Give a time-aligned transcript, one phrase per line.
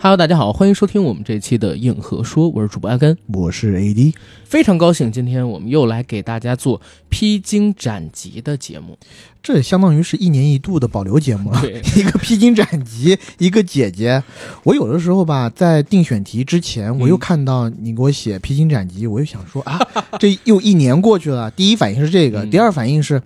[0.00, 8.96] Hello，大家好，欢迎收听我们这期的硬核说，我是主播阿根，我是 AD，非常高兴今天我们又来给大家做披荆斩棘的节目，
[9.42, 11.60] 这也相当于是一年一度的保留节目了。
[11.60, 14.22] 对， 一个披荆斩棘， 一个姐姐。
[14.62, 19.80] 我有的时候吧，在定选题之前，我又看到你给我写披荆斩棘，我又想说啊，
[20.20, 21.50] 这又一年过去了。
[21.50, 23.20] 第一反应是这个，嗯第二反应是，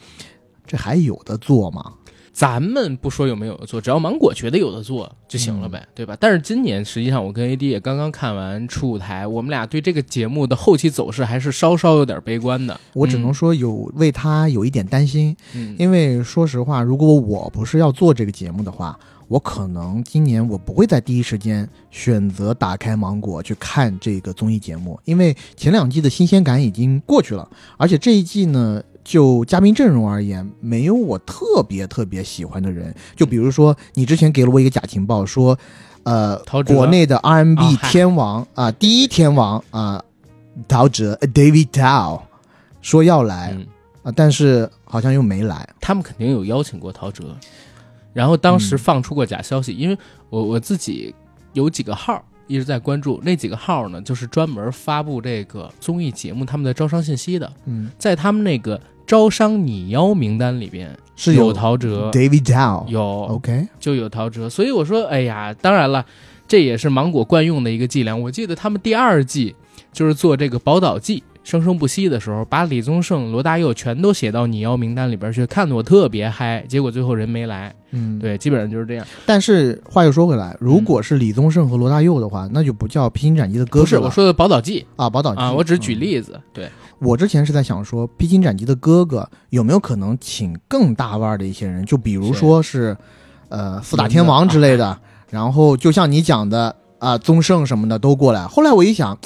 [0.66, 1.93] 这还有的做吗？
[2.32, 6.16] 咱们不说有没有的做，只要芒果觉得有的做就行了呗，对吧？
[6.18, 12.80] 但是今年实际上我跟 AD 也刚刚看完初舞台，我们俩对这个节目的后期走势还是稍稍有点悲观的。
[12.95, 32.95] 我只能说有为他有一点担心，嗯，因为说实话，如果我不是要做这个节目的话，我可能今年我不会在第一时间选择打开芒果去看这个综艺节目，因为前两季的新鲜感已经过去了，而且这一季呢，就嘉宾阵容而言，没有我特别特别喜欢的人。
[33.16, 35.59] 就比如说，你之前给了我一个假情报，说，
[36.04, 37.45] 呃，国内的嗨。
[37.91, 40.02] 天王啊、第一天王啊、
[40.66, 42.21] 陶喆 David Tao
[42.80, 43.66] 说要来嗯。
[44.04, 45.69] 啊、但是好像又没来。
[45.80, 47.24] 他们肯定有邀请过陶喆，
[48.13, 49.96] 然后当时嗯放出过假消息，因为
[50.29, 51.15] 我我自己
[51.52, 62.88] 有几个号一直在关注，那几个号呢就是专门发布这个综艺节目他们的招商信息的，嗯，在他们那个招商拟邀名单里边是有陶喆，David Tao。
[62.88, 66.04] 有 OK，就有陶喆，所以我说，哎呀，当然了，
[66.48, 68.14] 这也是芒果惯用的一个伎俩。
[68.16, 69.54] 我记得他们第二季
[69.92, 71.22] 就是做这个宝岛季。
[71.44, 76.65] 生生不息的时候，把李宗盛、罗大佑全都写到你要名单里边去，看得我特别嗨。
[76.69, 78.19] 结果最后人没来，嗯，。
[78.19, 79.06] 对，基本上就是这样。
[79.26, 86.41] 但是话又说回来，如果是李宗盛和罗大佑的话，那就不叫披荆斩棘的哥哥不是我说的宝岛记啊，宝岛记啊，我只是举嗯例子。
[86.53, 86.69] 对，
[87.00, 92.97] 我之前是在想说，披荆斩棘的哥哥有没有可能请更大腕儿的一些人，就比如说是，
[93.48, 94.97] 呃，四大天王之类的，
[95.28, 98.47] 然后就像你讲的啊、宗盛什么的都过来。
[98.47, 99.19] 后来我一想，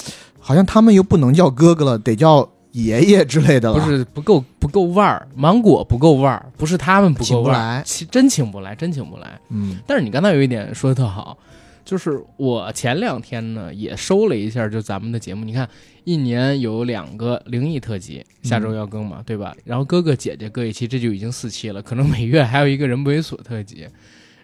[0.47, 3.81] 好像他们又不能叫哥哥了，得叫爷爷之类的了。
[3.81, 9.41] 不是不够不够腕儿，芒果不够腕儿，不是他们不够腕请不来真请不来，真请不来。
[9.51, 11.37] 嗯但是你刚才有一点说的特好，
[11.84, 15.69] 就是我前两天呢也收了一下，就咱们的节目，你看
[16.05, 19.53] 一年有两个灵异特辑，下周要更嘛，对吧？
[19.65, 23.89] 然后哥哥姐姐各一期，这就已经四期了，可能每月还有一个人不猥琐特辑。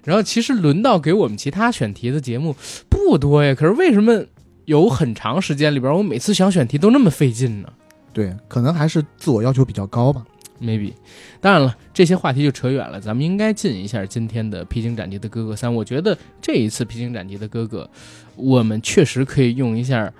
[0.02, 2.56] 然后其实轮到给我们其他选题的节目
[2.88, 4.24] 不多呀，可是为什么
[4.64, 7.68] 有很长时间里边，我每次想选题都那么费劲呢？
[8.12, 10.24] 对，可能还是自我要求比较高吧。
[10.60, 10.92] maybe。
[11.40, 15.70] 当然了，这些话题就扯远了，咱们应该进一下今天的《披荆斩棘的哥哥三》。
[15.74, 17.82] 我觉得这一次《披荆斩棘的哥哥》，
[18.36, 20.12] 我们确实可以用一下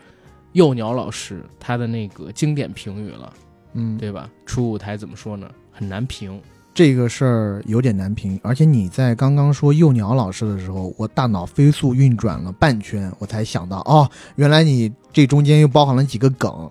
[0.53, 3.33] 幼鸟老师他的那个经典评语了，
[3.75, 4.29] 嗯，对吧？
[4.45, 5.49] 初舞台怎么说呢？
[5.71, 6.41] 很难评。
[6.75, 16.71] 这个事儿有点难评，而且你在刚刚说幼鸟老师的时候，我大脑飞速运转了半圈，我才想到，哦，原来你这中间又包含了几个梗。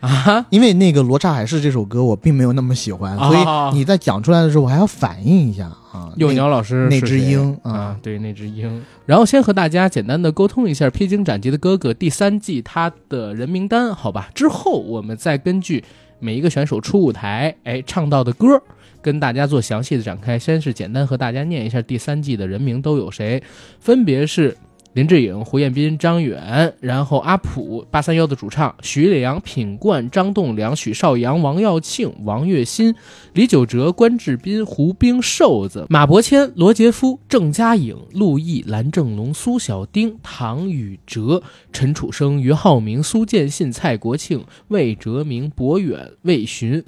[0.00, 6.12] 啊，因为那个《罗刹海市》这首歌我并没有那么喜欢，哦所以你在讲出来的时候，我还要反应一下啊。
[6.16, 8.82] 幼鸟老师那只鹰啊啊，对，那只鹰。
[9.06, 14.28] 然后先和大家简单的沟通一下《披荆斩棘的哥哥》第三季他的人名单，好吧？
[14.34, 15.84] 之后我们再根据
[16.18, 18.60] 每一个选手出舞台，哎，唱到的歌，
[19.02, 20.38] 跟大家做详细的展开。
[20.38, 23.42] 先是简单和大家念一下第三季的人名都有谁，
[23.80, 24.56] 分别是。
[24.94, 32.94] 林志颖、胡彦斌、张远，然后阿普八三幺的主唱徐良、品冠、张栋梁、许绍洋、王耀庆、王栎鑫、
[33.32, 41.42] 李玖哲、关智斌、胡兵、瘦子、马伯骞、罗杰夫、郑嘉颖、陆毅、蓝正龙、苏小丁、唐禹哲、
[41.72, 46.84] 陈楚生、俞灏明、苏建信、蔡国庆、魏哲明、博远、魏巡。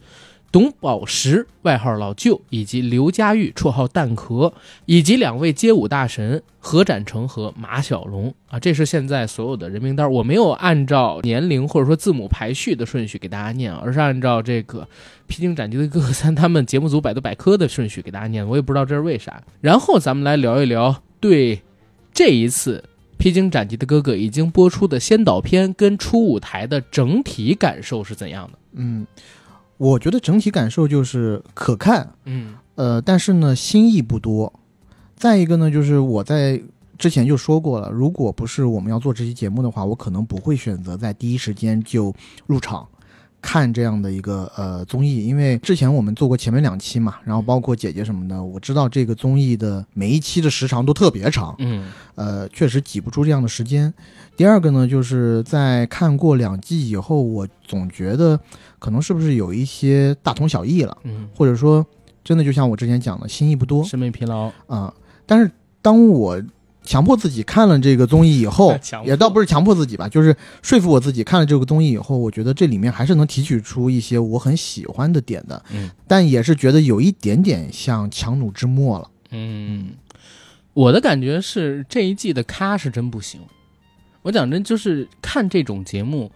[0.54, 4.54] 董宝石，外号老舅，以及刘佳玉，绰号蛋壳，
[4.86, 10.08] 以及两位街舞大神何展成和马小龙啊，这是现在所有的人名单。
[10.08, 14.82] 我没有按照年龄或者说字母排序的顺序给大家念，而是按照这个
[15.26, 19.42] 《披荆斩棘的哥哥三》他们节目组百度百科的顺序给大家念，我也不知道这是为啥。
[19.60, 21.60] 然后咱们来聊一聊对
[22.12, 22.78] 这一次
[23.18, 28.58] 《披荆斩棘的哥哥》已经播出的先导片跟初舞台的整体感受是怎样的？
[28.76, 29.04] 嗯，
[29.84, 34.50] 我觉得整体感受就是可看，嗯呃，但是呢，新意不多。
[35.14, 36.58] 再一个呢，就是我在
[36.96, 42.14] 之前就说过了，如果不是我们要做这期节目的话，我可能不会选择在第一时间就
[42.46, 42.86] 入场
[43.42, 53.92] 看这样的一个呃综艺，因为之前我们做过前面两期嘛，然后包括姐姐什么的，我知道这个综艺的每一期的时长都特别长，嗯呃，确实挤不出这样的时间。
[54.36, 58.40] 第二个呢，就是在看过两季以后，我总觉得
[58.84, 61.86] 可能是不是有一些大同小异了，嗯，或者说
[62.22, 64.52] 真的就像我之前讲的，新意不多审美疲劳。
[64.66, 64.92] 啊、
[65.24, 65.50] 但是
[65.80, 66.38] 当我
[66.82, 79.10] 强迫自己看了这个综艺以后 也倒不是强迫自己吧，就是说服我自己看了这个综艺以后，我觉得这里面还是能提取出一些我很喜欢的点的，嗯但也是觉得有一点点像强弩之末了。
[79.30, 79.92] 嗯，
[80.74, 83.40] 我的感觉是这一季的咖是真不行。
[84.20, 86.30] 我讲真，就是看这种节目，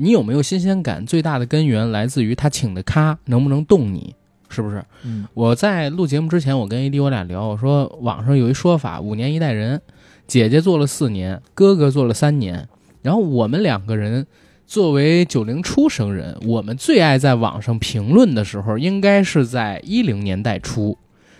[0.00, 1.04] 你有没有新鲜感？
[1.04, 4.14] 最大的根源来自于他请的咖能不能动你，
[4.48, 4.82] 是不是？
[5.04, 9.82] 嗯我在录节目之前，我跟 AD 我俩聊，我说网上有一说法，五年一代人，
[10.26, 12.66] 姐姐做了四年，哥哥做了三年，
[13.02, 14.26] 然后我们两个人
[14.66, 20.96] 作为九零初生人，我们最爱在网上评论的时候，应该是在一零年代初。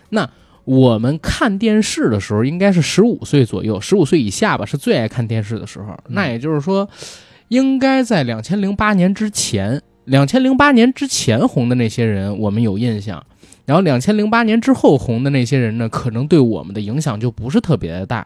[0.09, 0.29] 那
[0.65, 5.97] 我们看电视的时候，应该是十五岁左右，十五岁以下吧，是最爱看电视的时候。
[6.09, 6.87] 那也就是说，
[7.51, 13.21] 应该在两千零八年之前，两千零八年之前红的那些人，我们有印象。
[13.65, 18.25] 然后两千零八年之后红的那些人呢，可能对我们的影响就不是特别的大。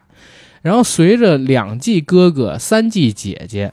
[0.62, 3.72] 然后随着两季哥哥、三季姐姐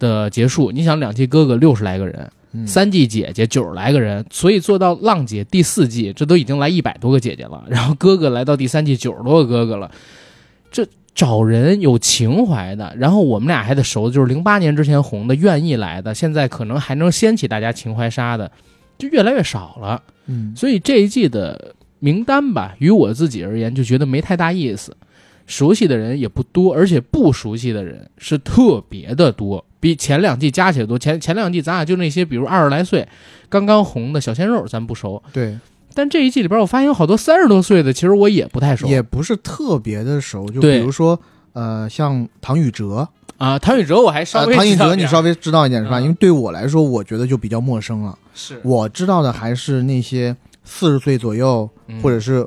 [0.00, 7.64] 的结束，你想两季哥哥六十来个人，嗯三季姐姐九十来个人，所以做到浪姐第四季，这都已经来一百多个姐姐了。
[7.68, 9.88] 然后哥哥来到第三季，九十多个哥哥了。
[10.72, 18.50] 这找人有情怀的，然后我们俩还得熟，就是零八年之前红的，愿意来的，现在可能还能掀起大家情怀杀的，
[18.96, 20.02] 就越来越少了。
[20.26, 24.96] 嗯所以这一季的名单吧，于我自己而言就觉得没太大意思。
[25.46, 30.96] 熟悉的人也不多，而且不熟悉的人是特别的多，比前两季加起来多。
[30.96, 33.08] 前前两季咱俩就那些，比如二十来岁
[33.48, 35.20] 刚刚红的小鲜肉，咱不熟。
[35.32, 35.58] 对，
[35.94, 38.86] 但这一季里边，我发现有好多三十多岁的，其实我也不太熟。
[38.86, 41.20] 也不是特别的熟，就比如说
[41.52, 43.08] 呃，像唐禹哲，
[43.38, 45.98] 啊，唐禹哲我还稍呃，微唐禹哲你稍微知道一点是吧？
[45.98, 48.16] 嗯因为对我来说，我觉得就比较陌生了。
[48.34, 52.46] 是我知道的还是那些四十岁左右嗯或者是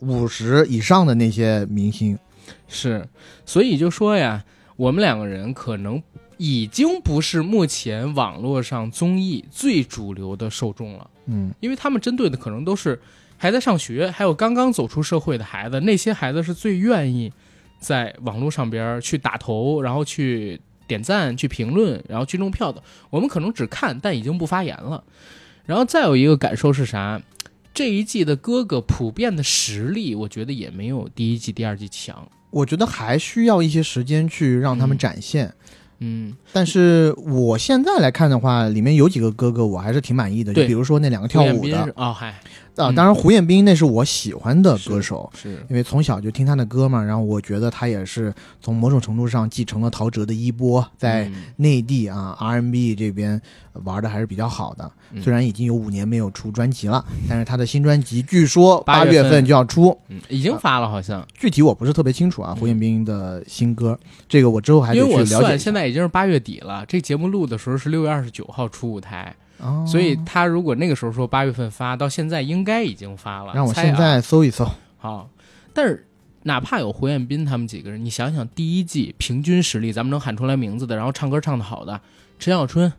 [0.00, 2.18] 五十以上的那些明星。
[2.66, 3.06] 是，
[3.46, 4.42] 所以就说呀，
[4.76, 6.02] 我们两个人可能
[6.38, 11.08] 已经不是目前网络上综艺最主流的受众了。
[11.30, 13.00] 嗯因为他们针对的可能都是
[13.36, 17.32] 还在上学，还有刚刚走出社会的孩子，那些孩子是最愿意
[17.78, 22.82] 在网络上边去打头，然后去点赞、去评论，然后去弄票的。
[23.08, 25.02] 我们可能只看，但已经不发言了。
[25.64, 27.22] 然后再有一个感受是啥？
[27.72, 32.28] 这一季的哥哥普遍的实力，我觉得也没有第一季、第二季强。
[32.50, 35.46] 我觉得还需要一些时间去让他们嗯展现。
[35.46, 35.54] 嗯，
[36.52, 41.52] 但是我现在来看的话，里面有几个哥哥我还是挺满意的，就比如说那两个跳舞的。
[41.54, 42.34] 胡彦斌是哦，嗨，
[42.76, 53.40] 啊，嗯当然胡彦斌那是我喜欢的歌手，是因为从小就听他的歌嘛，然后我觉得他也是从某种程度上继承了陶喆的衣钵，在嗯内地啊 R&B 这边
[53.84, 54.90] 玩的还是比较好的。
[55.12, 61.26] 嗯虽然已经有五年没有出专辑了，但是他的新专辑据说八月份就要出，嗯已经发了，好像。
[61.34, 62.54] 具体我不是特别清楚啊。
[62.58, 73.52] 胡彦斌的新歌，这个我之后还得因为我去了解现在已经是八月底了，这节目录的时候是六月二十九号出舞台，哦，所以他如果那个时候说八月份发，到现在应该已经发了。
[73.54, 74.68] 让我现在搜一搜。
[74.98, 75.28] 好，
[75.72, 76.06] 但是
[76.42, 82.00] 哪怕有胡彦斌他们几个人，你想想第一季平均实力，咱们能喊出来名字的，然后唱歌唱得好的
[82.38, 82.92] 陈小春，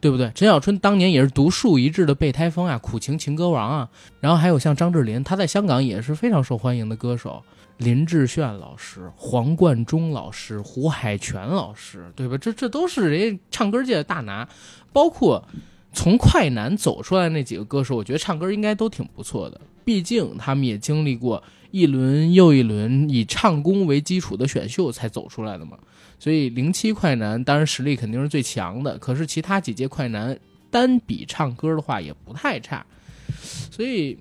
[0.00, 0.32] 对不对？
[0.34, 3.88] 陈小春当年也是独树一帜的备胎风啊，苦情情歌王啊。
[4.20, 7.42] 然后还有像张智霖，他在香港也是非常受欢迎的歌手。
[7.78, 12.36] 林志炫老师、黄贯中老师、胡海泉老师，对吧？
[12.36, 14.46] 这这都是人家唱歌界的大拿，
[14.92, 15.42] 包括
[15.92, 19.60] 从快男走出来那几个歌手，我觉得唱歌应该都挺不错的。
[19.84, 25.76] 毕竟他们也经历过一轮又一轮以唱功为基础的选秀才走出来的嘛。
[26.18, 30.38] 所以零七快男当然实力肯定是最强的，可是其他几届快男
[30.70, 32.84] 单比唱歌的话也不太差。
[33.70, 34.18] 所以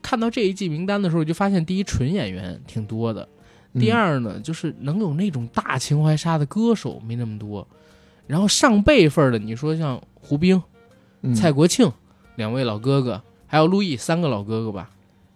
[0.00, 3.28] 看到这一季名单的时候，就发现第一纯演员挺多的，
[3.74, 7.66] 第嗯二呢，就是能有那种大情怀杀的歌手没那么多，
[8.26, 10.60] 然后上辈分的，你说像胡兵、
[11.22, 11.90] 嗯蔡国庆
[12.36, 14.90] 两位老哥哥，还有陆毅三个老哥哥吧，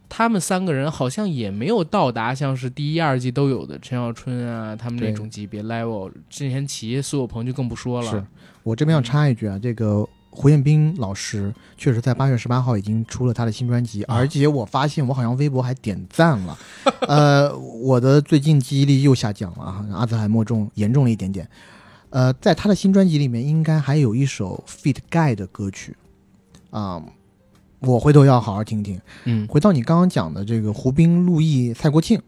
[0.08, 8.10] 他们三个人好像也没有到达像是第一、二季都有的陈小春啊他们那种级别 level，任贤齐、苏有朋就更不说了。
[8.10, 8.24] 是
[8.62, 16.58] 我这边要插一句啊，这个胡彦斌老师确实在八月十八号已经出了他的新专辑，啊而且我发现我好像微博还点赞了，
[17.06, 21.48] 呃，我的最近记忆力又下降了啊，阿兹海默重严重了一点点。
[22.16, 25.94] 呃，在他的新专辑里面，应该还有一首 Fit Guy 的歌曲
[26.70, 27.02] 啊、
[27.80, 28.98] 我回头要好好听听。
[29.24, 32.18] 嗯，回到你刚刚讲的这个胡兵、陆毅、蔡国庆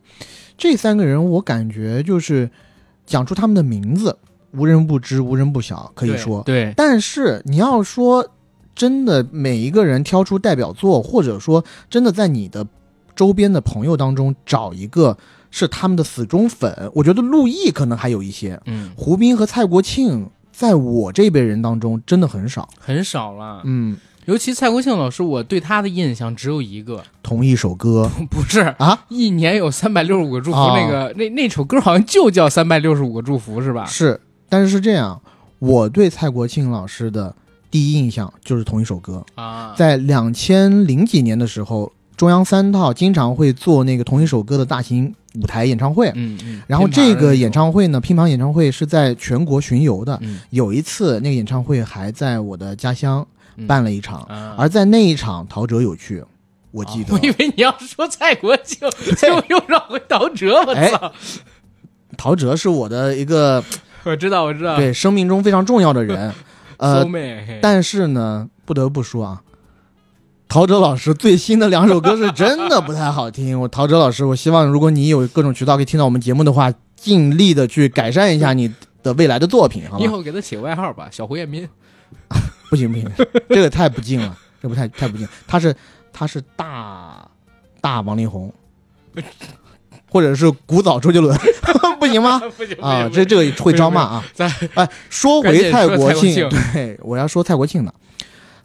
[0.58, 2.50] 这三个人，我感觉就是
[3.06, 4.18] 讲出他们的名字，
[4.52, 6.42] 无人不知，无人不晓，可以对说。
[6.42, 8.28] 对，但是你要说
[8.74, 12.66] 真的，每一个人挑出代表作，或者说真的在你的
[13.16, 15.16] 周边的朋友当中找一个
[15.50, 16.90] 是他们的死忠粉。
[16.94, 22.68] 我觉得陆毅可能还有一些，嗯，胡斌和蔡国庆在我这辈人当中真的很少。
[22.78, 23.62] 很少了。
[23.64, 33.84] 嗯，尤其蔡国庆老师，我对他的印象只有一个，同一首歌 不是啊，一年有三百六十五个祝福，哦那个那那首歌好像就叫三百六十五个祝福，是吧？
[33.86, 35.20] 是，但是是这样，
[35.58, 37.34] 我对蔡国庆老师的
[37.70, 39.24] 第一印象就是同一首歌。
[39.34, 46.10] 啊，在两千零几年的时候，中央三套经常会做那个同一首歌的大型舞台演唱会。
[46.14, 50.18] 嗯嗯，然后这个演，唱会呢，乒乓演唱会是在全国巡游的。
[50.22, 53.26] 嗯，有一次，那个演唱会还在我的家乡
[53.56, 56.22] 嗯办了一场，啊而在那一场，陶喆有去，
[56.70, 57.14] 我记得。
[57.14, 61.12] 哦我以为你要说蔡国庆，结果又绕回陶喆，我哎操！
[62.16, 63.62] 陶喆是我的一个
[64.04, 66.32] 我知道，我知道，对生命中非常重要的人，
[66.78, 67.04] 呃
[67.60, 69.42] 但是呢，不得不说啊，
[70.48, 73.60] 陶喆老师最新的两首歌是真的不太好听。
[73.60, 80.04] 我陶喆老师，我希望如果你有各种渠道可以听到我们节目的话，尽力的去改善一下你的未来的作品，好吗？
[80.04, 81.68] 以后给他起个外号吧，小胡彦斌。
[82.70, 83.06] 不行不行，
[83.50, 85.28] 这个太不敬了，这不太太不敬。
[85.46, 85.74] 他是
[86.12, 87.28] 他是大
[87.82, 88.52] 大王力宏，
[90.10, 91.38] 或者是古早周杰伦，
[92.00, 92.40] 不行吗？
[92.56, 94.24] 不行啊，这这个会招骂啊！
[94.34, 97.94] 咱哎，说回蔡国庆，蔡国庆对我要说蔡国庆的。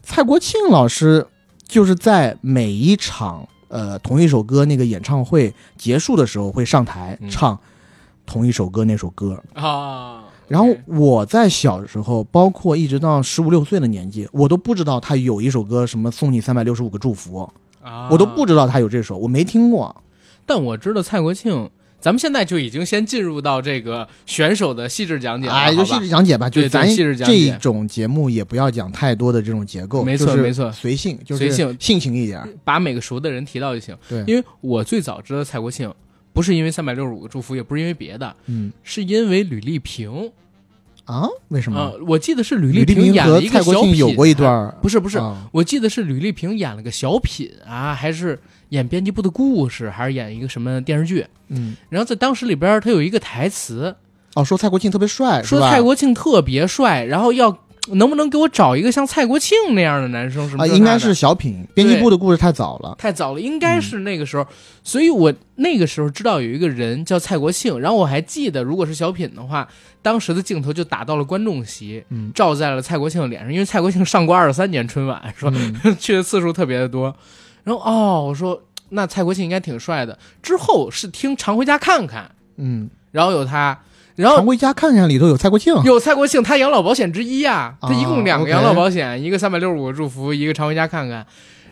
[0.02, 1.26] 蔡国庆老师
[1.74, 7.60] 就是在每一场呃同一首歌那个演唱会结束的时候会上台嗯唱
[8.28, 9.42] 同一首歌那首歌。
[9.56, 17.50] 啊，然后我在小时候，包括一直到十五六岁的年纪，我都不知道他有一首歌什么送你三百六十五个祝福，
[17.82, 19.96] 啊，我都不知道他有这首，我没听过。
[20.46, 21.72] 但我知道蔡国庆，
[22.04, 27.52] 咱们现在就已经先进入到这个选手的细致讲解了，哎，就细致讲解吧，就咱细致讲解。
[27.52, 30.70] 这种节目也不要讲太多的这种结构，没错没错。
[30.74, 31.78] 随性，就是随性。
[31.80, 32.46] 性情一点。
[32.66, 33.98] 把每个熟的人提到就行。
[34.10, 35.90] 对，因为我最早知道蔡国庆，
[36.34, 38.74] 不是因为三百六十五个祝福，也不是因为别的，嗯。
[38.84, 40.30] 是因为吕丽萍。
[41.06, 41.80] 啊，为什么？
[41.80, 45.50] 啊、我记得是吕吕丽萍演了一个蔡国小品，庆有过一段儿，不是不是，啊。
[45.52, 48.40] 我记得是吕丽萍演了个小品啊，还是
[48.74, 51.26] 演编辑部的故事，还是演一个什么电视剧？
[51.50, 53.96] 嗯，然后在当时里边，他有一个台词，
[54.34, 57.56] 哦，说蔡国庆特别帅，说蔡国庆特别帅，然后要
[57.90, 60.50] 能不能给我找一个像蔡国庆那样的男生？
[60.50, 62.96] 什么啊，应该是小品，编辑部的故事太早了。
[62.98, 64.48] 太早了，应该是那个时候，
[64.84, 69.68] 所以我那个时候知道有一个人叫蔡国庆，然后我还记得，如果是小品的话，
[70.02, 77.16] 当时的镜头就打到了观众席，嗯照在了蔡国庆的脸上，因为蔡国庆上过二十三年春晚，说、嗯 去的次数特别的多，
[77.64, 83.80] 然后哦，我说那蔡国庆应该挺帅的，之后是听常回家看看，嗯，然后有他，
[84.16, 84.38] 然后。
[84.38, 85.74] 常回家看看里头有蔡国庆。
[85.84, 91.26] 有蔡国庆，他养老保险之一啊、他一共两个养老保险，一个三百六十五个祝福，一个常回家看看，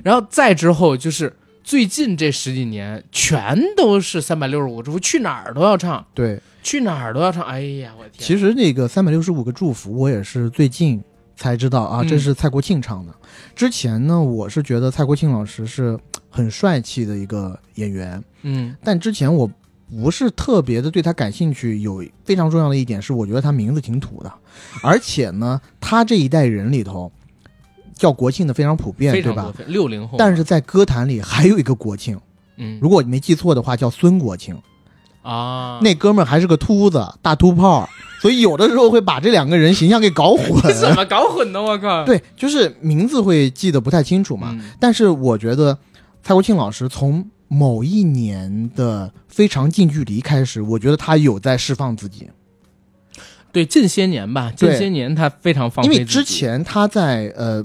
[0.03, 7.43] 然后再之后就是最近这十几年，全都是三百六十五个祝福，去哪儿都要唱，对，去哪儿都要唱。
[7.43, 8.25] 哎呀，我的天！
[8.25, 11.01] 其实那个三百六十五个祝福，我也是最近
[11.41, 13.11] 才知道啊，嗯这是蔡国庆唱的。
[13.55, 19.49] 之前呢，我是觉得蔡国庆老师是很帅气的一个演员，嗯但之前我
[19.89, 21.79] 不是特别的对他感兴趣。
[21.79, 24.31] 有非常重要的一点是，我觉得他名字挺土的，
[24.83, 27.11] 而且呢，他这一代人里头
[27.95, 29.51] 叫国庆的非常普遍，对吧？
[29.65, 30.15] 六零后。
[30.19, 32.19] 但是在歌坛里还有一个国庆，
[32.57, 34.55] 嗯如果你没记错的话，叫孙国庆。
[35.21, 37.87] 啊，那哥们儿还是个秃子，大秃炮，
[38.19, 40.47] 所以有的时候会把这两个人形象给搞混。
[40.65, 41.61] 你怎么 搞混的？
[41.61, 42.03] 我靠！
[42.05, 44.49] 对，就是名字会记得不太清楚嘛。
[44.51, 45.77] 嗯但是我觉得
[46.23, 52.29] 蔡国庆老师从某一年的非常近距离开始，我觉得他有在释放自己，
[53.51, 57.63] 对，近些年吧，近些年他非常放因为之前他在呃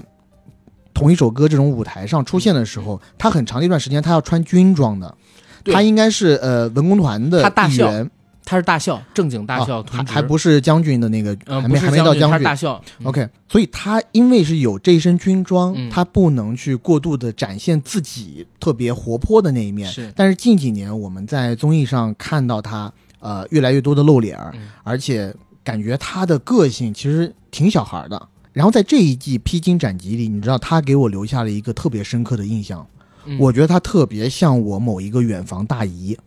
[0.93, 5.26] 同一首歌这种舞台上出现的时候，他很长一段时间他要穿军装的，对
[5.73, 8.11] 他应该是呃文工团的他大校一员，
[8.45, 12.81] 他是大校，正经大校啊，还还不是将军的那个，嗯，还没还没到将军他是大校。
[12.99, 13.07] 嗯。
[13.07, 15.89] OK，所以他因为是有这一身军装，嗯。
[15.89, 19.91] 他不能去过度的展现自己特别活泼的那一面。
[19.91, 20.11] 是。
[20.15, 24.69] 但是近几年我们在综艺上看到他，呃，越来越多的露脸儿，嗯。
[24.83, 25.33] 而且
[25.63, 28.29] 感觉他的个性其实挺小孩儿的。
[28.53, 32.87] 然后在这一季《披荆斩棘》里，你知道他给我留下了一个特别深刻的印象，
[33.27, 36.17] 嗯我觉得他特别像我某一个远房大姨，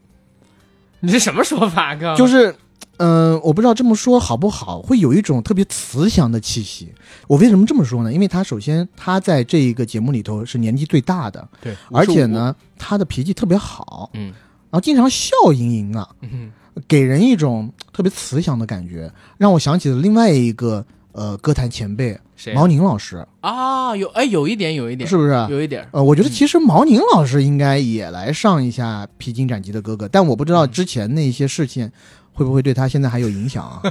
[1.01, 1.97] 你这什么说法？
[1.97, 2.55] 哥，就是。
[3.03, 6.93] 嗯、我不知道这么说好不好，会有一种特别慈祥的气息。
[7.29, 8.13] 我为什么这么说呢？
[8.13, 16.53] 因为他首先他在这一个节目里头是年纪最大的，对，而且呢，他的脾气特别好，嗯，然后经常笑盈盈啊，嗯
[16.87, 20.85] 给人一种特别慈祥的感觉，让我想起了另外一个
[21.21, 23.95] 呃呃歌坛前辈谁毛宁老师，啊？
[23.95, 25.31] 有哎，有一点，有一点，是不是？
[25.51, 25.87] 有一点。
[25.93, 31.91] 呃，我觉得其实毛宁老师应该也来上一下《披荆斩棘的哥哥》，但我不知道之前那些事情
[32.33, 33.83] 会不会对他现在还有影响啊？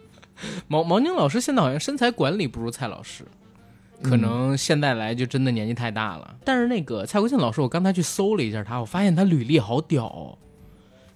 [0.68, 3.24] 毛毛宁老师现在好像身材管理不如蔡老师，
[4.02, 6.36] 可能现在来就真的年纪太大了。
[6.44, 10.36] 但是那个蔡国庆老师，我刚才去搜了一下他，我发现他履历好屌、哦。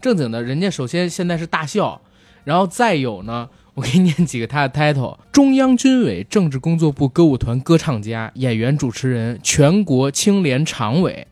[0.00, 2.00] 正经的，人家首先现在是大校，
[2.42, 11.26] 然后再有呢，我给你念几个他的 title：中央军委政治工作部歌舞团歌唱家、演员、主持人，全国青联常委。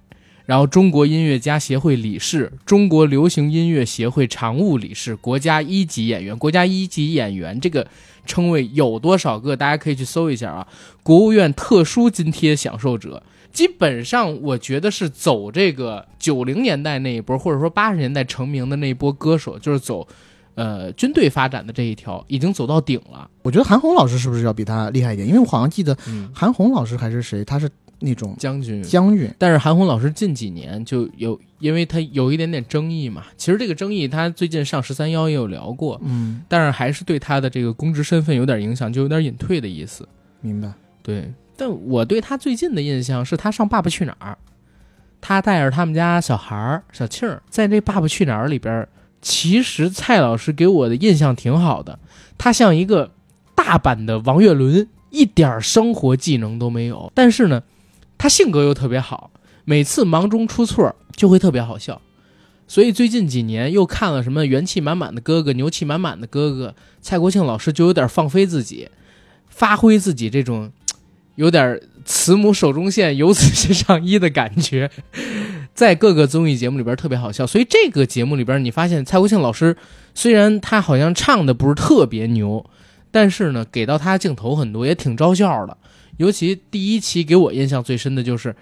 [0.47, 7.87] 然后，中国音乐家协会理事，中国流行音乐协会常务理事，国家一级演员，国家一级演员这个
[8.27, 9.55] 称谓有多少个？
[9.55, 10.67] 大家可以去搜一下啊。
[11.05, 20.09] 国务院特殊津贴享受者，基本上我觉得是走这个九零年代那一波，或者说八十年代成名的那一波歌手，就是走，
[20.54, 23.30] 呃，军队发展的这一条，已经走到顶了。
[23.42, 25.26] 我觉得韩红老师是不是要比他厉害一点？
[25.26, 28.83] 因为我好像记得嗯，韩红老师还是谁，他是那种将军。
[28.83, 29.33] 将军。
[29.38, 33.25] 但是韩红老师近几年就有，因为他有一点点争议嘛。
[33.37, 40.07] 其实这个争议，他最近上十三幺也有聊过，嗯，但是还是对他的这个公职身份有点影响，就有点隐退的意思。
[40.40, 40.73] 明白。
[41.02, 44.33] 对，但我对他最近的印象是他上《爸爸去哪儿》，
[45.21, 48.88] 他带着他们家小孩儿小庆儿在这《爸爸去哪儿》里边儿，
[49.23, 51.99] 其实蔡老师给我的印象挺好的，
[52.39, 53.12] 他像一个
[53.55, 57.62] 大版的王岳伦，一点生活技能都没有，但是呢，
[58.17, 59.31] 他性格又特别好，
[59.65, 62.00] 每次忙中出错就会特别好笑。
[62.67, 68.89] 所以最近几年又看了什么元气满满的哥哥、牛气满满的哥哥，蔡国庆老师就有点放飞自己，
[69.49, 70.71] 发挥自己这种
[71.35, 74.89] 有点慈母手中线，游子身上衣的感觉，
[75.81, 77.47] 在各个综艺节目里边特别好笑。
[77.47, 79.75] 所以这个节目里边，你发现蔡国庆老师
[80.15, 82.69] 虽然他好像唱的不是特别牛，
[83.11, 85.75] 但是呢，给到他镜头很多，也挺招笑的。
[86.19, 88.55] 尤其第一期给我印象最深的就是，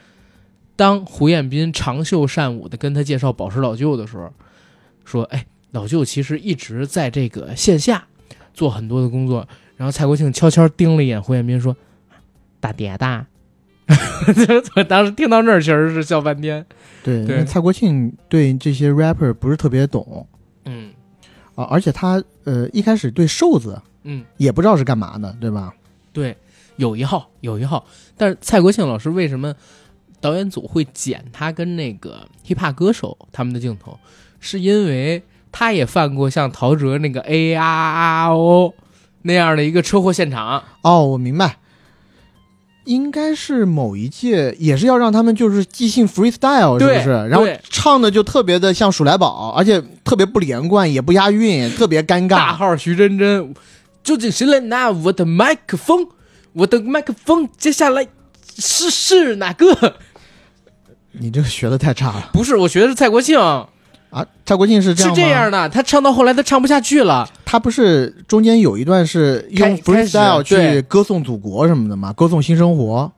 [0.77, 4.33] 当胡彦斌长袖善舞的跟他介绍宝石老舅的时候，
[5.05, 8.07] 说：“哎，老舅其实一直在这个线下
[8.55, 11.77] 做很多的工作。”然后蔡国庆悄悄盯了一眼胡彦斌，说
[12.61, 13.27] ：“大爹大。”
[14.87, 16.64] 当时听到那儿，确实是笑半天。
[17.09, 20.27] 对，因为蔡国庆对这些 rapper 不是特别懂
[20.64, 20.90] 嗯
[21.55, 25.73] 啊，而且他呃一开始对瘦子嗯，也不知道是干嘛的，对吧？
[26.12, 26.37] 对，
[26.77, 27.85] 有一号，有一号。
[28.16, 29.55] 但是蔡国庆老师为什么
[30.21, 33.99] 导演组会剪他跟那个 hiphop 歌手他们的镜头？
[34.40, 38.75] 是因为他也犯过像陶喆那个 A R R O
[39.23, 40.62] 那样的一个车祸现场。
[40.83, 41.57] 哦，我明白，
[42.88, 47.11] 应该是某一届也是要让他们就是即兴 freestyle，是不是？
[47.29, 52.29] 然后唱的就特别的像鼠来宝，而且特别不连贯，也不押韵，特别尴尬。
[52.29, 53.55] 大号徐真真，
[54.03, 56.09] 究竟谁来拿我的麦克风？
[56.55, 58.07] 我的麦克风接下来
[58.57, 59.96] 是是哪个？
[61.12, 63.68] 你这个学的太差了不是，我学的是蔡国庆，啊！
[64.46, 65.20] 蔡国庆是这是样是？
[65.20, 65.68] 这样的。
[65.68, 67.29] 他唱到后来，他唱不下去了。
[67.51, 72.13] 他不是中间有一段是用开开始 freestyle 去歌颂祖国什么的吗？
[72.13, 73.11] 歌颂新生活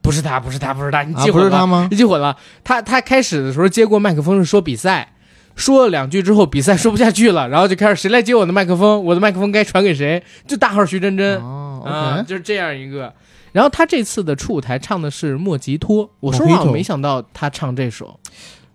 [0.00, 1.24] 不是他，不是他，不是他，你啊？
[1.24, 1.88] 记混了，不是他吗？
[1.90, 2.36] 你记混了。
[2.62, 5.14] 他他开始的时候接过麦克风是说比赛，
[5.56, 9.04] 说了两句之后，比赛说不下去了，然后就开始谁来接我的麦克风？
[9.04, 10.22] 我的麦克风该传给谁？
[10.46, 11.36] 就大号徐真真。
[11.40, 13.12] 哦啊，，OK，就是这样一个。
[13.50, 18.20] 然后他这次的初舞台唱的是莫吉托，我说话我没想到他唱这首，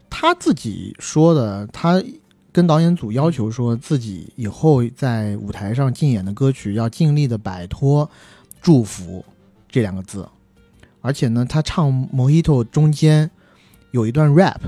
[0.09, 2.03] 他自己说的，他
[2.51, 8.09] 跟导演组要求说自己以后在舞台上竞演的歌曲要尽力的摆脱
[8.61, 9.23] “祝福”
[9.69, 10.27] 这两个字，
[11.01, 13.29] 而且呢，他唱《Mojito》中间
[13.91, 14.59] 有一段 rap，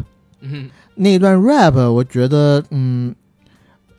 [0.41, 3.15] 嗯，那一段 rap 我觉得嗯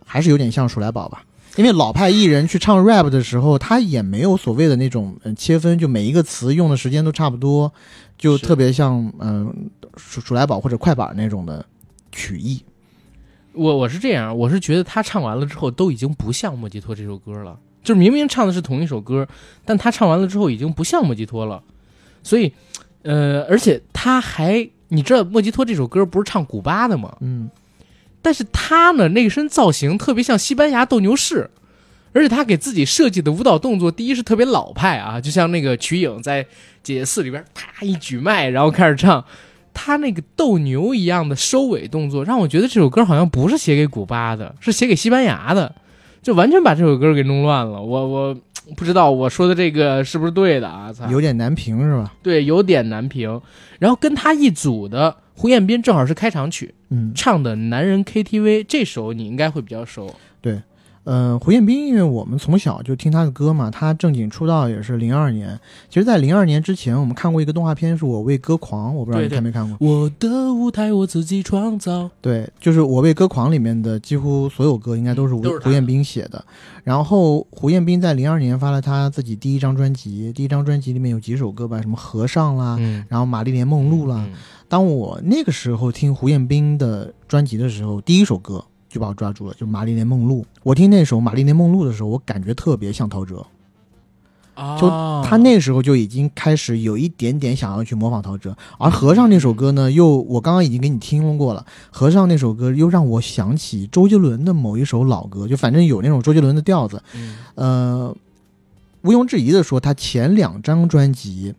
[0.04, 1.24] 还是有点像鼠来宝吧。
[1.56, 7.70] 因为老派艺人去唱 rap 的时候，他也没有所谓的那种嗯切分，就每一个词用的时间都差不多，
[8.16, 11.66] 就特别像嗯鼠鼠来宝或者快板那种的
[12.10, 12.62] 曲艺。
[13.54, 19.26] 我我是这样，我是觉得他唱完了之后都已经不像莫吉托这首歌了，就是明明唱的是同一首歌，
[19.64, 21.62] 但他唱完了之后已经不像莫吉托了，
[22.22, 22.52] 所以，
[23.02, 27.16] 呃，而且他还，你知道莫吉托这首歌不是唱古巴的吗？
[27.20, 27.50] 嗯，
[28.22, 31.50] 但是他呢，那身造型特别像西班牙斗牛士，
[32.12, 36.44] 而且他给自己设计的舞蹈动作，第一是特别老派啊，就像那个瞿颖在
[36.82, 39.24] 《姐姐四》里边，啪一举麦，然后开始唱，
[39.74, 45.74] 他那个斗牛一样的收尾动作，让我觉得这首歌好像不是写给古巴的，是写给西班牙的，
[46.22, 47.80] 就完全把这首歌给弄乱了。
[47.80, 48.36] 我我
[48.76, 50.92] 不知道我说的这个是不是对的啊？
[50.92, 52.12] 操有点难评是吧？
[52.22, 53.40] 对，有点难评。
[53.78, 56.74] 然后跟他一组的胡彦斌正好是开场曲。
[56.90, 60.14] 嗯，唱的《男人 KTV》这首你应该会比较熟，
[61.04, 65.58] 呃，胡彦斌，因为我们从小就听他的歌嘛，他正经出道也是零二年。
[65.88, 69.76] 其实，在零二年之前，我们看过一个动画片，是我为歌狂，我不知道你看没看过。
[69.80, 72.08] 我的舞台我自己创造。
[72.20, 76.44] 对，就是《我为歌狂》里面的几乎所有歌，应该都是胡胡彦斌写的。
[76.84, 84.24] 然后胡彦斌在零二年发了他自己第一张专辑，第一张专辑里面有几首歌吧，什么《和尚》啦，嗯，然后《玛丽莲梦露》啦。
[84.24, 84.32] 嗯
[84.72, 90.42] 当我那个时候听胡彦斌的专辑的时候，第一首歌就把我抓住了，就《玛丽莲梦露》。
[90.62, 93.42] 我听那首《玛丽莲梦露》的时候，我感觉特别像陶喆。
[94.78, 101.64] 就啊他那时候就已经开始有一点点想要去模仿陶喆，而和尚那首歌呢，又我刚刚已经给你听过了。
[101.90, 107.02] 和尚那首歌又让我想起周杰伦的某一首老歌，就反正有那种周杰伦的调子。
[107.14, 108.16] 嗯呃，
[109.00, 111.54] 毋庸置疑的说，他前两张专辑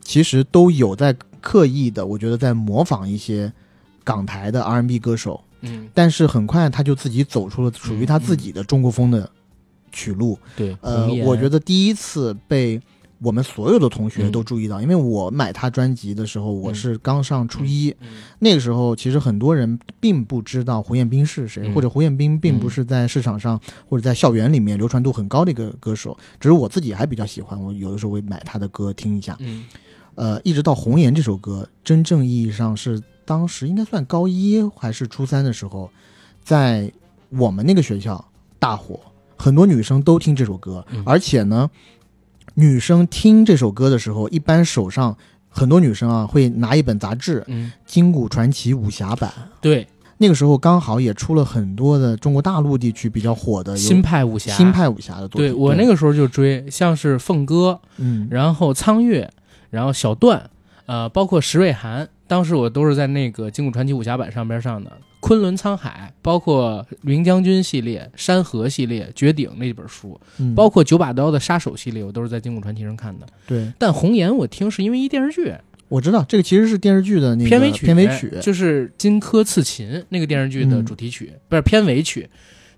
[0.00, 3.52] 其实都有在刻意的，我觉得在模仿一些
[4.02, 9.28] 港台的 R&B 歌手，嗯，但是很快他就自己走出了属于他自己的中国风的
[9.92, 10.38] 曲路。
[10.56, 12.80] 对，呃我觉得第一次被
[13.22, 16.74] 我们所有的同学嗯都注意到，因为我买他专辑的时候，我嗯。
[16.74, 21.74] 是刚上初一，嗯那个时候其实很多人并不知道胡彦斌是谁，嗯。
[21.74, 29.36] 或者胡彦斌并不是在市场上、或者在校园里面流传度很高的一个歌手，只是我自己还比较喜欢，我有的时候会买他的歌听一下。
[29.40, 29.64] 嗯。
[30.14, 35.88] 呃，一直到《红颜》这首歌，真正意义上是当时应该算高一还是初三的时候，
[36.42, 36.90] 在
[37.28, 38.24] 我们那个学校
[38.58, 38.98] 大火，
[39.36, 41.70] 很多女生都听这首歌，嗯而且呢，
[42.54, 45.16] 女生听这首歌的时候，一般手上
[45.48, 49.30] 很多女生啊会拿一本杂志《嗯，金谷传奇武侠版》。
[49.60, 49.86] 对，
[50.18, 55.48] 那个时候刚好也出了很多的中国大陆地区比较火的新派武侠，新派武侠的作品。
[55.48, 59.30] 对我那个时候就追，像是凤歌，嗯，然后苍月，
[59.70, 60.50] 然后小段，
[60.86, 64.92] 呃，包括石瑞涵，当时我都是在那个《金谷传奇武侠版》上边上的。
[65.18, 73.26] 昆仑沧海，包括明将军系列、山河系列、绝顶那本书，嗯包括九把刀的杀手系列，我都是在金谷传奇上看的。
[73.48, 75.52] 对，但红颜我听是因为一电视剧
[75.88, 82.30] 我知道这个其实是电视剧的那个片尾曲，片尾曲，就是荆轲刺秦那个电视剧的嗯主题曲，不是片尾曲，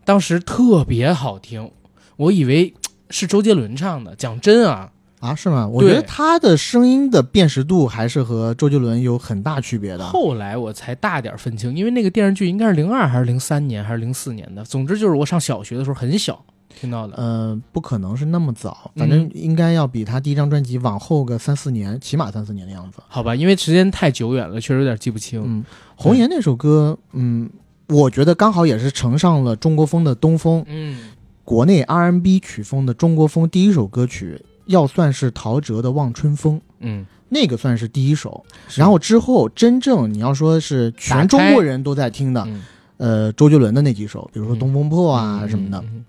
[0.06, 1.70] 当时特别好听，
[2.16, 2.72] 我以为
[3.10, 4.16] 是周杰伦唱的。
[4.16, 4.90] 讲真啊，
[5.22, 5.68] 啊，是吗？
[5.68, 10.04] 我觉得他的声音的辨识度还是和周杰伦有很大区别的。
[10.04, 17.14] 后来我才大点分清，因为那个电视剧应该是零二还是零三年还是零四年的，总之就是我上小学的时候很小听到的。
[17.16, 22.98] 呃，不可能是那么早，反正应该要比他第一张专辑往后个三四年，起码三四年的样子。
[23.06, 25.40] 好吧，因为时间太久远了，确实有点记不清。
[25.46, 27.48] 嗯，红颜那首歌，嗯，
[27.87, 31.12] 我觉得刚好也是乘上了中国风的东风，嗯
[31.44, 34.40] 国内 R&B 曲风的中国风第一首歌曲，
[34.72, 36.56] 要算是陶喆的《望春风》。
[36.80, 42.62] 嗯，那个算是第一首，然后之后真正你要说是全中国人都在听的，嗯。
[42.98, 46.04] 呃，周杰伦的那几首，比如说《嗯东风破》啊嗯什么的，嗯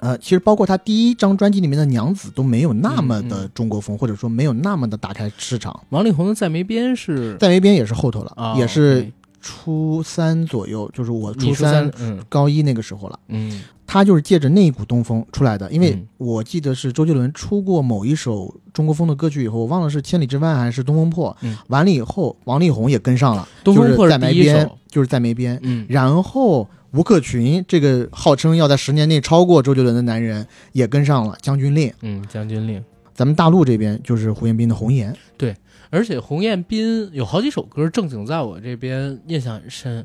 [0.00, 5.78] 呃，其实包括他第一张专辑里面的《娘子》都没有那么嗯的中国风，或者说没有那么的打开市场。
[5.90, 9.08] 王力宏的《在梅边》是在梅边也是后头了，啊也是
[9.40, 12.18] 初三左右，就是我初说三，嗯。
[12.28, 13.20] 高一那个时候了。
[13.28, 16.06] 嗯他就是借着那一股东风出来的，因为嗯。
[16.18, 21.56] 我记得是周杰伦出过某一首中国风的歌曲以后，我忘了是《千里之外》还是《东风破》嗯。
[21.68, 25.58] 完了以后，王力宏也跟上了，东风破就是是在梅边，就是在梅边。
[25.62, 31.88] 嗯，然后吴克群这个号称要在十年内超过周杰伦的男人也跟上了《将军令》。
[32.00, 32.82] 嗯，将军令。
[33.12, 35.54] 咱们大陆这边就是胡彦斌的《红颜》，对
[35.90, 40.04] 而且胡彦斌有好几首歌正经在我这边印象很深，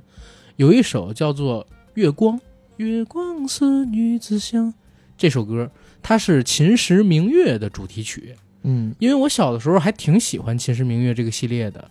[0.58, 1.64] 有一首叫做
[1.96, 2.38] 《月光》，
[2.80, 4.74] 月光似女子香，
[5.18, 5.70] 这首歌
[6.02, 8.34] 它是《秦时明月》的主题曲。
[8.64, 11.90] 嗯因为我小的时候还挺喜欢《秦时明月》这个系列的，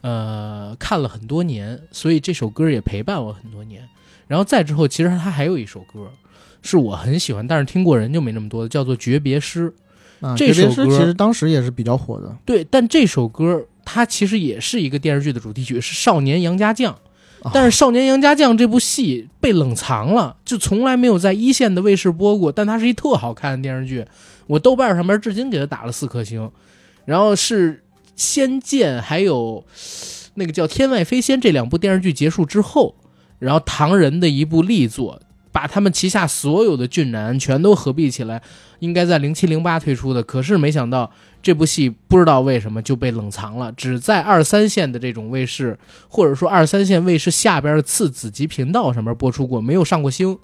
[0.00, 3.82] 呃，看了很多年，所以这首歌也陪伴我很多年。
[4.28, 6.08] 然后再之后，其实它还有一首歌
[6.62, 9.74] 是我很喜欢，但是听过人就没那么多的，叫做《诀别诗》。
[10.24, 12.36] 啊，这首歌诗其实当时也是比较火的。
[12.44, 16.94] 对，但这首歌它其实也是一个电视剧的主题曲，是《少年杨家将》。
[17.54, 22.50] 但是《少年杨家将》这部戏被冷藏了，就从来没有在一线的卫视播过。
[22.50, 24.04] 但它是一特好看的电视剧，
[24.46, 26.50] 我豆瓣上面至今给它打了四颗星。
[27.04, 27.74] 然后是
[28.16, 29.64] 《仙剑》还有
[30.34, 32.94] 那个叫《天外飞仙》这两部电视剧结束之后，
[33.38, 35.20] 然后唐人的一部力作，
[35.50, 38.42] 把他们旗下所有的俊男全都合璧起来，
[38.80, 40.22] 应该在零七零八推出的。
[40.22, 50.36] 可是没想到这部戏不知道为什么就被冷藏了，只在二三线的这种卫视，或者说二三线卫视下边的次子级频道上面播出过，没有上过星。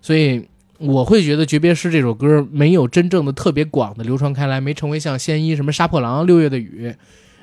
[0.00, 6.88] 所以我会觉得《诀别诗》这首歌没有真正的特别广的流传开来，没成为像《仙一》什么《杀破狼》《六月的雨》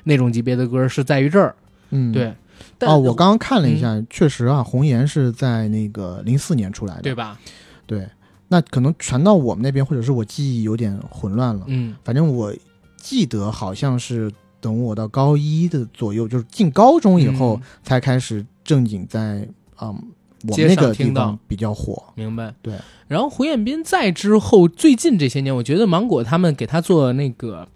[0.04, 1.54] 那种级别的歌，是在于这儿。
[1.90, 2.34] 嗯，对，
[2.78, 7.38] 但哦，我刚刚看了一下，确实啊，红颜是在那个零四年出来的，对吧？
[7.86, 8.08] 对，
[8.48, 11.64] 那可能传到我们那边，或者是我记忆有点混乱了。
[11.68, 12.52] 嗯反正我
[13.08, 19.48] 记得好像是等我到高一的左右，就是进高中以后，嗯才开始正经在
[19.80, 19.88] 嗯
[20.46, 22.04] 我们那个地上听到方比较火。
[22.16, 22.54] 明白。
[22.60, 22.74] 对，
[23.06, 27.66] 然后胡彦斌在之后，最近这些年，我觉得芒果他们给他做那个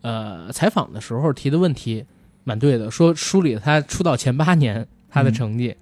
[0.00, 2.04] 呃采访的时候提的问题
[2.42, 5.76] 蛮对的，说梳理他出道前八年他的成绩，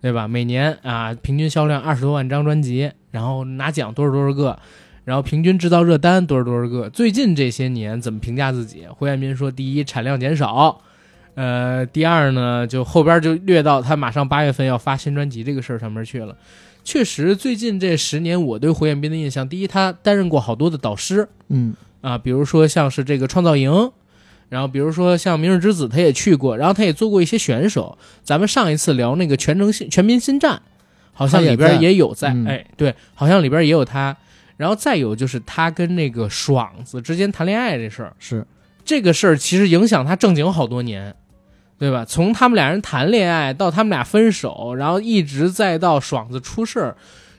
[0.00, 0.28] 对吧？
[0.28, 4.56] 每年啊平均销量二十多万张专辑，然后拿奖多少多少个。
[5.04, 6.88] 然后平均制造热单多少多少个？
[6.88, 8.86] 最近这些年怎么评价自己？
[8.88, 10.80] 胡彦斌说：第一，产量减少，
[11.34, 16.36] 呃，第二呢，就后边就略到他马上八月份要发新专辑这个事儿上面去了。
[16.84, 23.92] 确实，最近这十年，我对胡彦斌的印象，第一，他担任过好多的导师嗯啊，比如说像是这个创造营，
[24.48, 27.98] 然后比如说像明日之子，他也去过，然后他也做过一些选手。
[28.22, 30.62] 咱们上一次聊那个全城新全民新战，
[31.12, 34.16] 好像里边也有在，嗯哎，对，好像里边也有他。
[34.56, 38.46] 然后再有就是他跟那个爽子之间谈恋爱这事儿，是
[38.84, 41.14] 这个事儿其实影响他正经好多年，
[41.78, 42.04] 对吧？
[42.04, 46.96] 从他们俩人谈恋爱到他们俩分手，然后一直再到爽子出事儿，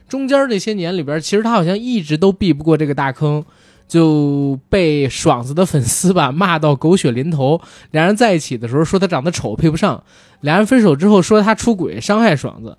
[0.08, 3.44] 中间这些年里边，其实他好像一直都避不过这个大坑，
[3.88, 7.60] 就被爽子的粉丝吧骂到狗血淋头。
[7.92, 10.02] 俩人在一起的时候说他长得丑配不上，
[10.40, 12.76] 俩人分手之后说他出轨伤害爽子。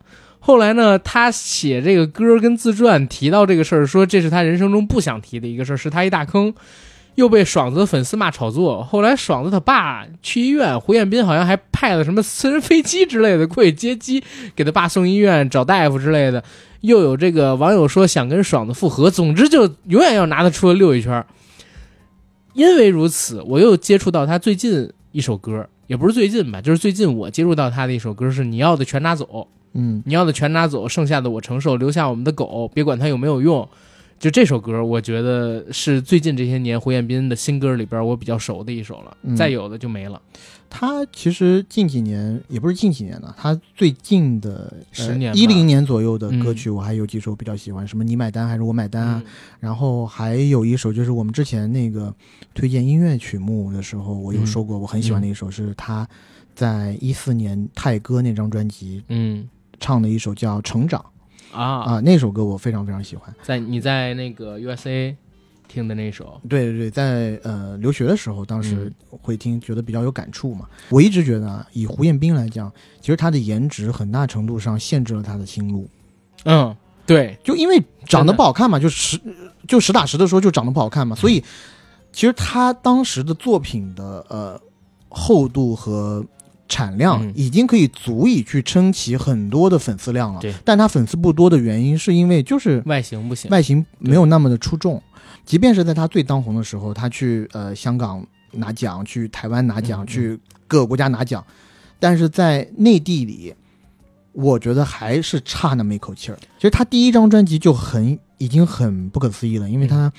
[0.47, 6.53] 后来呢，他写这个歌跟自传提到这个事儿，说这是他人生中不想提的一个事儿，是他一大坑。
[7.15, 8.81] 又被爽子的粉丝骂炒作。
[8.81, 14.23] 后来爽子他爸去医院，胡彦斌好像还派了什么私人飞机之类的过去接机，
[14.55, 16.41] 给他爸送医院找大夫之类的。
[16.79, 21.25] 又有这个网友说想跟爽子复合，总之就永远要拿他出来溜一圈。
[22.53, 29.25] 因为如此，我又接触到他最近一首歌，也不是最近吧，就是最近我接触到他的一首歌是《你要的全拿走》。
[29.73, 30.01] 嗯。
[30.05, 33.67] 你要的全拿走，剩下的我承受，留下我们的狗，别管它有没有用。
[34.19, 39.35] 就这首歌，我觉得是最近这些年胡彦斌的新歌里边我比较熟的一首了，嗯。
[39.35, 40.19] 再有的就没了。
[40.69, 46.55] 他其实近几年也不是近几年了，他最近的十年一零年左右的歌嗯。
[46.55, 49.31] 曲，我还有几首比较喜欢，什么你买单还是我买单啊，嗯。
[49.59, 52.11] 然后还有一首就是我们之前那个
[52.55, 54.47] 推荐音乐曲目的时候，我有嗯。
[54.47, 56.09] 说过我很喜欢的一首，是他
[56.55, 59.47] 在一四年泰歌那张专辑嗯
[59.79, 61.03] 唱的一首叫《成长》
[61.57, 63.33] 啊，啊，那首歌我非常非常喜欢。
[63.43, 65.15] 在你在那个 USA
[65.67, 70.65] 听的那首，对对对，在呃留学的时候，当时嗯会听，觉得比较有感触嘛。
[70.89, 75.89] 我一直觉得啊，以胡彦斌来讲，其实他的颜值很大程度上限制了他的心路，
[76.45, 79.19] 嗯，对，就因为长得不好看嘛，就实
[79.67, 81.15] 就实打实的说，就长得不好看嘛。
[81.15, 81.43] 所以
[82.13, 84.59] 其实他当时的作品的呃
[85.09, 86.25] 厚度和
[86.67, 90.39] 产量嗯已经可以足以去撑起很多的粉丝量了。
[90.41, 95.01] 对但他粉丝不多的原因，是因为就是外形不行，外形没有那么的出众。
[95.45, 101.45] 即便是在他最当红的时候，他去呃香港拿奖，去台湾拿奖，去各个国家拿奖，
[101.99, 103.53] 但是在内地里，
[104.33, 106.37] 我觉得还是差那么一口气儿。
[106.57, 110.11] 其实他第一张专辑就很已经很不可思议了，因为他、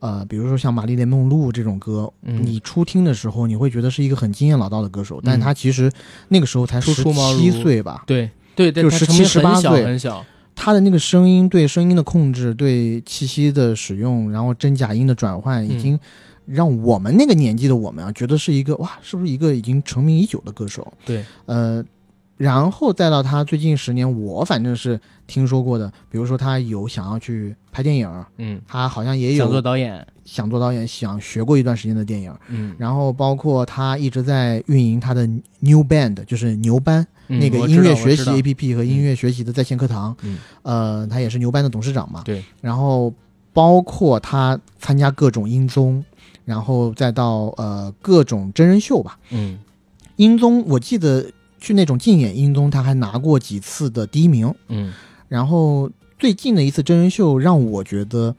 [0.00, 5.90] 呃，比如说像《玛丽莲梦露》这种歌，嗯你初听的时候你会觉得是一个很经验老道的歌手，但他其实
[6.28, 6.94] 那个时候才十
[7.36, 15.98] 七岁吧，对对对，就他成名17 18很小岁很小，他的那个声音对声音的控制，对气息的使用，然后真假音的转换，嗯已经
[16.46, 20.90] 让我们那个年纪的我们啊，觉得是一个哇，是不是一个已经成名已久的歌手？
[21.04, 21.84] 对，呃，
[22.38, 35.26] 然后再到他最近十年，我反正是听说过的，比如说他有想要去拍电影，嗯，他好像也有想做有导演，想做导演，想学过一段时间的电影，嗯，然后包括他一直在运营他的
[35.58, 37.06] New Band，就是牛班。
[37.30, 38.50] 嗯那个音乐学习道我知道。
[38.54, 40.38] APP 和音乐学习的在线课堂，嗯。
[40.62, 43.12] 呃，他也是牛班的董事长嘛，对，然后
[43.52, 46.02] 包括他参加各种音综，
[46.46, 49.18] 然后再到呃各种真人秀吧。
[49.28, 49.58] 嗯。
[50.16, 54.54] 音综我记得去那种竞演音综，他还拿过几次的第一名。
[54.68, 54.92] 嗯。
[55.28, 58.34] 然后最近的一次真人秀让我觉得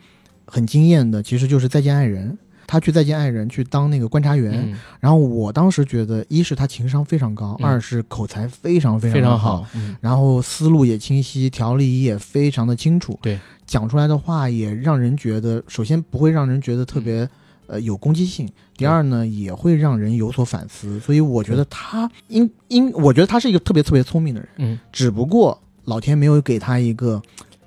[0.46, 2.32] 很惊艳的，其实就是《再见爱人》。
[2.72, 7.66] 他去《再见爱人》去当那个观察员，嗯，然后我当时觉得，一是他情商非常高，嗯。
[7.66, 9.96] 二是口才非常非常非常好，嗯。
[10.00, 13.18] 然后思路也清晰，条理也非常的清楚。
[13.24, 17.28] 对，讲出来的话也让人觉得，首先不会让人觉得特别、
[17.66, 18.48] 呃有攻击性，
[18.80, 21.00] 第二呢也会让人有所反思。
[21.00, 27.22] 所以我觉得他应应，我觉得他是一个特别特别聪明的人，嗯，只不过老天没有给他一个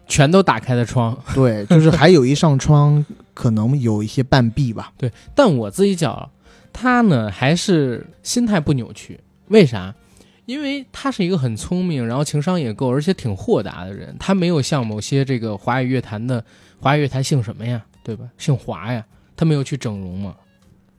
[0.08, 1.16] 全都打开的窗。
[1.34, 4.92] 对，就是还有一扇窗可能有一些半闭吧。
[4.98, 6.30] 对，但我自己讲，
[6.72, 9.20] 他呢还是心态不扭曲。
[9.48, 9.94] 为啥？
[10.44, 14.14] 因为他是一个很聪明，然后情商也够，而且挺豁达的人。
[14.18, 16.44] 他没有像某些这个华语乐坛的
[16.80, 18.24] 华语乐坛姓什么呀，对吧？
[18.38, 19.04] 姓华呀，
[19.36, 20.34] 他没有去整容嘛，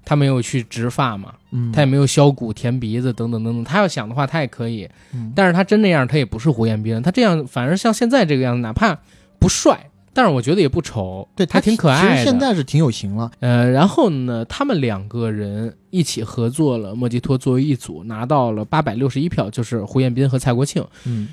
[0.06, 3.64] 他没有去植发嘛，嗯，他也没有削骨、填鼻子等等等等。
[3.64, 7.02] 他要想的话，他也可以，嗯但是他真那样，他也不是胡彦斌。
[7.02, 8.98] 他这样反而像现在这个样子，哪怕
[9.40, 12.12] 不帅，但是我觉得也不丑，对他挺可爱的。
[12.12, 13.32] 其实现在是挺有型了。
[13.40, 20.86] 呃，然后呢，他们两个人一起合作了，莫吉托作为一组拿到了八百六十一票，就是胡彦斌和蔡国庆。
[21.06, 21.30] 嗯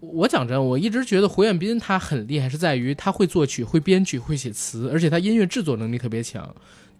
[0.00, 6.52] 我讲真，我一直觉得胡彦斌他很厉害，是在于他会作曲、会编曲、会写词，而且他音乐制作能力特别强。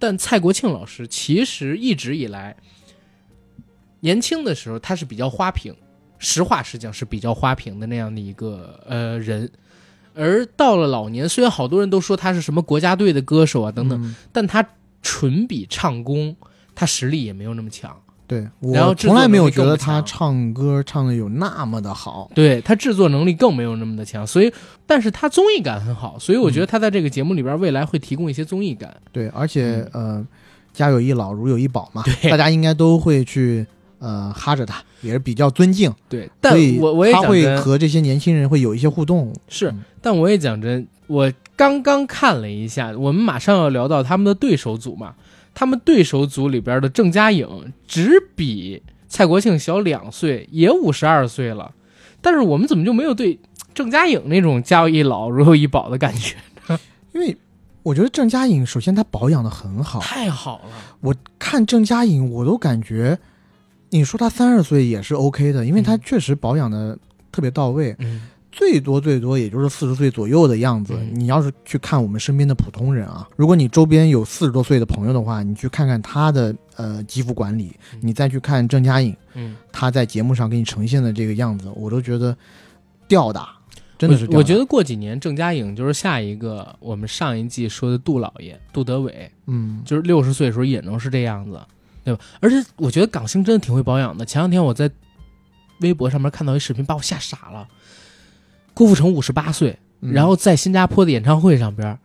[0.02, 2.56] 但蔡国庆老师其实一直以来，
[4.00, 5.72] 年轻的时候他是比较花瓶，
[6.18, 9.48] 实话实讲是比较花瓶的那样的一个呃人。
[10.12, 14.68] 而到了老年，虽然好多人都说他是什么国家队的歌手啊等等，嗯但他
[15.02, 16.36] 纯比唱功，
[16.74, 18.02] 他实力也没有那么强。
[18.32, 22.30] 对我从来没有觉得他唱歌唱的有那么的好。
[22.34, 24.50] 对他制作能力更没有那么的强，所以，
[24.86, 28.94] 但是他综艺感很好，所以我觉得他在这个节目里边未来会提供一些综艺感。
[29.12, 30.24] 对，而且、呃，
[30.72, 33.66] 家有一老如有一宝嘛，大家应该都会去
[33.98, 39.30] 呃哈着他，也是比较尊敬，对，但我我也他会和这些年轻人会有一些互动。
[39.48, 45.14] 是嗯，但我也讲真，我刚刚看了一下，我们马上要聊到他们的对手组嘛，
[45.54, 51.72] 他们对手组里边的郑嘉颖只比蔡国庆小两岁，也五十二岁了，
[52.20, 53.38] 但是我们怎么就没有对
[53.74, 56.36] 郑嘉颖那种家有一老如有一宝的感觉
[56.68, 56.78] 呢？
[57.12, 57.36] 因为
[57.82, 63.18] 我觉得郑嘉颖首先她保养的很好，太好了，我看郑嘉颖我都感觉，
[63.90, 66.00] 你说她三十岁也是 OK 的，因为她嗯。
[66.04, 66.98] 确实保养的
[67.30, 70.94] 特别到位，嗯最多最多也就是四十岁左右的样子。
[70.94, 79.56] 嗯你要是去看我们身边的普通人啊，如果你周边有四十多岁的朋友的话，你去看看他的呃肌肤管理，嗯你再去看郑嘉颖，嗯。
[79.72, 82.36] 她在节目上给你呈现的这个样子，我都觉得
[83.08, 83.56] 吊打，
[83.98, 84.38] 真的是吊打我。
[84.38, 91.58] 我觉得过几年郑嘉颖就是下一个我们上一季说的杜老爷杜德伟，嗯，就是六十岁的时候也能是这样子，
[92.04, 92.20] 对吧？
[92.40, 94.26] 而且我觉得港星真的挺会保养的。
[94.26, 94.90] 前两天我在
[95.80, 97.66] 微博上面看到一视频，把我吓傻了。
[98.74, 100.12] 郭富城五十八岁，嗯。
[100.12, 101.98] 然后在新加坡的演唱会上边，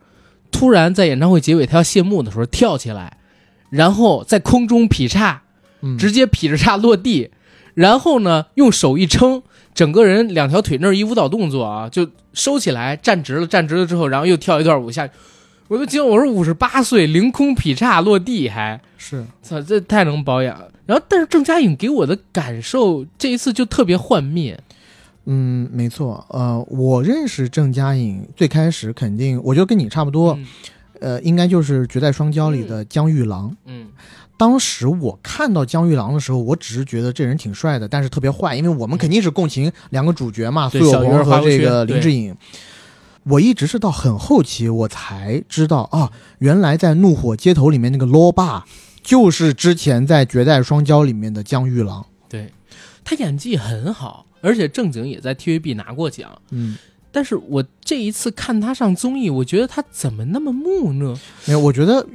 [0.50, 3.18] 突然在演唱会结尾他要谢幕的时候跳起来，
[3.70, 5.42] 然后在空中劈叉，
[5.80, 5.96] 嗯。
[5.98, 7.30] 直接劈着叉落地，
[7.74, 9.42] 然后呢用手一撑，
[9.74, 15.12] 整个人两条腿那儿一舞蹈动作啊，就收起来站直了，站直了之后，然后又跳一段舞下去，
[15.68, 19.24] 我都惊了，我说五十八岁凌空劈叉落地还，是。
[19.42, 20.58] 操，这太能保养。
[20.58, 20.68] 了。
[20.86, 24.58] 然后但是郑嘉颖给我的感受这一次就特别幻灭，
[25.30, 30.46] 嗯，没错，呃，我认识郑嘉颖最开始肯定，我觉得跟你差不多，嗯
[31.00, 33.54] 呃，应该就是《绝代双骄》里的江玉郎。
[33.66, 33.88] 嗯
[34.38, 42.34] 当时我看到江玉郎的时候，我只是觉得这人挺帅的，但是特别坏，因为我们肯定是共情两个主角嘛，苏有朋和这个林志颖。
[43.24, 48.64] 我一直是到很后期我才知道啊，原来在《怒火街头》里面那个罗爸，
[49.02, 52.06] 就是之前在《绝代双骄》里面的江玉郎。
[52.28, 52.52] 对，
[53.02, 56.40] 他演技很好，而且正经也在 TVB 拿过奖。
[56.50, 56.76] 嗯，
[57.10, 61.18] 但是我这一次看他上综艺，我觉得他怎么那么木讷？
[61.46, 62.06] 没有，我觉得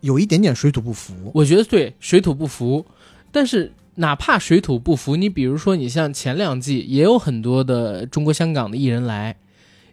[0.00, 1.14] 有一点点水土不服。
[1.34, 2.84] 我觉得对水土不服，
[3.32, 9.36] 但是哪怕水土不服，你比如说你像前两季也有很多的中国香港的艺人来，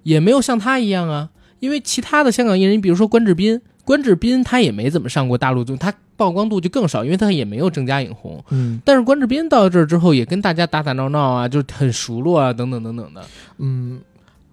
[0.03, 1.29] 也没有像他一样啊。
[1.59, 8.43] 因为其他的香港艺人，你比如说关智斌，关智斌他也没怎么上过大陆综，他曝光度就更少，因为他也没有郑嘉颖红。
[8.49, 13.25] 嗯但是关智斌到这儿之后，也跟大家打打闹闹啊，就很熟络啊，等等等等的。
[13.57, 13.99] 嗯，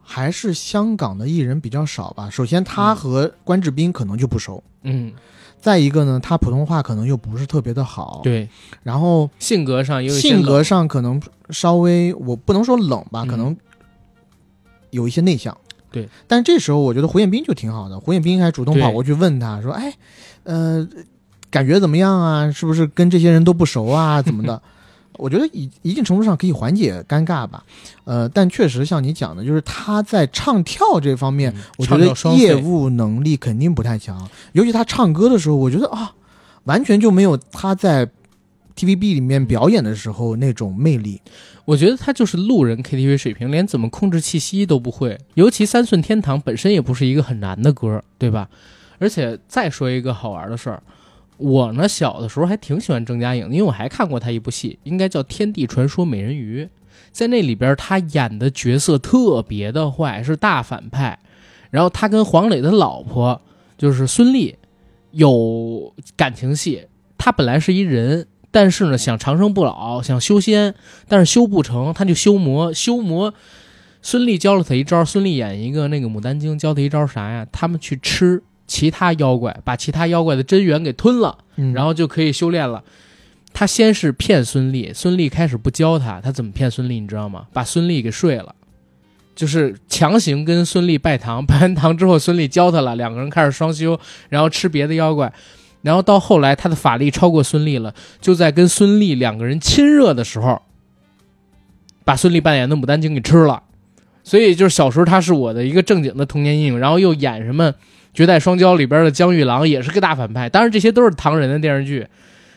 [0.03, 2.31] 还是香港的艺人比较少吧。
[2.31, 4.63] 首先，他嗯和关智斌可能就不熟。
[4.83, 5.13] 嗯，
[5.61, 8.49] 再一个呢，他普通话可能又不是特别的好，，对，
[8.83, 13.55] 然后性格上也有性格上可能稍微，我不能说冷吧，嗯可能
[14.91, 15.55] 有一些内向。
[15.91, 19.93] 对，但这时候我觉得胡彦斌就挺好的，胡彦斌还主动跑过去问他说：“哎，
[20.45, 20.87] 呃，
[21.51, 22.51] 感觉怎么样啊？
[22.51, 24.21] 是不是跟这些人都不熟啊？
[24.23, 24.61] 怎么的？
[25.19, 27.65] ”我觉得一一定程度上可以缓解尴尬吧，
[28.05, 36.13] 呃，但确实像你讲的，就是他在唱跳这方面，嗯我觉得业务能力肯定不太强，尤其他唱歌的时候，我觉得啊，
[36.65, 38.09] 完全就没有他在
[38.79, 41.21] TVB 里面表演的时候那种魅力。
[41.65, 45.19] 我觉得他就是路人 KTV 水平，连怎么控制气息都不会。
[45.35, 48.49] 尤其《三寸天堂》本身也不是一个很难的歌，对吧？
[48.99, 50.83] 而且再说一个好玩的事儿，
[51.37, 56.65] 我呢小的时候还挺喜欢郑嘉颖，因为我还看过她一部戏，应该叫《天地传说美人鱼》。
[57.13, 61.19] 在那里边，她演的角色特别的坏，是大反派。
[61.71, 63.43] 然后他跟黄磊的老婆
[63.77, 64.55] 就是孙俪
[65.11, 66.87] 有感情戏。
[67.19, 70.75] 她本来是一人，但是呢想长生不老，想修仙，
[71.07, 73.35] 但是修不成，他就修魔，修魔。
[74.01, 77.47] 孙俪教了他一招，孙俪演一个那个《牡丹经》，教他一招啥呀？
[77.51, 82.85] 他们去吃其他妖怪，把其他妖怪的真元给吞了，嗯然后就可以修炼了。
[83.53, 87.01] 他先是骗孙俪，孙俪开始不教他，他怎么骗孙俪？
[87.01, 87.47] 你知道吗？
[87.53, 88.55] 把孙俪给睡了，
[89.35, 95.33] 就是强行跟孙俪拜堂，拜完堂之后，孙俪教他了，两个人开始双修，然后吃别的妖怪，
[95.83, 100.61] 然后到后来他的法力超过孙俪了，就在跟孙俪两个人亲热的时候，
[102.05, 103.63] 把孙俪扮演的牡丹精给吃了。
[104.25, 107.73] 所以就是小时候他是我的一个正经的童年阴影，然后又演什么
[108.13, 112.07] 《绝代双骄》里边的江玉郎也是个大反派，当然这些都是唐人的电视剧。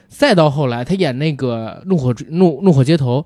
[0.09, 3.25] 再到后来，他演那个《怒火怒怒火街头》，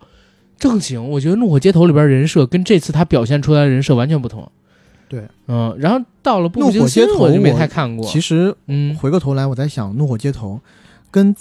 [0.59, 4.51] 正经，我觉得《怒火街头》里边人设跟这次他表现出来的人设完全不同。
[5.15, 8.05] 对，嗯，然后到了《怒火街头》我就没太看过。
[8.05, 10.59] 其实嗯，回过头来，我在想，《怒火街头》
[11.09, 11.33] 跟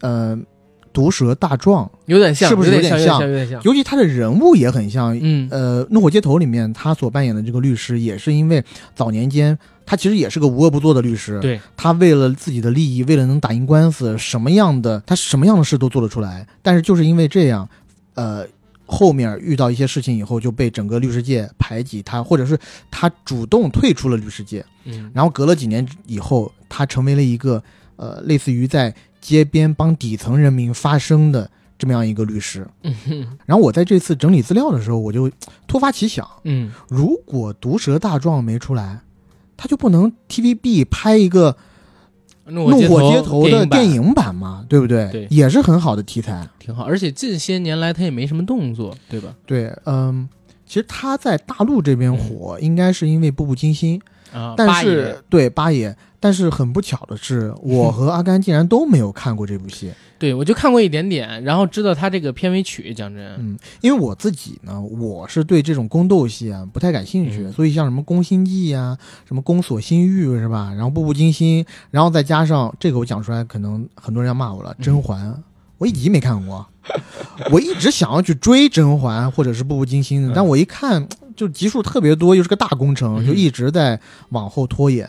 [0.00, 0.36] 呃
[0.92, 2.72] 《毒蛇大壮》，有点像，是不是？
[2.72, 3.60] 有点像有点像。
[3.64, 5.18] 尤其他的人物也很像。
[5.20, 8.62] 嗯呃，《怒火街头》里面他所扮演的这个律师，也是因为
[8.94, 16.46] 早年间他其实也是个无恶不作的律师，对，他为了自己的利益，为了能打赢官司，什么样的他什么样的事都做得出来。
[16.62, 17.68] 但是就是因为这样，
[18.14, 18.46] 呃，
[18.92, 22.58] 后面遇到一些事情以后，就被整个律师界排挤他，或者是
[22.90, 24.64] 他主动退出了律师界。
[24.84, 27.62] 嗯，然后隔了几年以后，他成为了一个
[27.94, 32.66] 呃，类似于在街边帮底层人民发声的这么样一个律师。
[32.82, 35.30] 嗯哼然后我在这次整理资料的时候，我就
[35.68, 39.00] 突发奇想，嗯，如果《毒舌大壮》没出来，
[39.56, 41.56] 他就不能 TVB 拍一个
[42.50, 45.08] 怒《火街头》的电电影版嘛，对不对？
[45.10, 46.46] 对也是很好的题材。
[46.58, 49.34] 挺好，而且近些年来他也没什么动作，对吧？
[49.46, 50.28] 对，嗯，
[50.66, 54.00] 其实他在大陆这边火，应该是因为《步步惊心》
[54.38, 59.90] 啊，但是对八爷，但是很不巧的是， 我和阿甘竟然都没有看过这部戏。
[60.18, 68.94] 对我就看过一点点，然后知道他这个片尾曲，讲真，嗯，因为我自己呢，我是对这种宫斗戏啊不太感兴趣，嗯所以像什么《宫心计》呀、
[69.26, 70.74] 什么《宫锁心玉》是吧？
[70.74, 75.30] 然后《步步惊心》，然后再加上这个，我讲出来可能很多人要骂我了，嗯《甄嬛》
[75.78, 76.66] 我一集没看过，
[77.50, 83.98] 我一直想要去追《甄嬛》或者是《步步惊心》的，嗯但我一看就集数特别多，又是个大工程，嗯就一直在
[84.28, 85.08] 往后拖延。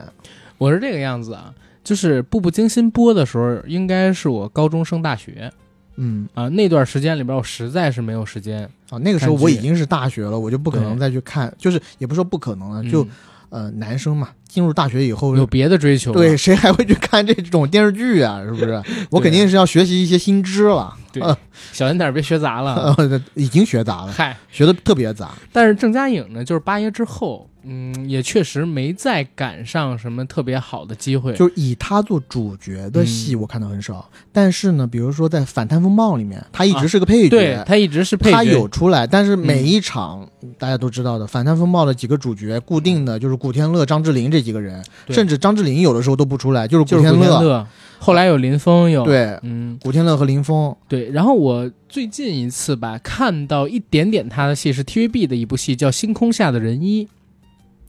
[0.62, 1.52] 我是这个样子啊，
[1.84, 5.52] 就是《步步惊心》播的时候，应该是我高中升大学
[5.96, 6.30] 嗯。
[6.36, 13.10] 啊，那段时间里边我实在是没有时间，啊，那个时候我已经是大学了，我就不可能再去看，就是也不说不可能了，就嗯
[13.50, 18.42] 呃男生嘛，进入大学以后有别的追求，对，谁还会去看这种电视剧啊？
[18.44, 18.84] 是不是？
[19.10, 20.94] 我肯定是要学习一些新知了。
[21.14, 21.38] 对呃
[21.74, 22.96] 小心点别学砸了。
[22.98, 25.32] 呃，已经学杂了，嗨，学的特别杂。
[25.54, 31.34] 但是郑嘉颖呢，就是八爷之后，嗯，也确实没再赶上什么特别好的机会。
[31.36, 34.10] 就是以他做主角的戏，嗯我看到很少。
[34.32, 40.26] 但是呢，比如说在《反贪风暴》里面，他一直是个配角，对他一直是配角，他有出来，但是每嗯一场、
[40.58, 47.68] 大家都知道的《反贪风暴》的几个主角，固定的就是古天乐、张智霖这几个人，甚至张智霖有的时候都不出来，就是古天乐，
[48.00, 50.76] 后来有林峰有，对，嗯，古天乐和林峰。
[50.88, 51.10] 对。
[51.12, 57.06] 然后我最近一次吧看到一点点他的戏是 TVB 的一部戏，叫《星空下的人一》，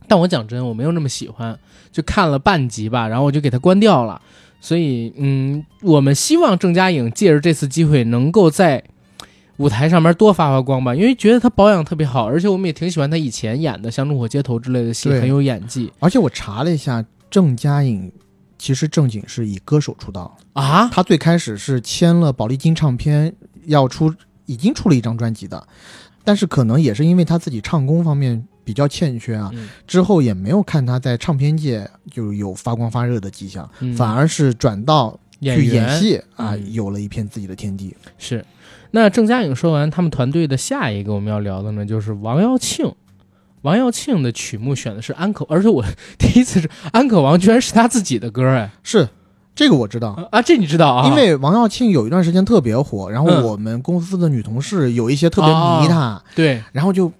[0.06, 1.58] 但我讲真，我没有那么喜欢，
[1.90, 4.20] 就看了半集吧，然后我就给它关掉了。
[4.60, 8.84] 所以，嗯，我们希望郑嘉颖借着这次机会，能够在
[9.58, 15.92] 舞台上面多发发光吧，因为觉得他保养特别好，而且我们也挺喜欢他以前演的像《怒火街头》之类的戏，很有演技。
[15.98, 18.10] 而且我查了一下，郑嘉颖
[18.58, 20.88] 其实正经是以歌手出道，啊。
[20.88, 23.34] 他最开始是签了宝丽金唱片，
[23.66, 24.12] 要出
[24.46, 25.66] 已经出了一张专辑的，
[26.24, 29.68] 但是可能也是因为他自己唱功方面比较欠缺啊，嗯。
[29.86, 33.94] 之后也没有看他在唱片界就有发光发热的迹象，嗯。
[33.94, 36.72] 反而是转到去演戏啊，嗯。
[36.72, 37.94] 有了一片自己的天地。
[38.18, 38.44] 是，
[38.92, 42.94] 那郑嘉颖说完，他们团队的下一个我们要聊的呢，就是王耀庆。
[43.62, 45.84] 王耀庆的曲目选的是安可，而且我
[46.18, 49.08] 第一次是安可王，居然是他自己的歌哎是
[49.54, 50.08] 这个我知道。
[50.10, 51.08] 啊啊，这你知道啊？
[51.08, 57.12] 因为王耀庆有一段时间特别火，然后嗯我们公司的女同事有一些特别迷他，对，然后就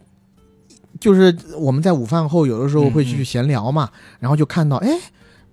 [0.98, 4.88] 就是我们在午饭后有的时候会嗯去闲聊嘛，然后就看到哎，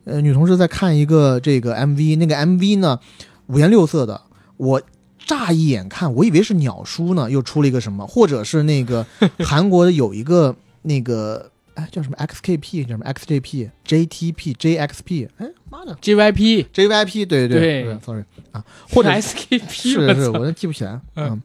[0.06, 3.00] 呃，女同事在看一个这个 MV，那个 MV 呢
[3.46, 4.20] 五颜六色的，
[4.58, 4.82] 我
[5.30, 9.06] 乍一眼看我以为是鸟叔呢，又出了一个什么，或者是那个
[9.46, 15.96] 韩国的有一个那个哎叫什么 XKP 叫什么 XJP JTP JXP，哎妈的。
[16.02, 21.28] JYP JYP 对对对，sorry 啊，或者 SKP 是是，我都记不起来，嗯。
[21.30, 21.42] 嗯，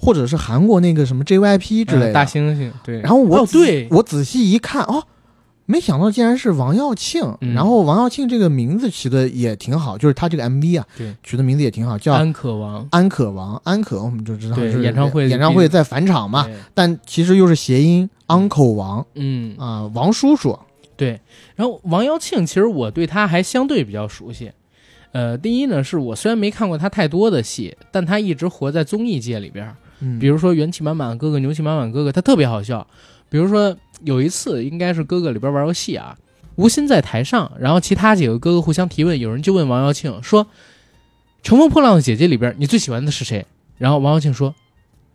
[0.00, 3.86] 或者是韩国那个什么 JYP 之类的，嗯大猩猩对，然后我哦对。
[3.90, 5.02] 我仔细一看，哦，
[5.70, 7.22] 没想到竟然是王耀庆。
[7.42, 13.60] 嗯然后王耀庆这个名字起的也挺好，就是他这个 MV 啊，对，取的名字也挺好，叫安可王安可王。
[13.64, 20.58] 安可我们就知道是演唱会演唱会在返场嘛，但其实又是谐音 uncle 王嗯，啊、王叔叔。
[20.96, 21.20] 对。
[21.54, 24.50] 然后王耀庆，其实我对他还相对比较熟悉。
[25.12, 29.70] 呃，第一呢，是我虽然没看过他太多的戏，但他一直活在综艺界里边。
[30.00, 32.86] 嗯，比如说《元气满满哥哥》《牛气满满哥哥》，他特别好笑。
[33.30, 36.16] 比如说有一次，应该是哥哥里边玩游戏啊，
[36.56, 40.46] 吴昕在台上，然后其他几个哥哥互相提问，有人就问王耀庆说
[41.42, 43.46] ：“乘风破浪的姐姐里边，你最喜欢的是谁？”
[43.78, 44.54] 然后王耀庆说：“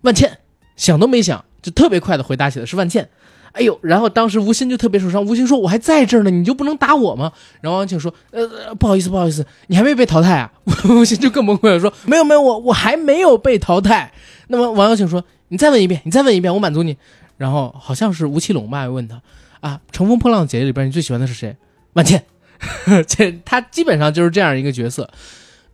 [0.02, 0.38] 万茜。”
[0.76, 3.08] 想都没想，就特别快的回答起来是万茜。
[3.52, 7.32] 哎呦，然后当时吴昕就特别受伤，吴昕说：“我还在这儿呢，你就不能打我吗？”
[7.62, 10.52] 然后王耀庆说：“，呃不好意思，不好意思，你还没被淘汰啊？”
[10.90, 14.12] 吴昕就更崩溃了，说：“没有没有，我我还没有被淘汰。”
[14.50, 16.98] 那么王耀庆说：“你再问一遍，你再问一遍，我满足你。”
[17.38, 19.22] 然后好像是吴奇隆吧，问他
[19.60, 21.56] 啊，《乘风破浪的姐姐》里边你最喜欢的是谁？
[21.94, 22.24] 万茜。
[23.08, 25.10] 这他基本上就是这样一个角色。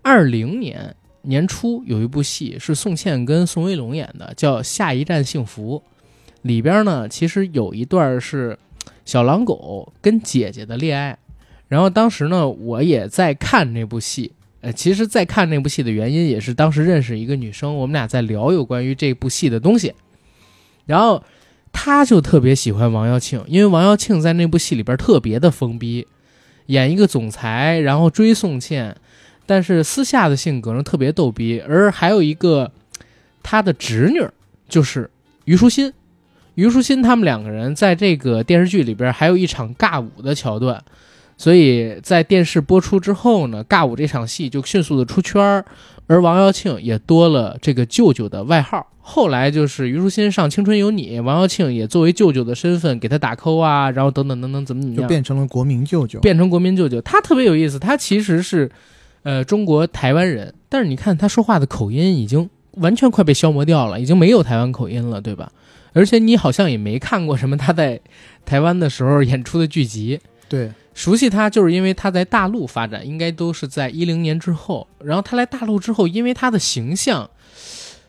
[0.02, 5.84] 二零年年初有一部戏是宋茜跟宋威龙演的，叫《下一站幸福》，
[6.42, 8.58] 里边呢其实有一段是
[9.06, 11.18] 小狼狗跟姐姐的恋爱。
[11.68, 14.32] 然后当时呢，我也在看那部戏。
[14.62, 19.94] 呃，其实，在看那部戏的原因也是当时认识一个女生，我们俩在聊有关于这部戏的东西。
[20.86, 21.24] 然后，
[21.72, 26.08] 他就特别喜欢王耀庆，因为王耀庆在那部戏里边特别的疯逼，
[26.68, 28.96] 演一个总裁，然后追宋茜，
[29.46, 31.62] 但是私下的性格呢特别逗逼。
[31.68, 32.72] 而还有一个
[33.42, 34.22] 他的侄女
[34.68, 35.10] 就是
[35.46, 35.94] 虞书欣，
[36.56, 40.84] 虞书欣他们两个人在这个电视剧里边还有一场尬舞的桥段。
[41.38, 45.66] 所以在电视播出之后呢，尬舞这场戏就迅速的出圈儿，
[46.10, 48.88] 而王耀庆也多了这个舅舅的外号。
[49.00, 56.20] 后来就是虞书欣上《青春有你》，王耀庆也作为舅舅的身份给他打 call 啊，然后等等等等，怎么怎么就样，变成了国民舅舅。
[56.20, 57.00] 变成国民舅舅。
[57.02, 58.70] 他特别有意思，他其实是
[59.22, 65.52] 呃中国台湾人，但是你看他说话的口音已经完全快被消磨掉了，已经没有台湾口音了，对吧？
[65.94, 68.00] 而且你好像也没看过什么他在
[68.46, 70.20] 台湾的时候演出的剧集。
[70.48, 74.86] 对，熟悉他，就是因为他在大陆发展，应该都是在一零年之后。
[75.02, 77.30] 然后他来大陆之后，因为他的形象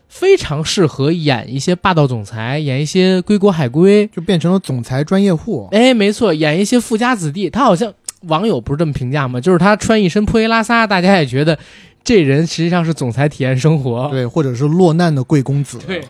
[0.09, 4.05] 非常适合演一些霸道总裁，演一些归国海归。
[4.07, 5.69] 就变成了总裁专业户。
[5.71, 7.49] 哎，没错，演一些富家子弟。
[7.49, 9.39] 他好像网友不是这么评价吗？
[9.39, 11.57] 就是他穿一身破衣拉撒，大家也觉得
[12.03, 14.09] 这人实际上是总裁体验生活。
[14.09, 15.79] 对，或者是落难的贵公子。
[15.87, 16.03] 对，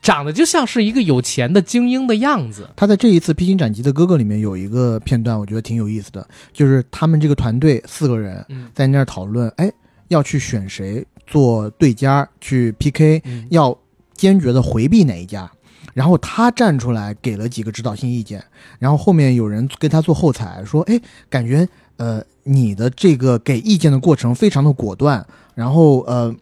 [0.00, 2.68] 长得就像是一个有钱的精英的样子。
[2.76, 9.70] 他在这一次《披荆斩棘的哥哥》里面有一个片段，我觉得挺有意思的，就是他们这个团队四个人嗯在那儿讨论，哎，
[10.08, 13.76] 要去选谁做对家去 PK，嗯要
[14.14, 15.50] 坚决的回避哪一家。
[15.92, 18.42] 然后他站出来给了几个指导性意见，
[18.80, 21.68] 然后后面有人跟他做后采，说，哎，感觉
[21.98, 25.24] 呃你的这个给意见的过程非常的果断，
[25.54, 26.34] 然后呃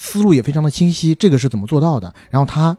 [0.00, 2.12] 思路也非常的清晰，这个是怎么做到的？
[2.30, 2.74] 然后他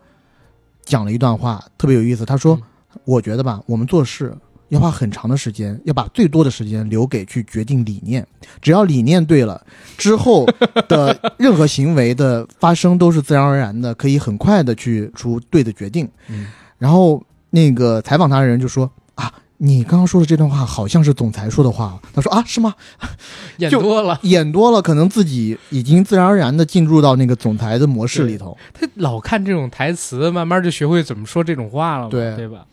[0.84, 2.56] 讲了一段话，特别有意思，他说。
[2.56, 2.64] 嗯
[3.06, 4.36] 我觉得吧，我们做事
[4.68, 8.28] 要花很长的时间，要把最多的时间留给去决定理念。
[8.62, 9.66] 只要理念对了，
[9.98, 10.46] 之后
[10.90, 16.06] 的任何行为的发生都是自然而然的，可以很快的去出对的决定。
[16.28, 16.48] 嗯
[16.78, 19.32] 然后那个采访他的人就说啊。
[19.64, 22.74] 你刚刚说的这段话好像是总裁说的话，他说啊，是吗？
[23.58, 28.58] 演多了，演多了，可能自己已经自然而然的进入到那个总裁的模式里头。
[28.74, 32.66] 他老看这种台词，慢慢就学会怎么说这种话了嘛，对对吧？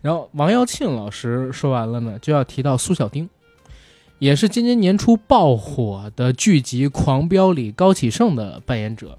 [0.00, 3.28] 然后王耀庆老师说完了呢，就要提到苏小丁，
[4.20, 9.18] 也是今年年初爆火的剧集《狂飙》里高启盛的扮演者。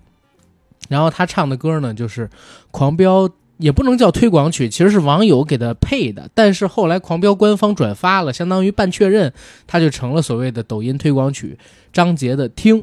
[0.87, 2.27] 然后他唱的歌呢，就是
[2.71, 3.27] 《狂飙》，
[3.59, 6.29] 也不能叫推广曲，其实是网友给他配的。
[6.33, 9.31] 但是后来《狂飙》官方转发了，相当于半确认，
[9.67, 11.59] 他就成了所谓的抖音推广曲。
[11.93, 12.81] 张杰的《听》，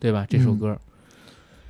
[0.00, 0.26] 对吧？
[0.28, 0.78] 这首歌，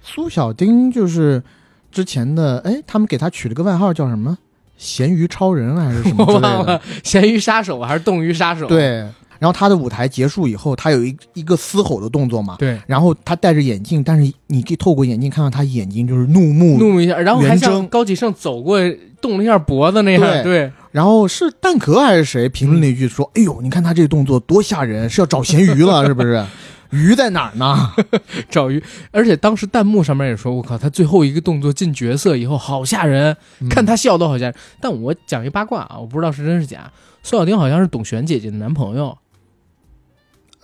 [0.03, 1.43] 苏小丁就是
[1.91, 4.39] 之前的，哎，他们给他取了个外号叫什么？
[4.77, 6.83] 咸鱼超人还是什么之我类的 忘了？
[7.03, 8.67] 咸鱼杀手还是冻鱼杀手？
[8.67, 9.09] 对，
[9.45, 18.79] 然后他的舞台结束以后，他有一一个嘶吼的动作嘛，对，然后他戴着眼镜，但是你可以透过眼镜看到他眼睛就是怒目，怒目一下，然后还像高启盛走过
[19.21, 26.43] 动了一下脖子那样，对对，然后是蛋壳还是谁评论了一句说：“哎呦，你看他这个动作多吓人，是要找咸鱼了，是不是？
[26.89, 27.93] 鱼在哪儿呢
[28.49, 28.83] 找鱼。
[29.11, 33.37] 而且当时弹幕上面也说：“我靠，他最后一个动作进角色以后好吓人，？”
[33.69, 34.55] 看他笑都好吓人。
[34.81, 36.91] 但我讲一八卦啊，我不知道是真是假。
[37.27, 39.17] 苏小丁好像是董璇姐姐的男朋友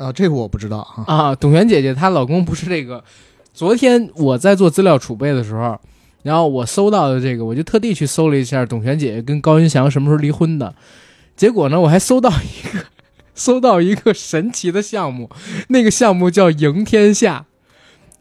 [0.00, 1.04] 啊，这个我不知道啊。
[1.06, 1.34] 啊。
[1.34, 3.04] 董璇姐姐她老公不是这个。
[3.52, 5.78] 昨天我在做资料储备的时候，
[6.22, 10.74] 然后我搜到的这个，我就特地去搜了一下董璇姐姐跟高云翔什么时候离婚的。
[11.36, 12.84] 结果呢，我还搜到一个
[13.34, 15.28] 搜到一个神奇的项目，
[15.68, 17.46] 那个项目叫《赢天下》，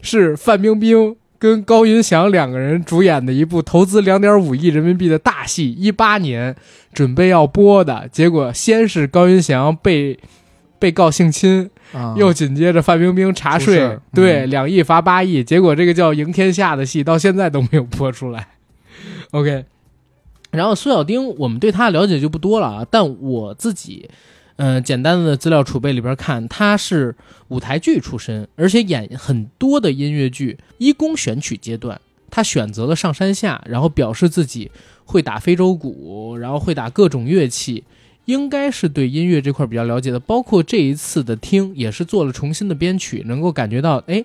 [0.06, 6.56] 是范冰冰跟高云翔两个人主演的一部投资两点五亿人民币的大戏，一八年
[6.94, 10.18] 准备要播的，结果先是高云翔被
[10.80, 18.48] 被告性侵，啊，又紧接着范冰冰查税对，嗯两亿罚八亿，结果这个叫《赢天下》的戏到现在都没有播出来。
[19.32, 19.66] OK，
[20.52, 24.10] 然后苏小丁，我们对他的了解就不多了啊，但我自己，
[24.56, 27.16] 呃，简单的资料储备里边看，他是
[27.50, 30.58] 舞台剧出身，而且演很多的音乐剧。
[30.78, 32.00] 一公选曲阶段，
[32.32, 34.72] 他选择了上山下，然后表示自己
[35.06, 37.84] 会打非洲鼓，然后会打各种乐器。
[38.30, 44.24] 应该是对音乐这块比较了解的，包括这一次的听也是做了重新的编曲，能够感觉到，哎，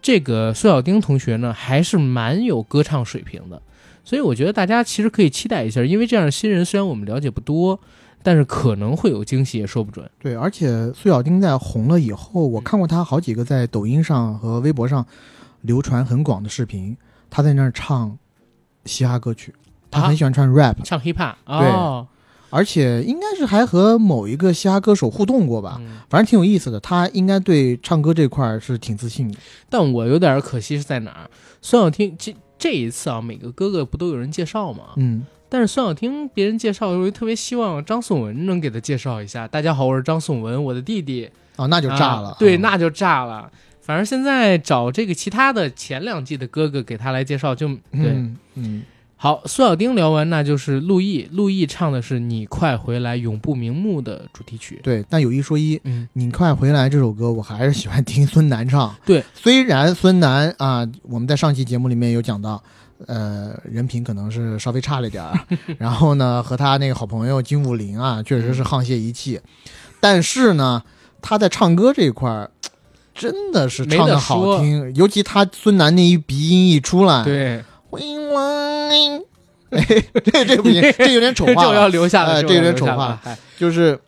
[0.00, 3.60] 这个苏小丁同学呢还是蛮有歌唱水平的，
[4.02, 7.78] 所以我觉得大家其实可以期待一下，因为这样的新人虽然我们了解不多，
[8.22, 10.10] 但是可能会有惊喜，也说不准。
[10.18, 15.06] 对，而且苏小丁在红了以后，我看过他好几个在抖音上和微博上
[15.60, 16.96] 流传很广的视频，
[17.28, 18.16] 他在那儿唱
[18.86, 19.54] 嘻哈歌曲，
[19.90, 20.08] 他啊？
[20.08, 22.06] 很喜欢唱 rap，、唱 hiphop 哦，
[22.50, 26.80] 而且应该是还和某一个嘻哈歌手互动过吧，嗯反正挺有意思的。
[26.80, 29.38] 他应该对唱歌这块儿是挺自信的。
[29.68, 31.30] 但我有点可惜是在哪儿？
[31.60, 34.84] 孙小听这这一次啊，每个哥哥不都有人介绍吗？
[34.96, 39.46] 嗯，但是孙小听别人介绍，我就特别希望张颂文能给他介绍一下。
[39.46, 42.30] 大家好，我是张颂文，我的弟弟哦，那就炸了。
[42.30, 43.50] 啊对，啊那就炸了。
[43.80, 47.78] 反正现在找这个其他的前两季的哥哥给他来介绍就，对。
[47.92, 48.82] 嗯嗯，
[49.20, 51.28] 好，苏小丁聊完，那就是陆毅。
[51.32, 54.78] 陆毅唱的是《你快回来，永不瞑目》的主题曲。
[54.80, 55.04] 对。
[55.10, 58.94] 但有一说一，嗯，你快回来这首歌，我还是喜欢听孙楠唱。
[59.04, 62.62] 对，虽然孙楠啊，我们在上期节目里面有讲到，
[63.08, 65.36] 呃，人品可能是稍微差了点儿，
[65.78, 69.40] 然后呢，和他那个好朋友金武林啊，确实是沆瀣一气，
[69.98, 70.84] 但是呢，
[71.20, 72.52] 他在唱歌这一块儿。
[73.20, 79.20] 真的是唱的好听，尤其他孙楠那一鼻音一出来，对，回来，
[79.70, 79.84] 哎，
[80.24, 83.20] 这这不行，这有点丑化就要， 留下了，这有点丑化了。
[83.24, 83.98] 哎就是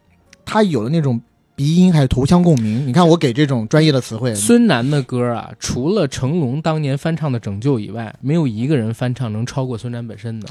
[0.45, 1.21] 他有了那种
[1.57, 2.87] 鼻音，还有头腔共鸣。
[2.87, 10.49] 你看我给这种专业的词汇，孙楠的歌啊，除了成龙当年翻唱的《拯救》以外，没有一个人翻唱能超过孙楠本身的。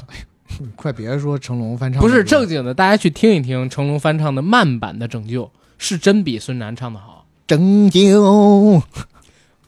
[0.76, 5.44] 快别说成龙翻唱，不是正经的，大家去听一听成龙翻唱的慢版的《拯救》，
[5.78, 7.24] 是真比孙楠唱的好。
[7.46, 8.82] 拯救，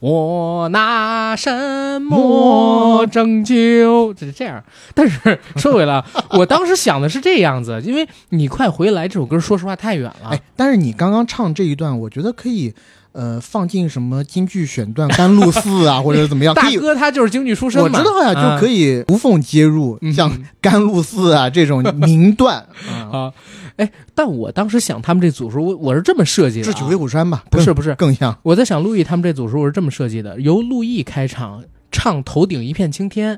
[0.03, 4.13] 我拿什么拯救？
[4.13, 4.61] 这是这样。
[4.93, 6.03] 但是说回来，
[6.37, 10.31] 我当时想的是这样子，因为你快回来这首歌，说实话太远了。
[10.31, 12.73] 哎，但是你刚刚唱这一段，我觉得可以。
[13.13, 16.53] 呃，放进什么京剧选段《甘露寺》啊，或者怎么样？
[16.55, 20.11] 大哥他就是京剧出身嘛，我知道呀，啊就可以无缝接入，嗯。
[20.13, 22.57] 像《甘露寺》啊这种名段
[22.89, 23.33] 啊，啊。
[23.77, 27.43] 哎，但我当时想他们这组时候，我我是这么设计的、啊，智取威虎山吧？
[27.49, 28.37] 不是不是，更像。
[28.43, 33.35] 我在想陆毅他们这组时候，我是这么设计的：由陆毅开场唱《头顶一片青天》，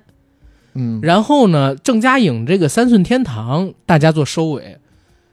[0.73, 4.77] 嗯，然后呢，郑嘉颖这个《三寸天堂》大家做收尾，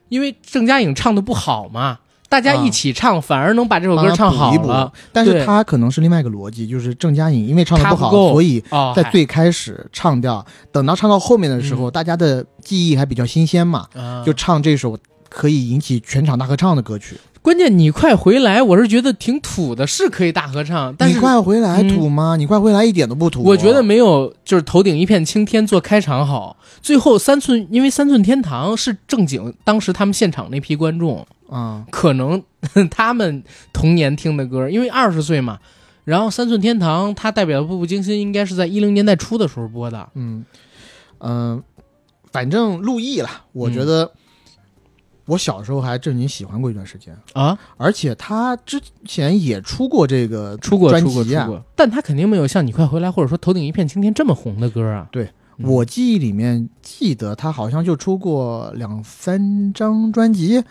[0.07, 1.99] 因为郑嘉颖唱的不好嘛，
[2.33, 4.91] 大家一起唱、反而能把这首歌唱好补。
[5.11, 5.45] 但是对。
[5.45, 8.59] 他可能是另外一个逻辑，就是郑嘉颖因为唱的不好，不所以
[8.95, 14.23] 在最开始唱掉，等到唱到后面的时候，大家的记忆还比较新鲜嘛，啊。
[14.25, 14.97] 就唱这首
[15.29, 17.19] 可以引起全场大合唱的歌曲。
[17.43, 22.37] 关键你快回来，我是觉得挺土的，是可以大合唱，但你快回来嗯土吗？
[22.37, 23.43] 你快回来一点都不土。
[23.43, 26.55] 我觉得没有，就是头顶一片青天做开场好。
[26.81, 32.41] 最后三寸，因为三寸天堂是正经，当时他们现场那批观众，啊、可能
[32.89, 35.59] 他们童年听的歌，因为二十岁嘛。
[36.05, 40.09] 然后三寸天堂，它代表的《步步惊心》应该是在一零年代初的时候播的。
[40.15, 40.45] 嗯
[41.19, 41.61] 嗯、
[42.31, 44.11] 反正陆毅啦，我嗯觉得
[45.25, 51.49] 我小时候还正经喜欢过一段时间，啊，而且他之前也出过这个出过专辑啊。
[51.75, 55.07] 但他肯定没有像《你快回来》或者说《头顶一片青天》这么红的歌啊。
[55.11, 55.69] 对嗯。
[55.69, 60.61] 我记忆里面记得他好像就出过两三张专辑，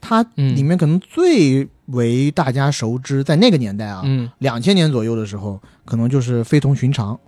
[0.00, 0.56] 他嗯。
[0.56, 4.28] 里面可能最为大家熟知，在那个年代啊，嗯。
[4.38, 7.18] 两千年左右的时候，可能就是《非同寻常》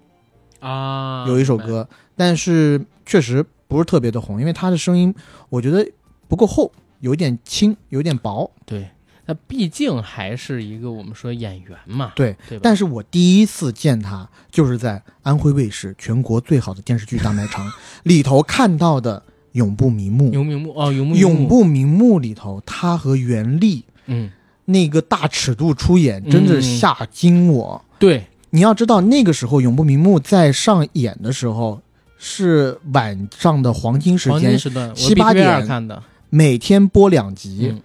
[0.66, 5.14] 啊，有一首歌，但是确实不是特别的红，因为他的声音
[5.48, 5.86] 我觉得
[6.28, 8.50] 不够厚，有点轻，有点薄。
[8.64, 8.88] 对，
[9.26, 12.58] 那毕竟还是一个我们说演员嘛，对，对？
[12.62, 17.70] 但是我第一次见他，就是在安徽卫视全国最好的电视剧大卖场
[18.04, 19.20] 里头看到的
[19.52, 20.30] 《永不瞑目》。
[20.32, 24.30] 永明目哦，永不永不瞑目里头，他和袁立嗯，
[24.64, 27.84] 那个大尺度出演，真的吓惊我。
[27.98, 31.80] 对，你要知道，那个时候永不瞑目在上演的时候
[32.18, 36.02] 是晚上的黄金时间黄金，时段，七八点看的，
[36.34, 37.82] 每天播两集，嗯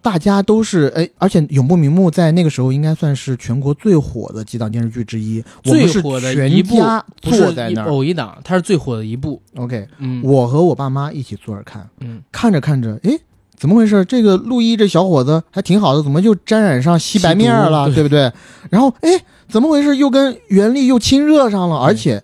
[0.00, 5.42] 大家都是哎，而且《永不瞑目》在那个时候应该算是全国最火的几档电视剧之一。
[5.64, 6.76] 我们是最火的一部
[7.20, 7.88] 坐在那儿。
[7.88, 9.40] 偶一档，它是最火的一部。
[9.56, 13.16] OK，嗯我和我爸妈一起坐着看，嗯，看着看着，哎，
[13.56, 14.04] 怎么回事？
[14.04, 18.32] 这个陆毅这小伙子还挺好的，怎么就沾染上吸白面了，对不对？
[18.70, 19.10] 然后，哎，
[19.48, 19.96] 怎么回事？
[19.96, 22.22] 又跟袁立又亲热上了，而且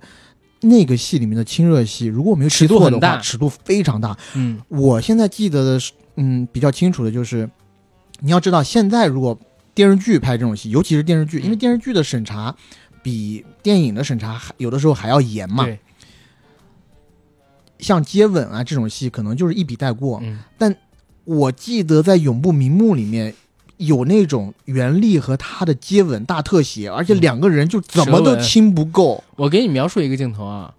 [0.61, 4.17] 那个戏里面的亲热戏，如果我没有记尺度错的话，很大尺度非常大。
[4.35, 7.49] 嗯我现在记得的是，嗯，比较清楚的就是，
[8.21, 9.39] 你要知道，现在如果
[9.75, 12.55] 电视剧拍这种戏，尤其是电视剧，嗯因为电视剧的审查
[13.03, 15.65] 比电影的审查还有的时候还要严嘛。
[15.65, 15.79] 对，
[17.79, 20.21] 像接吻啊这种戏，可能就是一笔带过。
[20.23, 20.39] 嗯
[21.25, 23.35] 我记得在《永不瞑目》里面
[23.79, 27.21] 有那种袁立和他的接吻大特写，而且嗯。
[27.21, 29.25] 两个人就怎么都亲不够。
[29.37, 30.75] 我给你描述一个镜头啊，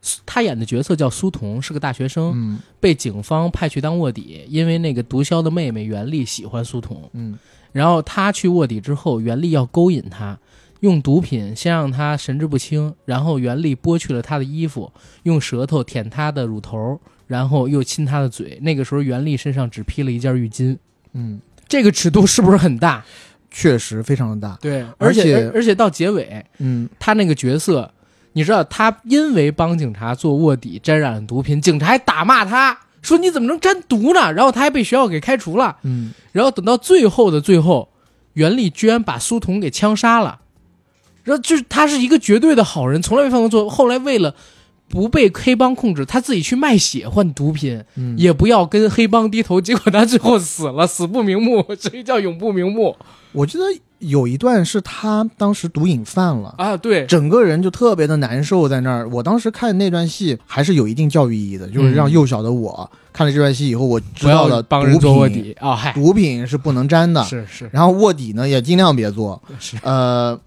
[0.00, 2.58] 苏他演的角色叫苏童，是个大学生，嗯。
[2.80, 7.38] 被警方派去当卧底，因为那个毒枭的妹妹袁立喜欢苏童，嗯。
[7.72, 10.38] 然后他去卧底之后，袁立要勾引他，
[10.80, 14.90] 用毒品先让他神志不清，然后袁立剥去了他的衣服，
[15.24, 18.58] 用舌头舔他的乳头，然后又亲他的嘴。
[18.62, 20.76] 那个时候袁立身上只披了一件浴巾，
[21.12, 23.04] 嗯，这个尺度是不是很大？
[23.50, 24.58] 确实非常的大。
[24.60, 27.90] 对，而且而且到结尾，嗯他那个角色，
[28.34, 34.32] 你知道他因为帮警察做卧底沾染了毒品，警察还打骂他说你怎么能沾毒呢？
[34.32, 35.76] 然后他还被学校给开除了。
[35.82, 37.88] 嗯，然后等到最后的最后，
[38.34, 40.40] 袁立居然把苏童给枪杀了。
[41.24, 43.68] 然后就是他是一个绝对的好人，从来没犯过错。
[43.68, 44.34] 后来为了
[44.88, 49.60] 不被黑帮控制，他自己去卖血换毒品，嗯也不要跟黑帮低头。
[49.60, 52.96] 结果他最后死了， 死不瞑目，所以叫永不瞑目
[53.32, 53.64] 我记得
[53.98, 56.54] 有一段是他当时毒瘾犯了。
[56.56, 56.74] 啊！
[56.76, 59.08] 对，整个人就特别的难受，在那儿。
[59.10, 65.54] 我当时看那段戏还是有一定教育意义的，就是让幼小的我、看了这段戏以后，我知道了帮人做卧底
[65.94, 67.22] 毒品是不能沾的。
[67.24, 69.40] 是是然后卧底呢也尽量别做。
[69.60, 70.38] 是，呃，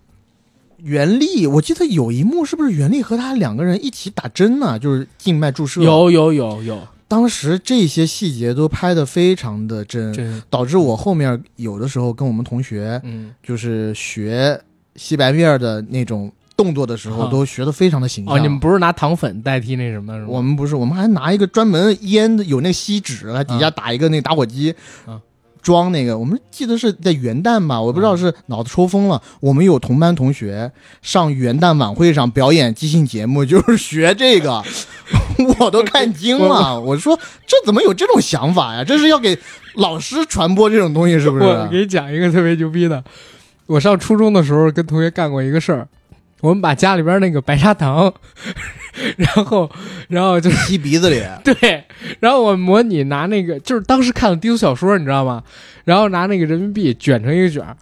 [0.84, 4.78] 袁立，我记得有一幕是不是袁立和他两个人一起打针呢？
[4.78, 14.60] 就是静脉注射。，有有有有，当时这些细节都拍的非常的真，导致我后面有的时候跟我们同学嗯就是学
[14.96, 18.34] 吸白面的那种动作的时候，啊都学的非常的形象。
[18.34, 20.14] 哦，你们不是拿糖粉代替那什么？
[20.28, 24.74] 我们不是，我们还拿一个专门腌的，有那锡纸，还底下打一个那打火机，
[25.06, 25.20] 啊
[25.62, 26.18] 装那个。
[26.18, 29.22] 我们记得是在元旦吧，我不知道是脑子抽风了。
[29.40, 34.64] 我们有同班同学上元旦晚会上表演即兴节目，就是学这个，
[35.60, 36.80] 我都看惊了。
[36.80, 38.84] 我说这怎么有这种想法呀？
[38.84, 39.38] 这是要给
[39.76, 41.46] 老师传播这种东西是不是？
[41.46, 43.04] 我给你讲一个特别牛逼的，
[43.68, 45.88] 我上初中的时候跟同学干过一个事儿，
[46.42, 48.14] 我们把家里边那个白砂糖，
[49.18, 49.70] 然后
[50.10, 51.84] 然后就是 吸鼻子里， 对，
[52.20, 55.44] 然后我模拟拿那个，就是当时看了低俗小说，你知道吗？
[55.86, 57.78] 然后拿那个人民币卷成一个卷儿，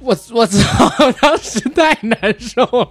[0.00, 2.90] 我我操，当时太难受了，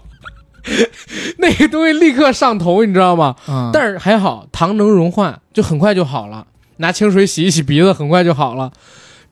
[1.37, 3.35] 那个东西立刻上头，你知道吗？
[3.47, 6.47] 嗯，但是还好，糖能融化，就很快就好了。
[6.77, 8.71] 拿清水洗一洗鼻子，很快就好了。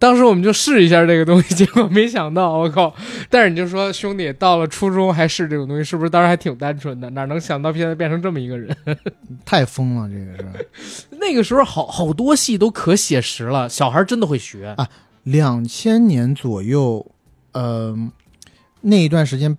[0.01, 2.91] 当时我们就试一下这个东西，结果没想到，我靠！
[3.29, 7.07] 但是你就说兄弟，到了初中还试这种东西，是不是当时还挺单纯的？
[7.11, 8.75] 哪能想到现在变成这么一个人？
[9.45, 11.07] 太疯了，这个是。
[11.21, 14.73] 那个时候好好多戏都可写实了，小孩真的会学。
[14.75, 14.89] 啊
[15.23, 17.05] 两千年左右，
[17.51, 17.95] 呃，
[18.81, 19.55] 那一段时间，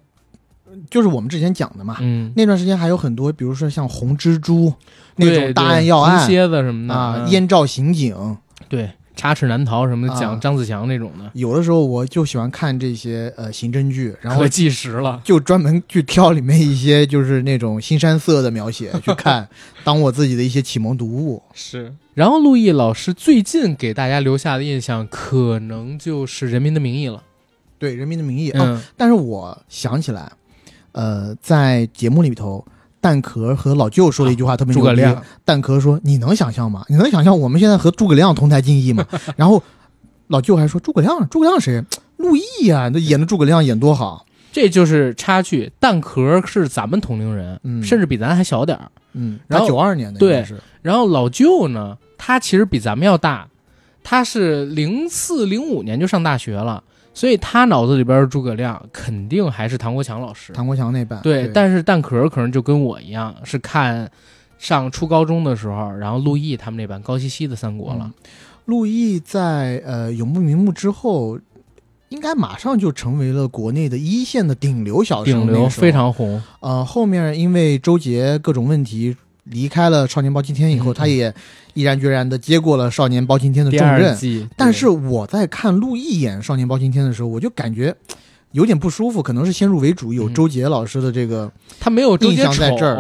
[0.91, 1.99] 就是我们之前讲的嘛。
[2.01, 4.75] 嗯，那段时间还有很多，比如说像红蜘蛛
[5.15, 8.37] 那种大案要案红蝎子什么的燕赵刑警。
[8.69, 15.21] 对插翅难逃什么讲张子强那种的，有的时候我就喜欢看这些呃刑侦剧，然后可计时了。
[15.23, 19.49] 就专门去挑里面一些就是那种新山色的描写去看，
[19.85, 21.43] 当我自己的一些启蒙读物。
[21.55, 21.95] 是。
[22.15, 27.23] 然后陆毅老师最近给大家留下的印象，可能就是《人民的名义》了。
[27.79, 30.31] 对《人民的名义》啊，嗯，但是我想起来，
[30.93, 32.65] 呃，在节目里头，
[33.03, 34.81] 蛋壳和老舅说了一句话特别牛逼。
[34.81, 36.85] 诸葛亮，蛋壳说：“你能想象吗？
[36.89, 39.05] 你能想象我们现在和诸葛亮同台竞技吗？”
[39.37, 39.63] 然后
[40.29, 41.85] 老舅还说：“诸葛亮，诸葛亮谁？
[42.17, 44.25] 陆毅啊、那演的诸葛亮演多好。
[44.53, 45.73] 这就是差距。
[45.81, 50.43] 蛋壳是咱们同龄人，嗯甚至比咱还小点儿。”嗯，然后他九二年的对
[50.81, 53.47] 然后老舅呢，他其实比咱们要大，
[54.03, 56.83] 他是零四零五年就上大学了，
[57.15, 60.53] 所以他脑子里边的诸葛亮肯定还是唐国强老师。
[60.53, 61.21] 唐国强那版。
[61.23, 64.11] 对，对，但是蛋壳可能就跟我一样，是看
[64.59, 68.05] 上初高中的时候，然后陆毅他们那版高希希的三国了。
[68.05, 68.13] 嗯
[68.67, 71.37] 陆毅在呃《永不瞑目》之后，
[72.11, 81.35] 应该马上就成为了国内的一线的顶流小生，顶流非常红，呃，后面因为周杰各种问题离开了少年包青天以后，嗯他也
[81.75, 84.17] 毅然决然的接过了少年包青天的重任。
[84.57, 87.95] 但是我在看陆毅演少年包青天的时候，我就感觉
[88.53, 91.51] 有点不舒服，可能是先入为主，有嗯周杰老师的这个，
[91.81, 92.97] 他没有周印象在这儿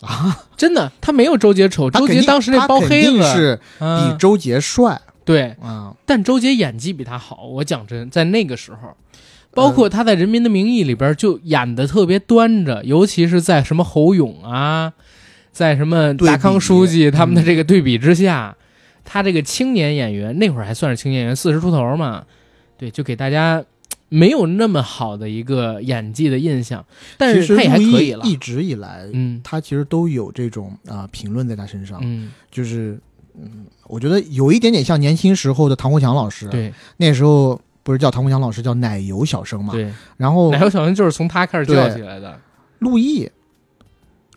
[0.00, 1.90] 啊， 真的，他没有周杰丑。
[1.90, 5.94] 周杰当时那他包黑子定是比嗯周杰帅对，啊。
[6.06, 7.46] 但周杰演技比他好。
[7.46, 8.96] 我讲真，在那个时候，
[9.52, 14.92] 包括他在《人民的名义》里边就演的特别端着，尤其是在什么侯勇啊，
[15.52, 18.56] 在什么达康书记他们的嗯这个对比之下，
[19.04, 22.24] 他这个青年演员那会儿还算是青年演员，四十出头嘛，
[22.76, 23.64] 对，就给大家。
[24.12, 26.84] 没有那么好的一个演技的印象，
[27.16, 28.24] 但是他也还可以了。
[28.24, 32.98] 一直以来，嗯他其实都有这种啊、评论在他身上，嗯，就是
[33.40, 42.36] 嗯，我觉得有一点点像年轻时候的唐国强老师，，对那时候不是叫唐国强老师，叫奶油小生嘛，对，然后奶油小生就是从他开始叫起来的。
[42.80, 43.30] 陆毅，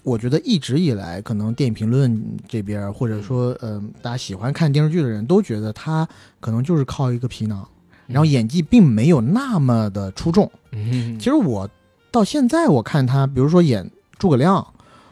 [0.03, 6.07] 我觉得一直以来，可能电影评论这边，或者说，嗯、大家喜欢看电视剧的人都觉得他
[6.39, 7.67] 可能就是靠一个皮囊，
[8.07, 10.51] 然后演技并没有那么的出众。
[10.71, 11.69] 嗯，其实我
[12.11, 13.89] 到现在我看他，比如说演
[14.19, 14.65] 诸葛亮，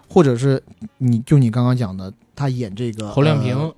[0.07, 0.61] 或者是
[0.97, 3.75] 你就你刚刚讲的，他演这个侯亮平，呃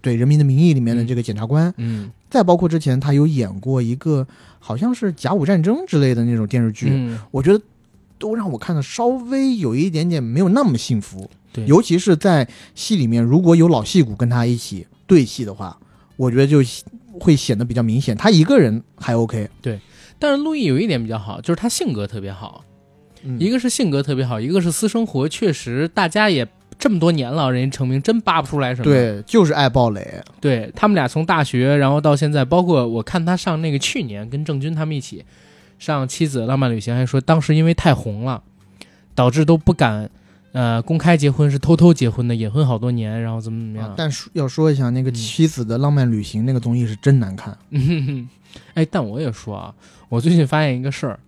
[0.00, 2.10] 对《人民的名义》里面的这个检察官，嗯。
[2.30, 4.26] 再包括之前他有演过一个
[4.58, 7.64] 好像是甲午战争之类的那种电视剧，嗯，我觉得
[8.18, 11.30] 都让我看的稍微有一点点没有那么幸福。
[11.52, 15.78] 对尤其是在戏里面，如果有老戏骨跟他一起对戏的话，
[16.16, 16.58] 我觉得就
[17.18, 18.16] 会显得比较明显。
[18.16, 19.80] 他一个人还 OK，对
[20.18, 22.64] 但是陆毅有一点比较好，就是他性格特别好，
[23.22, 26.46] 嗯一个是性格特别好，一个是私生活确实大家也
[26.78, 28.84] 这么多年了，人家成名真扒不出来什么。
[28.84, 30.22] 对，就是爱暴雷。
[30.40, 35.24] 对他们俩从大学然后到现在，包括我看他上那个去年跟郑钧他们一起
[35.78, 38.42] 上《妻子的浪漫旅行》，还说当时因为太红了，
[39.14, 40.10] 导致都不敢
[40.52, 43.94] 呃公开结婚，是偷偷结婚的，隐婚好多年，然后怎么怎么样啊。
[43.96, 47.56] 但是要说一下，那个嗯妻子的浪漫旅行那个综艺是真难看。
[47.70, 48.28] 嗯哼，
[48.74, 49.74] 哎，但我也说啊，
[50.08, 51.20] 我最近发现一个事儿，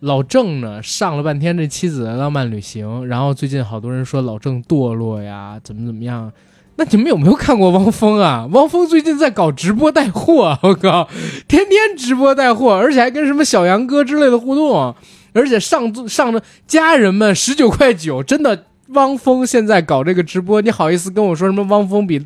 [0.00, 6.32] 老郑呢上了半天这妻子的浪漫旅行，然后最近好多人说老郑堕落呀，怎么怎么样。
[6.76, 8.48] 那你们有没有看过汪峰啊？
[8.52, 11.08] 汪峰最近在搞直播带货， 我靠，
[11.46, 14.94] 天天直播带货，而且还跟什么小杨哥之类的互动，
[15.32, 18.64] 而且上上着家人们十九块九，真的。
[18.88, 22.24] 汪峰现在搞这个直播，你好意思跟我说什么汪峰比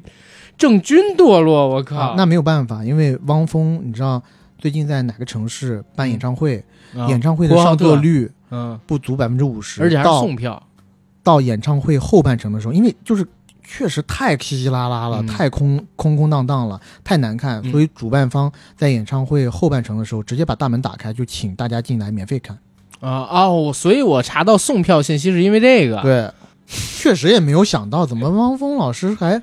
[0.58, 1.68] 郑钧堕落？
[1.68, 4.20] 我靠，啊那没有办法，因为汪峰，你知道
[4.58, 6.62] 最近在哪个城市办演唱会，
[6.96, 10.60] 啊演唱会的上座率嗯，不足百分之五十，而且还是送票，
[11.22, 13.24] 到演唱会后半程的时候，因为就是
[13.70, 22.58] 确实太稀稀拉拉了，嗯太空空空荡荡了，太难看，嗯所以主办方在演唱会后半程的时候，直接把大门打开，就请大家进来免费看。
[23.00, 26.00] 啊哦，所以我查到送票信息是因为这个。
[26.02, 26.30] 对，
[26.66, 29.40] 确实也没有想到，怎么汪峰老师还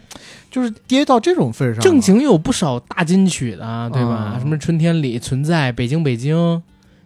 [0.49, 1.81] 就是跌到这种份上。
[1.81, 4.33] 正经有不少大金曲的，对吧？
[4.33, 6.61] 嗯什么春天里存在，北京北京，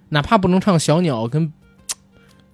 [0.09, 1.51] 哪怕不能唱小鸟跟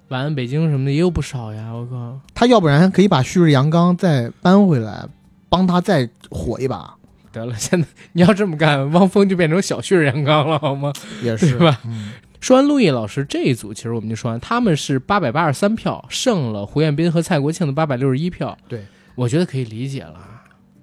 [0.10, 1.72] 晚安北京什么的，也有不少呀。
[1.74, 5.06] 我靠，他要不然可以把旭日阳刚再搬回来，
[5.49, 6.95] 帮他再火一把，
[7.32, 10.93] 得了，现在你要这么干，汪峰就变成小旭日阳刚了，好吗？
[11.24, 11.82] 也是吧？
[11.86, 18.56] 嗯，说完陆毅老师这一组，其实我们就说完，他们是八百八十三票，胜了胡彦斌和蔡国庆的八百六十一票。
[18.68, 18.86] 对，
[19.16, 20.16] 我觉得可以理解了。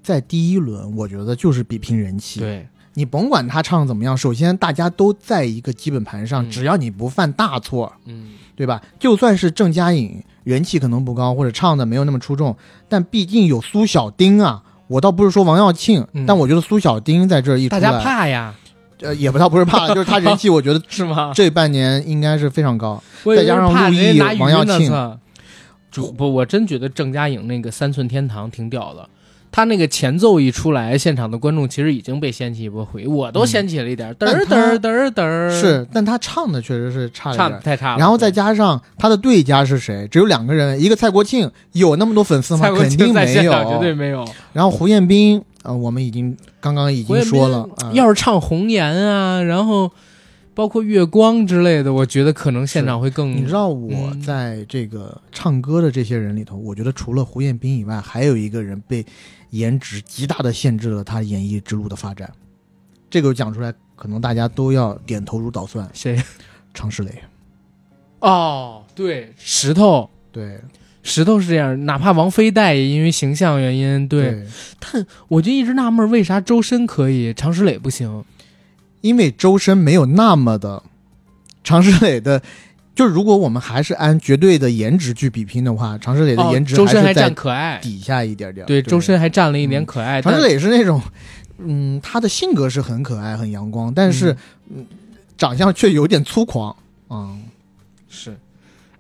[0.03, 2.41] 在第一轮，我觉得就是比拼人气。
[2.41, 8.81] 对，你甭管他唱怎么样，首先大家都在一个基本盘上，嗯只要你不犯大错，嗯，对吧？
[8.99, 12.57] 就算是郑嘉颖人气可能不高，或者唱的没有那么出众，
[12.89, 14.63] 但毕竟有苏小丁啊。
[14.89, 18.55] 我倒不是说王耀庆，嗯但我觉得苏小丁在这儿一出来大来，家怕呀，
[19.01, 21.33] 呃，也不倒不是怕，就是他人气，我觉得是吗？
[21.35, 23.03] 这半年应该是非常高。
[23.25, 25.19] 再加上陆毅王耀庆
[25.91, 29.09] 主不，我真觉得郑嘉颖那个《三寸天堂》挺屌的。
[29.53, 37.61] 他那个前奏一出来，现场的观众其实已经被掀起一波回，我都掀起了一点儿，嘚儿嘚儿嘚儿嘚儿，是，但他唱的确实是差了一差点。
[37.61, 37.99] 太差了。
[37.99, 40.09] 然后再加上他的对家是谁？
[40.11, 42.61] 只有两个人，一个蔡国庆，有那么多粉丝吗？
[42.63, 43.95] 蔡国庆肯定没在现场绝对有。
[43.95, 44.25] 没有。
[44.55, 49.91] 然后胡彦斌，呃，我们已经刚刚已经说了，啊要是唱《红颜》啊，然后
[50.55, 53.33] 包括《月光》之类的，我觉得可能现场会更。
[53.33, 59.05] 你知道我嗯在这个唱歌的这些人里头，我觉得除了胡彦斌以外，还有一个人被
[59.51, 62.31] 颜值极大的限制了他演艺之路的发展。
[63.11, 65.89] 这个讲出来，可能大家都要点头如捣蒜。
[65.93, 66.21] 谁？
[66.75, 67.11] 常石磊，
[68.21, 70.59] 哦，对，石头，对
[71.03, 74.47] 石头是这样，哪怕王菲带也因为形象原因，对，
[74.81, 78.25] 但我就一直纳闷，为啥周深可以，常石磊不行？
[79.03, 80.83] 因为周深没有那么的，
[81.63, 82.41] 常石磊的
[82.95, 88.67] 就是如果我们还是按绝对的颜值去比拼的话，常石磊的哦颜值周深还占可爱，底下一点点。
[88.67, 91.01] 对，对，周深还占了一点可爱，但常石磊是那种，
[91.59, 94.35] 嗯，他的性格是很可爱、很阳光，但是、
[94.75, 94.87] 嗯
[95.39, 96.73] 长相却有点粗犷。
[97.11, 97.43] 嗯，
[98.09, 98.37] 是，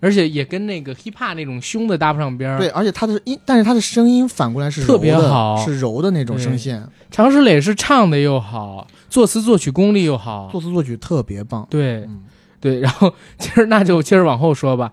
[0.02, 2.58] 而且也跟那个 hiphop 那种凶的搭不上边儿。
[2.58, 11.64] 对，，而且他的音，但是他的声音反过来是特别好是柔的那种声线，常石磊是唱的又好，作词作曲功力又好作，词作曲特别棒。
[11.70, 12.24] 对嗯，
[12.60, 12.80] 对。
[12.80, 14.90] 然后 其实那就接着往后说吧。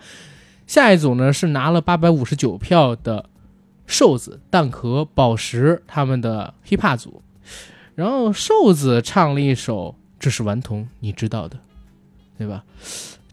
[0.67, 3.27] 下一组呢是拿了八百五十九票的
[3.87, 7.23] 瘦子、蛋壳、宝石他们的 hiphop 组，
[7.95, 11.57] 然后瘦子唱了一首《这是顽童》，你知道的，
[12.37, 12.63] 对吧？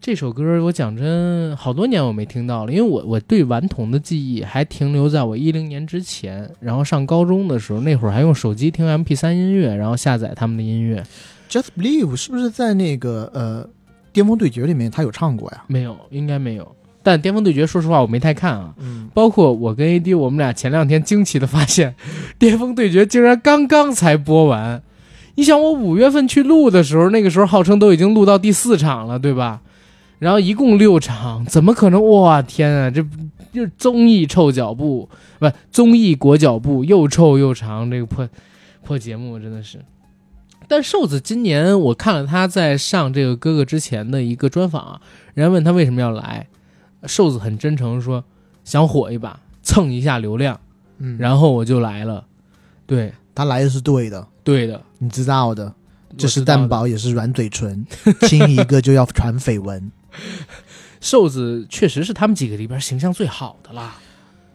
[0.07, 11.03] 这首歌我讲真，好多年我没听到了，因为我我对顽童的记忆还停留在我一零年之前，然后上高中的时候，那会儿还用手机听 MP 三音乐，然后下载他们的音乐。
[11.49, 13.65] Just Believe 是不是在那个呃
[14.13, 15.65] 《巅峰对决》里面他有唱过呀？
[15.67, 16.65] 没有，应该没有。
[17.03, 21.91] 但《巅峰对决》说实话我没太看啊，嗯，包括我跟 AD，我们俩前两天惊奇的发现，
[22.39, 24.81] 《巅峰对决》竟然刚刚才播完。
[25.35, 29.59] 你想，我五月份去录的时候，那个时候号称都已经录到第四场了，对吧？
[30.19, 32.09] 然后一共六场，怎么可能？
[32.09, 33.05] 哇天啊，这
[33.53, 35.09] 这综艺臭脚步，
[35.39, 38.27] 不综艺裹脚布，又臭又长，这个破
[38.83, 39.83] 破节目真的是。
[40.67, 45.01] 但瘦子今年我看了他在上这个哥哥之前的一个专访啊，
[45.33, 46.47] 人家问他为什么要来，
[47.05, 48.23] 瘦子很真诚说
[48.63, 50.59] 想火一把，蹭一下流量，
[50.97, 52.25] 嗯，然后我就来了。
[52.85, 55.73] 对他来的是对的，对的，你知道的。
[56.17, 57.85] 这是蛋堡，也是软嘴唇，
[58.21, 59.91] 亲一个就要传绯闻。
[60.99, 63.95] 瘦子确实是他们几个里边形象最好的啦，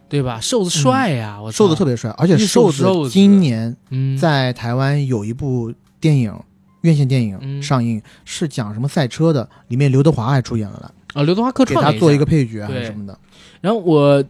[0.09, 0.39] 对吧？
[0.41, 6.37] 瘦子帅呀、我瘦子特别帅，而且一瘦子今年嗯，在台湾有一部电影，
[6.81, 7.63] 院线电影嗯。
[7.63, 13.17] 上映，是讲什么赛车的，里面刘德华还出演了呢，啊刘德华客给串给他做一个配角还是什么的。
[13.61, 14.23] 然后我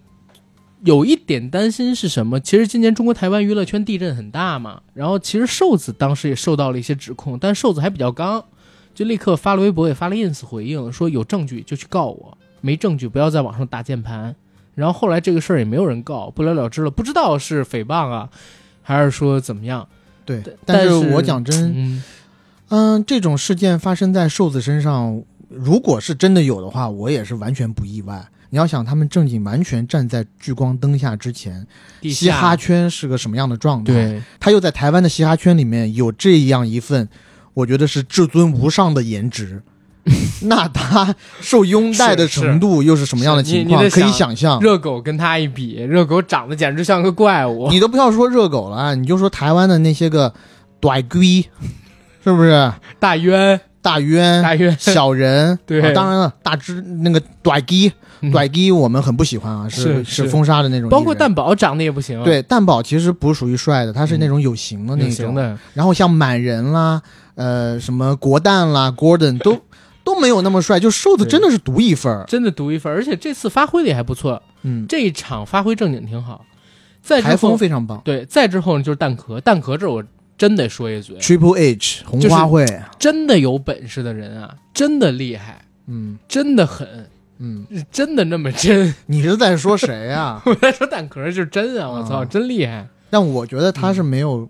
[0.86, 2.39] 有一点担心是什么？
[2.39, 8.45] 其实今年中国台湾娱乐圈地震很大嘛，然后其实瘦子当时也受到了一些指控，但瘦子还比较刚，
[8.94, 14.36] 就立刻发了微博也发了 ins 回应，说有证据就去告我，没证据不要在网上打键盘。
[14.76, 18.30] 然后后来这个事儿也没有人告，不了了之了，不知道是诽谤啊，
[18.82, 19.88] 还是说怎么样？
[20.26, 22.04] 对但，是我讲真，嗯，
[22.70, 28.26] 嗯，这种事件发生在瘦子身上，如果是真的有的话，我也是完全不意外。
[28.50, 31.66] 你要想，他们正经完全站在聚光灯下之前，
[32.04, 37.10] 嘻哈圈是个什么样的状态？，对他又在台湾的嘻哈圈里面有这样一份，
[37.54, 39.62] 我觉得是至尊无上的颜值。
[40.43, 43.80] 那他受拥戴的程度又是什么样的情况？
[43.89, 44.60] 可以想想象。
[44.60, 47.70] 热狗跟他一比，热狗长得简直像个怪物。
[47.70, 50.34] 你都不要说热狗了啊，你就说台湾的那些个
[50.82, 51.41] 短龟，
[52.22, 52.74] 是不是？
[52.99, 60.89] 大渊，大渊、大渊，小人， 对啊当然了，大只那个短鸡，嗯短鸡我们很不喜欢啊，是是是封杀的那种。
[60.89, 65.10] 包括蛋宝长得也不行，，对蛋宝其实不是属于帅的，他是那种有型的那种。
[65.10, 67.01] 有型的，然后像满人啦，
[67.36, 69.59] 呃，什么国蛋啦，Gordon 都
[70.03, 72.25] 都没有那么帅，就瘦子真的是独一份儿。
[72.27, 76.45] 真的独一份，而且这次发挥的也还不错，嗯，这一场发挥正经挺好。
[77.01, 78.01] 再台风，非常棒。
[78.05, 80.03] 对，再之后呢就是蛋壳，蛋壳这我
[80.38, 82.65] 真得说一嘴，Triple H 红花会，
[82.97, 87.09] 真的有本事的人啊，真的厉害，嗯真的狠，
[87.39, 88.93] 嗯，真的那么真。
[89.07, 90.41] 你是在说谁啊？
[90.47, 92.88] 我在说蛋壳就是真啊，我操，啊真厉害。
[93.09, 94.49] 但我觉得他是没有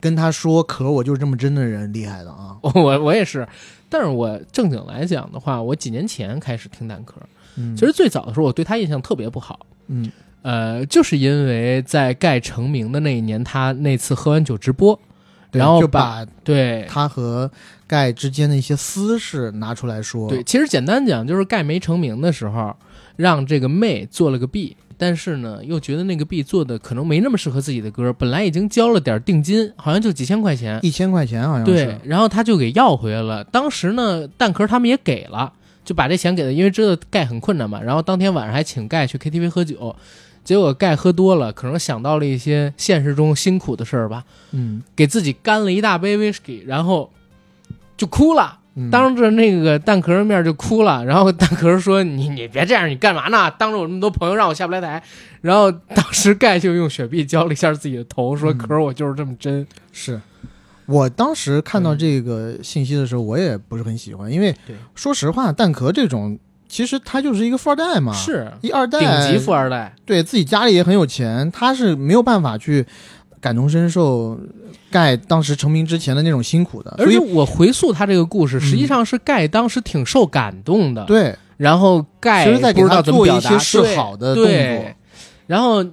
[0.00, 2.56] 跟他说可我就是这么真的人厉害的啊。
[2.74, 3.46] 我我也是，
[3.88, 7.20] 但是我正经来讲的话，我几年前开始听蛋壳，
[7.56, 9.66] 嗯，其实最早的时候我对他印象特别不好。
[9.88, 10.10] 嗯
[10.42, 14.98] 呃，就是因为在盖成名的那一年，他那次喝完酒直播，
[15.52, 17.50] 然后就把对他和
[17.86, 20.30] 盖之间的一些私事拿出来说。
[20.30, 22.74] 对，其实简单讲就是盖没成名的时候，
[23.16, 33.42] 让这个妹做了个 B，但是呢又觉得那个币做的可能没那么适合自己的歌，本来已经交了点定金，好像就几千块钱，一千块钱好像对是，，然后他就给要回来了。
[33.44, 35.50] 当时呢，蛋壳他们也给了，
[35.86, 37.80] 就把这钱给了，因为知道盖很困难嘛。
[37.80, 39.96] 然后当天晚上还请盖去 KTV 喝酒，
[40.44, 44.22] 结果盖喝多了，可能想到了一些现实中辛苦的事儿吧，
[44.52, 47.10] 嗯，给自己干了一大杯 whisky，然后
[47.96, 48.59] 就哭了。
[48.80, 53.50] 嗯当着那个蛋壳的面就哭了，然后蛋壳说：“你你别这样，你干嘛呢？
[53.58, 55.02] 当着我那么多朋友让我下不来台。”
[55.42, 59.66] 然后当时盖就用雪碧浇了一下自己的头，说：“嗯壳我就是这么真。
[59.92, 60.20] 是。
[60.86, 64.52] 我当时看到这个信息的时候，我也不是很喜欢，因为
[64.94, 66.36] 说实话，蛋壳这种
[66.68, 72.84] 其实他就是一个富二代嘛，是一二代，顶级富二代，对自己家里也很有钱，他是没有办法去
[73.40, 74.38] 感同身受
[74.90, 81.04] 盖当时成名之前的那种辛苦的，所以而且我回溯他这个故事，嗯实际上是盖当时挺受感动的。
[81.04, 84.96] 对，然后盖其实在不知道怎么表达些示好的动对作对，
[85.46, 85.84] 然后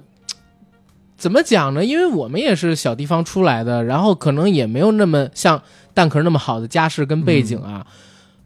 [1.16, 1.84] 怎么讲呢？
[1.84, 5.62] 因为我们也是小地方出来的，然后可能也没有那么像
[5.94, 7.86] 蛋壳那么好的家世跟背景啊。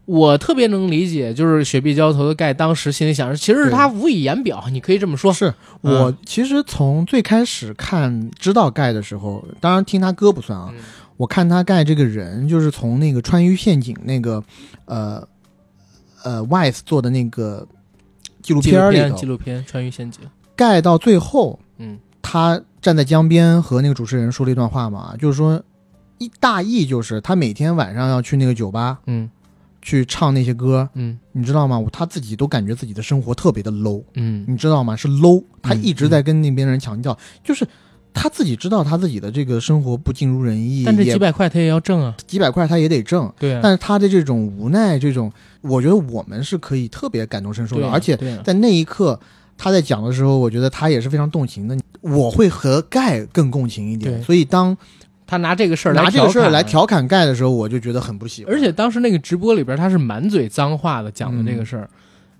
[0.05, 5.31] 我特别能理解，就是雪碧浇头的盖当时心里想着，其实是他无以言表，你可以这么说。
[5.31, 5.93] 是嗯。
[5.93, 10.79] 我其实从最开始看知道盖的时候，当然听他歌不算啊，嗯。
[11.15, 14.43] 我看他盖这个人，就是从那个川渝陷阱那个
[14.85, 15.25] 呃
[16.23, 17.65] 呃 Wise 做的那个
[18.41, 20.21] 纪录片，里头纪，录片《川渝陷阱》。
[20.55, 21.99] 盖到最后，嗯。
[22.25, 25.61] 他站在江边和那个主持人说了一段话嘛，就是说
[26.17, 29.29] 一大意就是他每天晚上要去那个酒吧嗯
[29.83, 31.79] 去唱那些歌，嗯你知道吗？
[31.91, 34.95] 他自己都感觉自己的生活特别的 low，嗯你知道吗？
[34.95, 37.67] 是 low，他嗯一直在跟那边人强调，就是
[38.13, 42.15] 他自己知道他自己的这个生活不尽如人意，但这几百块他也要挣啊。
[42.25, 45.31] 几百块他也得挣，对啊，但是他的这种无奈，这种
[45.61, 49.19] 我觉得我们是可以特别感同身受的，啊而且在那一刻
[49.57, 51.77] 他在讲的时候，我觉得他也是非常动情的。
[52.01, 54.75] 我会和盖更共情一点，所以当
[55.33, 58.53] 他拿这个事儿来拿这个事儿调侃来调侃盖的时候，我就觉得很不喜欢。
[58.53, 61.89] 而且当时那个直播里边，他是满嘴脏话的讲的这个事儿。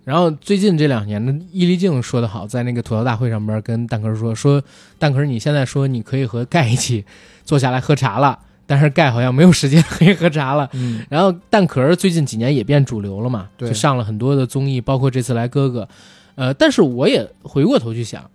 [0.03, 4.61] 然后最近这两年呢，伊丽静说的好，在那个吐槽大会上边跟蛋壳说说，
[4.99, 7.03] 蛋壳你现在说你可以和盖一起
[7.43, 8.37] 坐下来喝茶了，
[8.67, 10.69] 但是盖好像没有时间 可以喝茶了。
[10.73, 15.87] 嗯，然后蛋壳最近几年也变主流了嘛，就上了很多的综艺，包括这次来哥哥。
[16.35, 18.29] 呃，但是我也回过头去想，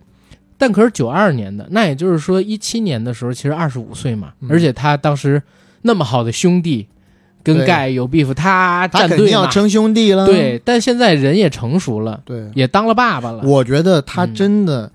[0.59, 4.49] 蛋壳九二年的，那也就是说一七年的时候，其实二十五岁嘛，嗯。
[4.51, 5.41] 而且他当时
[5.81, 6.85] 那么好的兄弟
[7.41, 10.25] 跟盖有 beef，他他肯定要称兄弟了。
[10.25, 14.91] 对，但现在人也成熟了，对，也当了爸爸了，我觉得他嗯真的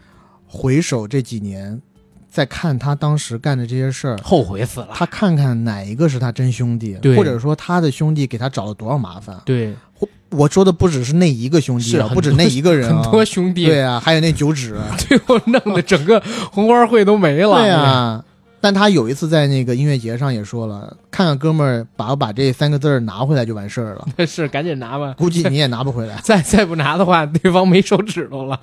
[0.47, 1.81] 回首这几年，
[2.29, 4.91] 再看他当时干的这些事儿，后悔死了。
[4.93, 7.17] 他看看哪一个是他真兄弟，对。
[7.17, 9.41] 或者说他的兄弟给他找了多少麻烦。
[9.47, 9.75] 对，
[10.37, 16.23] 我说的不只是那一个兄弟啊，是很不止那一个人啊，很多兄弟，对啊，还有那九指， 最后弄得整个
[16.53, 17.61] 红花会都没了。
[17.61, 18.25] 对啊。
[18.61, 25.15] 但他有一次在那个音乐节上也说了，看看哥们儿把我把这三个字儿拿回来就完事儿了， 是赶紧拿吧。。
[25.19, 28.59] 估计你也拿不回来 再再不拿的话，对方没手指头了，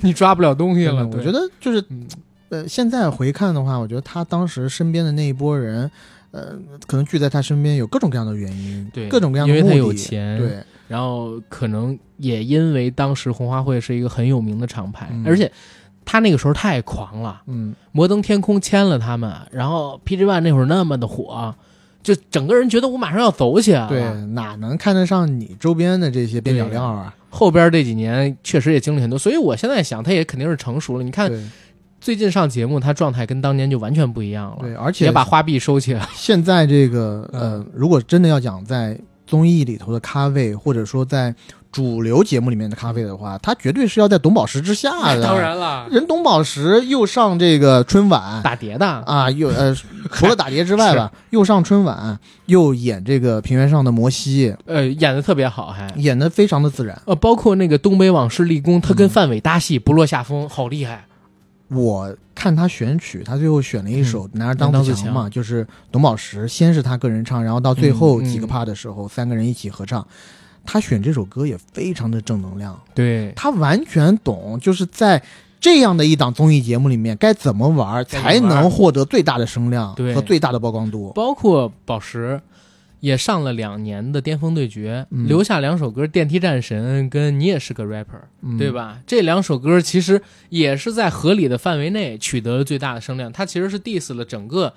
[0.00, 1.02] 你抓不了东西了。
[1.04, 2.04] 嗯我觉得就是嗯，
[2.48, 5.88] 呃，现在回看的话，我觉得他当时身边的那一波人，
[6.32, 6.56] 呃，
[6.88, 9.78] 可能聚在他身边有各种各样的原因，对各种各样的因为他目的。
[9.78, 10.58] 有钱对，
[10.88, 15.50] 然后可能也因为当时红花会是一个很有名的厂牌，嗯而且
[16.04, 21.54] 他那个时候太狂了，嗯，摩登天空签了他们，然后 PG One 那会儿那么的火，
[22.02, 23.88] 就整个人觉得我马上要走起来了。
[23.88, 27.14] 对，哪能看得上你周边的这些边角料啊？
[27.30, 31.02] 后边这几年确实也经历很多，所以我现在想，他也肯定是成熟了。
[31.02, 31.32] 你看
[32.00, 36.08] 最近上节目，他状态跟当年就完全不一样了，对，而且也把花臂收起来了。
[36.14, 38.96] 现在这个嗯呃，如果真的要讲在
[39.26, 41.34] 综艺里头的咖位，或者说在
[41.72, 45.22] 主流节目里面的咖位的话，他绝对是要在董宝石之下的。
[45.22, 48.40] 当，然了，人董宝石又上这个春晚。
[48.42, 49.74] 打碟的，啊，又呃，
[50.12, 52.16] 除了打碟之外吧，又上春晚，
[52.46, 57.00] 又演这个平原上的摩西，呃，演的特别好，还演的非常的自然。
[57.06, 61.06] 呃，包括那个东北往事立功，他嗯跟范伟搭戏不落下风，好厉害。
[61.68, 70.06] 我看他选曲，他最后选了一首《男儿当自强》嘛，嗯就是董宝石，先是他个人唱，然后到最后几个 part 的时候，三个人一起合唱。
[70.66, 75.22] 他选这首歌也非常的正能量，对，他完全懂，就是在
[75.60, 81.12] 这样的一档综艺节目里面该怎么玩才能获得最大的声量和最大的曝光度。
[81.14, 82.40] 包括宝石
[83.04, 88.72] 也上了两年的巅峰对决，嗯留下两首歌《电梯战神》跟你也是个 rapper，、嗯对？
[88.72, 88.98] 吧？
[89.06, 94.72] 这两首歌其实也是在合理的范围内取得了最大的声量，它其实是 diss 了整个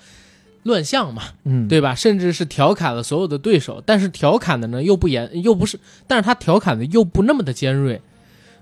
[0.63, 1.95] 乱象嘛，嗯，对吧？
[1.95, 8.01] 甚至是调侃了所有的对手，但是调侃的呢又不严，又不是，但是他调侃的又不那么的尖锐，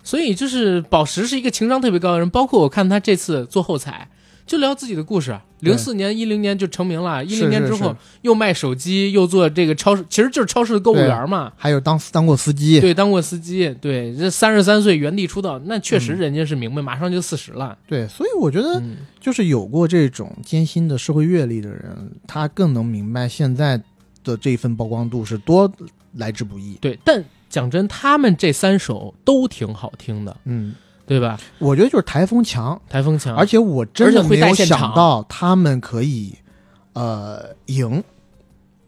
[0.03, 4.09] 所以就是宝石是一个情商特别高的人，包括我看他这次做后采。
[4.45, 11.51] 就聊自己的故事，对零四年、一零年就成名了，一零年之后又卖手机，又做这个超市，其实就是超市的购物员嘛。
[11.55, 17.75] 还有当当过司机，对，当过司机，对，这三十三岁原地出道，那确实嗯人家是明白，马上就四十了。
[17.87, 23.81] 对，所以我觉得嗯，就是有过这种艰辛的社会阅历的人，他更能明白现在
[24.23, 25.71] 的这一份曝光度是多
[26.13, 26.75] 来之不易。
[26.79, 26.99] 对。
[27.03, 30.75] 但讲真，他们这三首都挺好听的，嗯，
[31.05, 31.39] 对吧？
[31.59, 36.33] 我觉得就是台风强，台风强，而且我真的没有想到他们可以
[36.93, 38.03] 呃赢，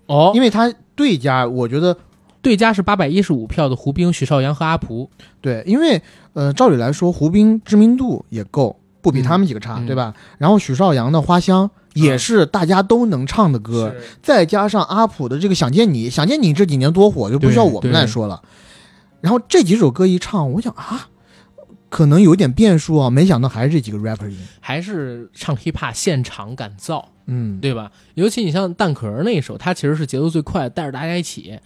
[0.07, 1.97] 哦，因为他对家，我觉得
[2.41, 5.09] 对家是八百一十五票的胡兵、许绍洋和阿蒲，
[5.41, 6.01] 对，因为
[6.33, 10.13] 呃照理来说，胡兵知名度也够，不比嗯他们几个差，嗯对吧？
[10.37, 14.03] 然后许绍洋的花香也是大家都能唱的歌，是。
[14.23, 18.41] 再加上阿普的这个《想见你》，《想见你》这几年多火，就不需要我们来说了。
[19.21, 21.09] 然后这几首歌一唱，我想啊，
[21.89, 24.37] 可能有点变数啊，没想到还是这几个 rapper 赢。
[24.59, 27.91] 还是唱 hiphop 现场感造，嗯，对吧？
[28.15, 31.59] 尤其你像蛋壳那一首，它其实是节奏最快，带着大家一起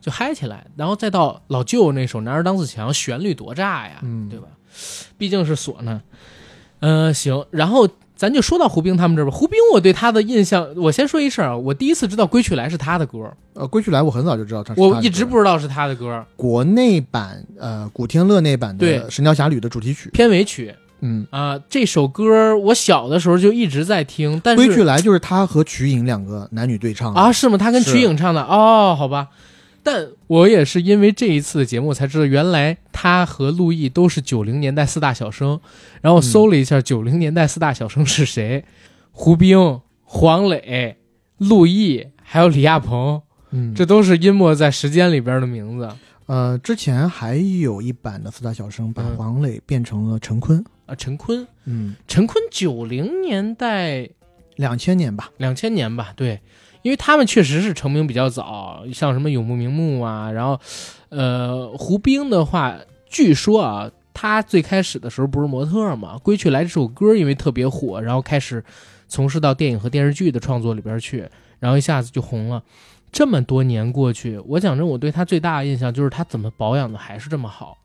[0.00, 4.46] 就嗨起来，然后再到老舅那首《男儿当自强》，旋律多炸呀，嗯对吧？
[5.18, 6.00] 毕竟是唢呐。
[6.80, 9.30] 呃，行，然后咱就说到胡兵他们这儿吧。
[9.30, 20.08] 胡兵，我对他的印象，我先说一声啊，我第一次知道《归去来》是他的歌，呃，《归去来》我很早就知道他是他我一直不知道是他的歌，国内版呃古天乐那版的《神雕侠侣》的主题曲。
[20.10, 27.58] 片尾曲嗯，啊、这首歌我小的时候就一直在听，但是《归去来》就是他和瞿颖两个男女对唱啊，是吗？
[27.58, 29.28] 他跟是瞿颖唱的哦，好吧。
[29.86, 35.60] 但我也是因为这一次的节目才知道，原来他和陆毅都是九零年代四大小生。
[36.00, 38.64] 然后搜了一下九零年代四大小生是谁，
[39.12, 40.96] 胡兵、黄磊、
[41.38, 43.22] 陆毅，还有李亚鹏，
[43.52, 45.88] 嗯，这都是淹没在时间里边的名字
[46.26, 50.58] 呃，之前还有一版的四大小生把嗯黄磊变成了陈坤。
[50.86, 50.94] 啊。
[50.96, 54.08] 陈坤，嗯，陈坤九零年代
[54.56, 55.30] 两千年吧。
[55.36, 56.40] 两千年吧，对，
[56.86, 60.56] 因为他们确实是成名比较早，像什么永不瞑目啊，然后，
[61.08, 62.76] 呃，胡兵的话，
[63.10, 68.64] 据说啊，他最开始的时候不是模特嘛，《归去来》这首歌因为特别火，然后开始
[69.08, 72.62] 从事到电影和电视剧的创作里边去，然后一下子就红了。
[73.10, 77.76] 这么多年过去，我讲真，我对他最大的印象就是他怎么保养的还是这么好，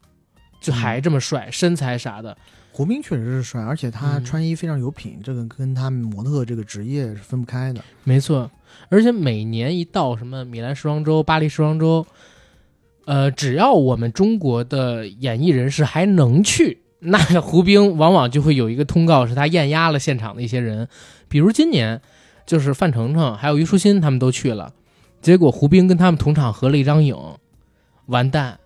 [0.61, 2.37] 就还这么帅，身材啥的。
[2.73, 7.81] 胡兵确实是帅，而且他嗯穿衣非常有品，这个跟他模特这个职业是分不开的。
[8.05, 8.49] 没错，
[8.89, 12.05] 而且每年一到什么米兰时装周、巴黎时装周，
[13.05, 20.87] 呃，只要我们中国的演艺人士还能去，那胡兵往往就会有一个通告，是他艳压了现场的一些人，
[21.27, 22.01] 比如今年
[22.45, 24.73] 就是范丞丞还有虞书欣他们都去了，
[25.21, 27.17] 结果胡兵跟他们同场合了一张影，
[28.05, 28.59] 完蛋，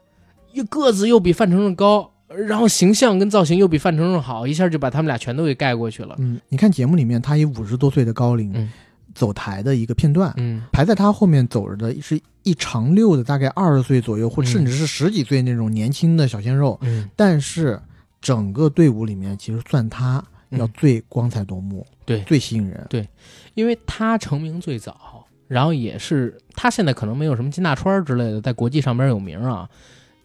[0.53, 2.11] 又个子又比范丞丞高。
[2.35, 6.15] 然后形象跟造型又比范丞丞好，一下就把他们俩全都给盖过去了。
[6.19, 8.71] 嗯，你看节目里面他以五十多岁的高龄、嗯
[9.13, 16.77] 走台的一个片段，嗯排在他后面走着的是一长溜的，大概二十岁左右，或者嗯甚至是十几岁那种年轻的小鲜肉。
[16.81, 17.81] 嗯，但是
[18.19, 22.85] 整个队伍里面，其实算他嗯要最光彩夺目，对最吸引人。
[22.89, 23.07] 对
[23.53, 29.69] 因为他成名最早，然后也是他现在可能没有什么金大川之类的在国际上边有名啊，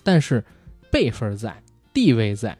[0.02, 0.44] 但是
[0.90, 1.54] 辈分在，
[1.92, 2.56] 地位在，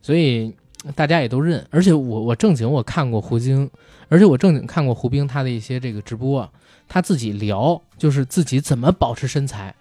[0.00, 0.54] 所以
[0.94, 1.64] 大家也都认。
[1.70, 3.70] 而且我我正经我看过胡晶，
[4.08, 6.48] 而且我正经看过胡兵他的一些这个直播，
[6.88, 9.74] 他自己聊就是自己怎么保持身材，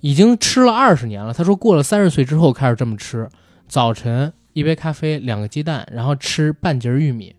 [0.00, 1.32] 已经吃了二十年了。
[1.32, 3.28] 他说过了三十岁之后开始这么吃，
[3.66, 7.34] 早晨一杯咖啡，两个鸡蛋，然后吃半截玉米。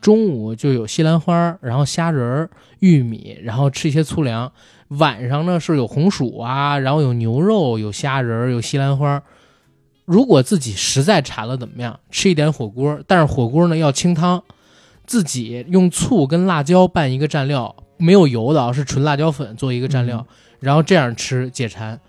[0.00, 2.50] 中午就有西兰花，然后虾仁、
[2.80, 4.50] 玉米，然后吃一些粗粮。
[4.88, 9.22] 晚上呢是有红薯啊，然后有牛肉、有虾仁、有西兰花。
[10.04, 11.98] 如果自己实在馋了，怎么样？
[12.10, 14.42] 吃一点火锅，但是火锅呢要清汤，
[15.06, 20.26] 自己用醋跟辣椒拌一个蘸料，没有油的啊，是纯辣椒粉做一个蘸料，
[20.60, 22.00] 然后这样吃解馋。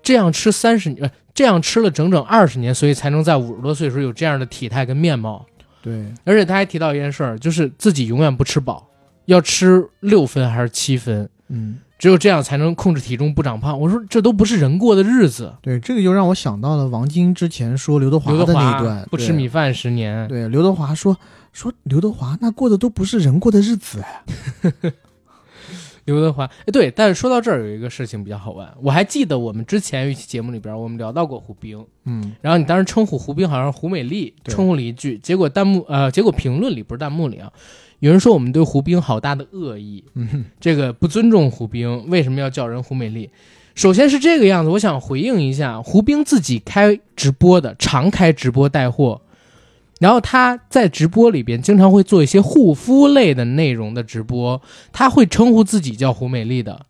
[0.00, 5.44] 这样吃三十年，呃这样吃了整整二十年，所以才能在五十多岁的时候有这样的体态跟面貌。
[5.82, 8.88] 对，而且他还提到一件事儿，就是自己永远不吃饱，
[9.26, 13.78] 要吃六分还是七分，嗯，只有这样才能控制体重不长胖。
[13.78, 15.52] 我说这都不是人过的日子。
[15.60, 21.16] 对，这个就让我想到了王晶之前说刘德华的那一华段，不吃米饭十年，对，刘德华说
[21.52, 24.22] 说刘德华那过的都不是人过的日子哎。
[26.08, 37.52] 刘德华，哎，对，但是说到这儿有一个事情比较好玩，我还记得我们之前有一期节目里边，我们聊到过胡兵，嗯，然后你当时称呼胡兵好像是胡美丽，称呼了一句，结果弹幕呃，结果评论里不是弹幕里啊，
[38.00, 43.28] 有人说我们对胡兵好大的恶意，嗯，这个不尊重胡兵，为什么要叫人胡美丽？
[43.74, 49.20] 首先是这个样子，我想回应一下，胡兵自己开直播的，常开直播带货，
[50.00, 54.60] 然后他在直播里边经常会做一些护肤类的内容的直播，
[54.92, 56.86] 他会称呼自己叫胡美丽的，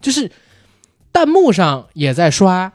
[0.00, 0.30] 就是
[1.12, 2.72] 弹幕上也在刷，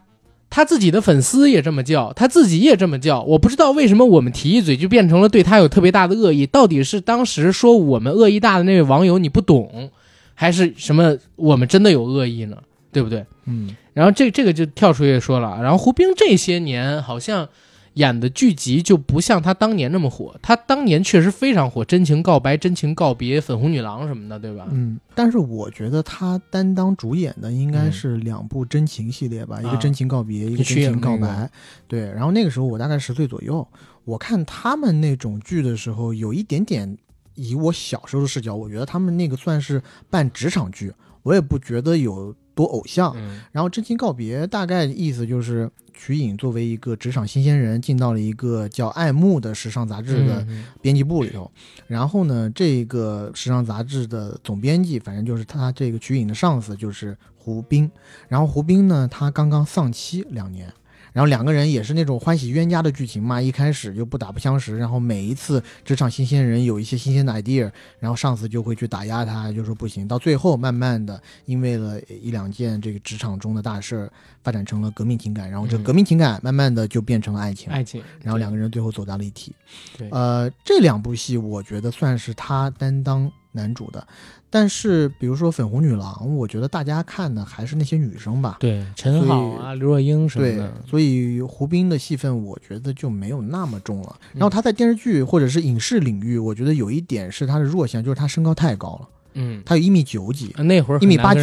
[0.49, 3.21] 他自己的粉丝也这么叫，他自己也这么叫。
[3.21, 9.91] 我不知道为什么我们提一嘴就变成了对他有特别大的恶意，到底是当时说我们恶意大的那位网友你不懂，
[10.33, 12.57] 还是什么我们真的有恶意呢？
[12.91, 13.23] 对不对？
[13.45, 17.47] 嗯，然后这这个就跳出去说了，然后胡兵这些年好像
[17.95, 24.67] 演的剧集就不像他当年那么火，他当年确实非常火，《真情告白》《真情告别》《粉红女郎》什么的，对吧？
[24.71, 31.51] 嗯，但是我觉得他担当主演的应该是两部真情系列吧，一个啊真情告别，一个真情告那个白。
[31.87, 33.67] 对，然后那个时候我大概十岁左右，
[34.05, 36.97] 我看他们那种剧的时候，有一点点
[37.35, 40.93] 以我小时候的视角，我觉得他们那个算是半职场剧，
[41.23, 43.13] 我也不觉得有多偶像。
[43.17, 51.51] 嗯然后真情告别，大概意思就是瞿颖作为一个职场新鲜人，进到了一个叫《爱慕》的时尚杂志的嗯编辑部里头。
[51.87, 57.91] 然后呢，这个时尚杂志的总编辑，反正就是他这个瞿颖的上司就是胡兵。
[58.29, 60.71] 然后胡兵呢，他刚刚丧妻两年。
[61.13, 70.07] 然后两个人也是那种欢喜冤家的剧情嘛，一开始就不打不相识，然后每一次职场新鲜人有一些新鲜的 idea，然后上司就会去打压他，就说不行。
[70.07, 74.11] 到最后，慢慢的因为了一两件这个职场中的大事儿，
[74.43, 79.53] 发展成了革命情感，然后这嗯革命情感慢慢的就变成了爱情，爱情，然后两个人最后走到了一起。
[79.97, 84.07] 对呃，这两部戏我觉得算是他担当男主的，
[84.49, 88.57] 但是比如说《粉红女郎》，我觉得大家看的还是那些女生吧。
[88.59, 94.15] 对陈好啊、刘若英什么对的，，所以胡兵的戏份我觉得就没有那么重了。
[94.33, 101.41] 嗯然后他在电视剧或者是影视领域，我觉得有一点是他的弱项，就是他身高太高了，嗯，他有一米九几，那会儿一米八九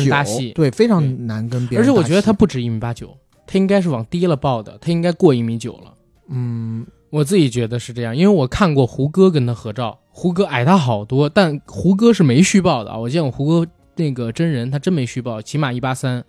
[0.54, 1.96] 对，非常难跟别人而且。
[1.96, 3.16] 我觉得他不止一米八九，
[3.46, 5.94] 他应该是往低了报的，他应该过一米九了。
[6.28, 6.86] 嗯，
[7.16, 12.98] 我自己觉得是这样，因为我看过胡歌跟他合照，胡歌矮他好多，但胡歌是没虚报的啊。
[12.98, 16.22] 我见过胡歌那个真人，他真没虚报，起码一八三，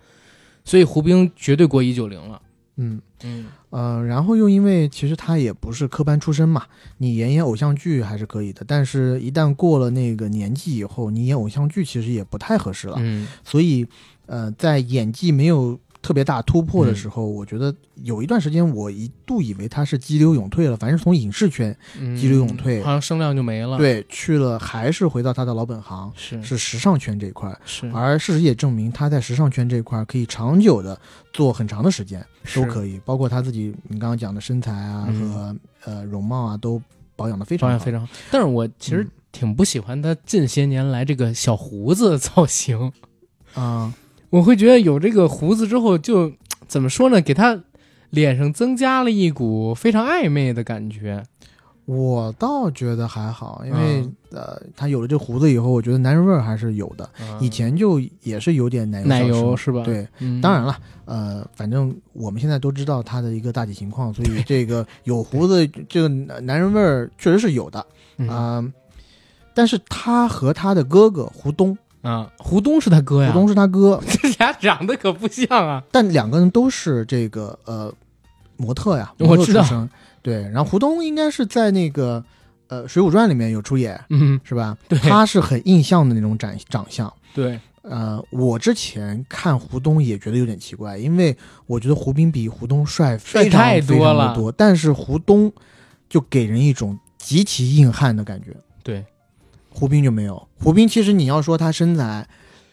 [0.63, 2.41] 所以胡兵绝对过一九零了。
[2.77, 6.63] 嗯嗯，呃，然后又因为其实他也不是科班出身嘛，
[6.99, 12.95] 你演演偶像剧还是可以的，但是一旦过了那个年纪以后，你演偶像剧其实也不太合适了。
[12.99, 13.85] 嗯，所以，
[14.27, 27.53] 呃，在演技没有特别大突破的时候，我觉得有一段时间我一度以为他是激流勇退了，反正从影视圈嗯激流勇退好像声量就没了。，对去了，还是回到他的老本行，是是时尚圈这一块。
[27.65, 30.99] 是而事实也证明，他在时尚圈这一块可以长久的
[31.33, 32.25] 做很长的时间，
[32.55, 35.55] 都可以，包括他自己你刚刚讲的身材啊、嗯和
[35.85, 36.81] 呃容貌啊，都
[37.15, 37.71] 保养的非常好。
[37.73, 38.07] 保养非常好。
[38.31, 42.91] 但是我其实嗯挺不喜欢他近些年来这个小胡子造型。
[43.53, 43.91] 啊、
[44.29, 46.31] 我会觉得有这个胡子之后就，
[46.67, 47.21] 怎么说呢？
[47.21, 47.61] 给他
[48.09, 51.23] 脸上增加了一股非常暧昧的感觉。
[51.85, 57.09] 我倒觉得还好，因为、嗯呃，他有了这胡子以后，我觉得男人味儿还是有的。
[57.39, 59.83] 以前就也是有点奶油奶油是吧？
[59.83, 67.85] 对，嗯，当然了，呃，反正我们现在都知道他的一个大体情况，所以这个 有胡子这个男人味儿确实是有的
[68.17, 68.73] 嗯啊、
[69.53, 75.83] 但是他和他的哥哥胡东，啊，胡东是他哥呀，胡东是他哥，这 俩长得可不像啊。
[75.91, 77.93] 但两个人都是这个呃
[78.55, 79.89] 模特呀， 模特出身。
[80.21, 82.23] 对，然后胡东应该是在那个
[82.67, 84.77] 呃《水浒传》里面有出演，嗯，是吧？
[84.87, 84.99] 对。
[84.99, 87.11] 他是很印象的那种长长相。
[87.33, 94.35] 对，呃，我之前看胡东也觉得有点奇怪，因为我觉得胡兵比胡东帅帅太多了。
[94.57, 95.51] 但是胡东
[96.09, 99.05] 就给人一种极其硬汉的感觉，对，
[99.77, 100.47] 胡兵就没有。
[100.59, 102.27] 胡兵其实你要说他身材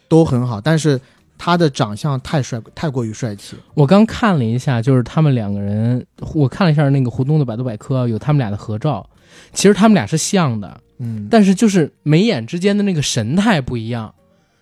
[0.09, 0.99] 都很好，但是
[1.37, 3.57] 他的长相太帅，太过于帅气。
[3.75, 9.07] 我刚看了一下，就是他们两个人，我看了一下那个胡东的百度百科，有他们俩的合照。
[9.53, 14.15] 其实他们俩是像的，嗯，但是就是眉眼之间的那个神态不一样，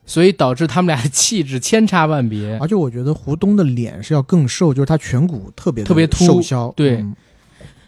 [0.05, 2.59] 所以导致他们俩的气质千差万别。
[2.59, 6.73] 而且我觉得胡东的脸是要更瘦，就是他颧骨特别特别凸瘦削。
[6.75, 7.15] 对嗯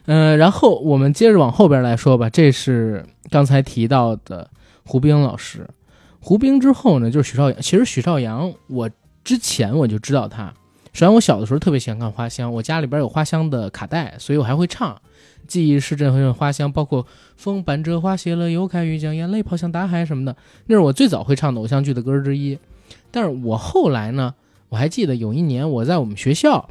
[0.06, 4.50] 嗯、然后我们接着往后边来说吧，这是刚才提到的
[4.84, 5.66] 胡兵老师。
[6.20, 7.60] 胡兵之后呢，就是许绍洋。
[7.60, 8.90] 其实许绍洋，我
[9.22, 10.52] 之前我就知道他。
[10.92, 15.00] 首先，我小的时候特别喜欢看花香，我家里边有花香的卡带，所以我还会唱。
[15.46, 17.06] 记忆是阵阵花香，包括
[17.36, 20.34] 风伴着花谢了又开，雨将眼泪抛向大海什么的，
[20.66, 22.58] 那是我最早会唱的偶像剧的歌之一。
[23.10, 24.34] 但是我后来呢，
[24.70, 26.70] 我还记得有一年我在我们学校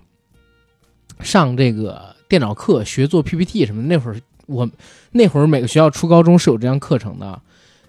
[1.19, 4.68] 上这个电脑课学做 PPT 什么的，那会儿我
[5.11, 7.39] 那会儿每个学校初高中是有这样课程的，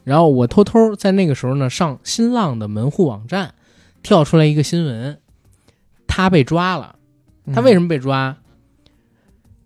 [0.03, 3.55] 然后我偷偷在那个时候呢上新浪的门户网站，
[4.03, 5.19] 跳出来一个新闻，
[6.07, 6.97] 他被抓了。
[7.55, 8.37] 他为什么被抓？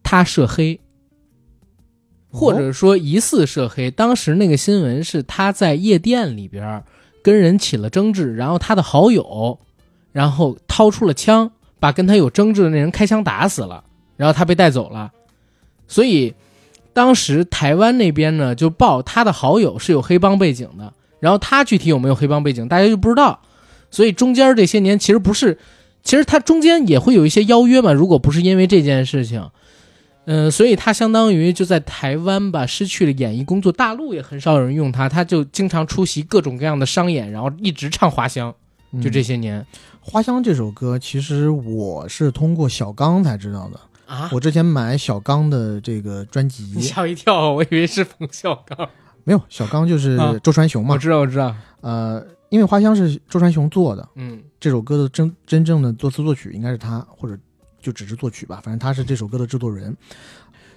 [0.04, 0.78] 他涉黑，
[2.30, 3.90] 或者说疑似涉黑。
[3.90, 6.84] 当时那个新闻是他在夜店里边
[7.20, 9.58] 跟人起了争执，然后他的好友，
[10.12, 11.50] 然后掏出了枪，
[11.80, 13.82] 把跟他有争执的那人开枪打死了，
[14.18, 15.10] 然后他被带走了。
[15.86, 16.34] 所以
[16.92, 23.40] 当时台湾那边呢就报他的好友是有黑帮背景的，然后他具体有没有黑帮背景，大家就不知道。
[23.90, 25.56] 所以中间这些年其实不是，
[26.02, 29.48] 其实他中间也会有一些邀约嘛，如果不是因为这件事情。
[30.30, 38.54] 嗯，所以他相当于就在台湾吧，失去了演艺工作，大陆也很少有人用他，他就经常出席各种各样的商演，然后一直唱花香，
[39.02, 39.64] 就这些年、
[40.02, 43.80] 花香这首歌，其实我是通过小刚才知道的。
[44.08, 44.28] 啊。
[44.32, 46.64] 我之前买小刚的这个专辑。
[46.74, 48.88] 你辑，吓我一跳，我以为是冯小刚。
[49.24, 50.94] 没有小刚就是啊周传雄嘛。
[50.94, 54.42] 我，知道，我知道，呃，因为花香是周传雄做的，嗯。
[54.58, 57.38] 这首歌的真真正的作词作曲应该是他，或者
[57.80, 59.96] 就只是作曲吧，反正他是这首歌的制作人。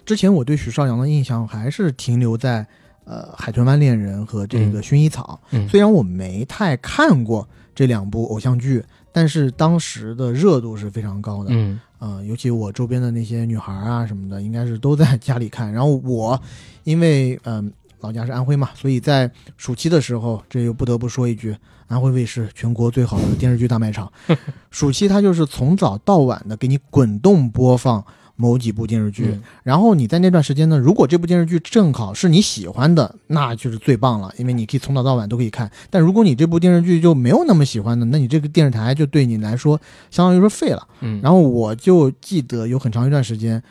[0.05, 2.67] 之前我对许绍洋的印象还是停留在
[3.05, 5.67] 呃《海豚湾恋人》和这个《薰衣草》嗯。
[5.67, 11.49] 虽然我没太看过这两部偶像剧，但是当时的热度是非常高的。
[11.53, 15.71] 嗯呃，尤其我周边的那些女孩啊什么的，应该是都在 家里看。
[15.71, 16.41] 然后我，
[16.83, 21.55] 因为嗯、老家是安徽嘛，所以在暑期的时候，这又不得不说一句，
[21.85, 24.11] 安徽卫视全国最好的电视剧大卖场，
[24.71, 28.03] 暑期它就是从早到晚的给你滚动播放
[28.41, 29.25] 某几部电视剧。
[29.25, 35.69] 嗯然后你在那段时间呢，如果这部电视剧正好是你喜欢的，那就是最棒了，因为你可以从早到晚都可以看。
[35.89, 40.87] 但如果你这部电视剧就没有那么喜欢的，那你这个电视台就对你来说相当于说废了。
[41.01, 43.61] 嗯，然后我就记得有很长一段时间，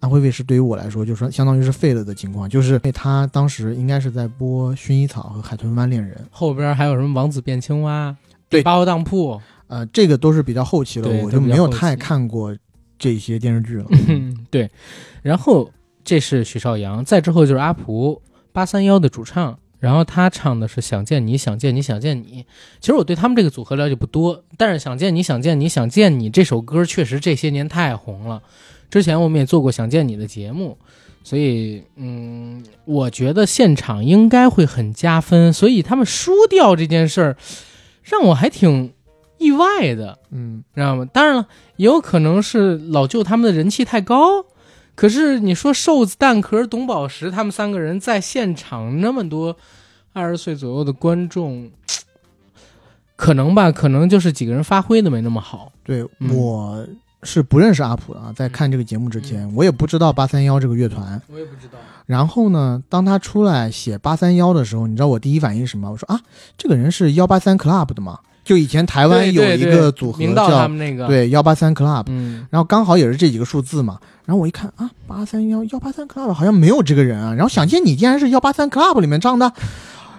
[0.00, 8.14] 安徽卫视对于我来说，就是说相当于是废了的情况，就是因为他当时应该是在播《薰衣草》和《海豚湾恋人》，后边还有什么王子变青蛙、
[8.48, 12.54] 对八号当铺，呃，这个都是比较后期了，我就没有太看过
[12.98, 13.86] 这些电视剧了。
[14.08, 14.70] 嗯， 对。
[15.22, 15.70] 然后
[16.04, 22.42] 这是许绍洋，再之后就是阿蒲八三幺的主唱，然后他唱的是《想见你，想见你，想见你》。
[22.80, 28.42] 其实我对他们这个组合了解不多，但是《想见你，想见你，想见你》这首歌确实这些年太红了。
[28.88, 30.78] 之前我们也做过《想见你》的节目，
[31.24, 35.52] 所以嗯，我觉得现场应该会很加分。
[35.52, 37.36] 所以他们输掉这件事儿，
[38.04, 38.92] 让我还挺
[39.38, 40.18] 意外的。
[40.30, 41.04] 嗯，知道吗？
[41.12, 41.46] 当然了，
[41.76, 44.44] 也有可能是老舅他们的人气太高。
[44.94, 49.54] 可是你说瘦子、蛋壳、董宝石他们三个人在现场那么多
[50.14, 51.70] 二十岁左右的观众，
[53.14, 53.70] 可能吧？
[53.70, 55.70] 可能就是几个人发挥的没那么好。
[55.84, 56.86] 对，嗯我
[57.22, 61.20] 是不认识阿普的啊，在看这个节目之前，我也不知道八三幺这个乐团。
[61.30, 61.78] 我也不知道。
[62.06, 65.90] 然后呢，当他出来写八三幺的时候，你知道我第一反应是什么？
[65.90, 66.18] 我说啊，
[66.56, 68.20] 这个人是幺八三 Club 的嘛？
[68.46, 70.68] 就以前台湾有一个组合叫
[71.08, 73.98] 对幺八三 Club，嗯，然后刚好也是这几个数字嘛。
[74.24, 77.34] 然后我一看啊，八三幺幺八三 club 好像没有这个人啊。
[77.34, 79.46] 然后想见你竟然是幺八三 club 里面唱的，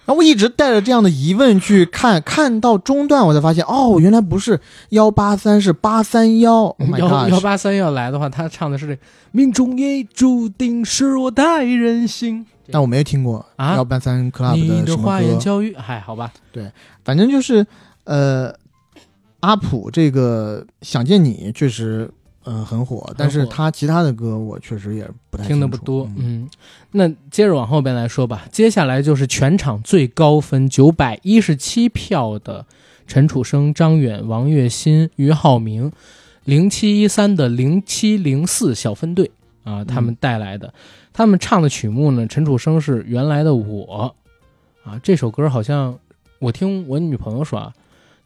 [0.05, 4.59] 然后我一直带着这样的疑问去看，看到中段我才发现，哦，原来不是
[4.89, 6.53] 幺八三，是八三幺。
[6.53, 8.97] Oh 幺幺八三要来的话，他唱的是这
[9.31, 16.71] “命中也注定是我太任性但我没有听过啊幺八三 club 的什么的花言，巧语”，嗨，好吧，对
[17.03, 17.65] 反正就是
[18.07, 18.55] 呃，
[19.41, 22.09] 阿普这个想见你确实。
[22.43, 26.05] 呃，很火，但是他其他的歌我确实也不太听的清楚不多。
[26.15, 26.49] 嗯嗯，
[26.91, 28.45] 那接着往后边来说吧。
[28.49, 32.65] 接下来就是全场最高分九百一十七票的
[33.05, 35.91] 陈楚生、张远、王栎鑫、俞灏明，
[36.45, 39.29] 零七一三的零七零四小分队
[39.65, 40.73] 啊，他们带来的，
[41.11, 44.15] 他们唱的曲目呢，陈楚生是原来的我
[44.85, 45.99] 啊，这首歌好像
[46.39, 47.73] 我听我女朋友说啊，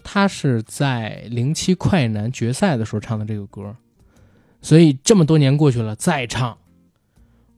[0.03, 3.75] 她是在零七快男决赛的时候唱的这个歌。
[4.61, 6.55] 所以这么多年过去了，再唱，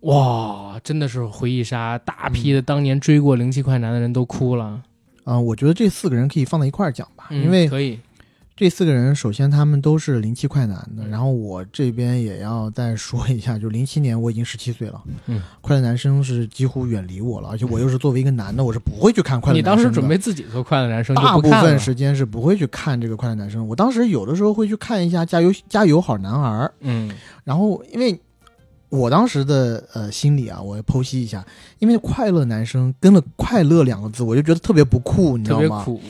[0.02, 4.82] 哇，真的是回忆杀，大批的当年追过零七快男的人都哭了。
[5.26, 8.00] 啊、我觉得这四个人可以放在一块儿讲吧，嗯因为可以，
[8.56, 19.84] 这四个人，首先他们都是零七快男的，嗯然后我这边也要再说一下，就零七年我已经十七岁了，嗯，快乐男生是几乎远离我了，而且我又是作为一个男的，我是不会去看快乐你男生的。
[19.86, 27.12] 当时准备自己做快乐男生，就大部分时间是不会去看这个快乐男生，我当时有的时候会去看一下加油加油好男儿，嗯
[27.44, 28.20] 然后因为
[28.90, 31.44] 我当时的呃心理啊，我要剖析一下，
[31.80, 35.84] 因为快乐男生跟了快乐两个字，我就觉得特别不酷，你知道吗？
[35.84, 36.02] 特别苦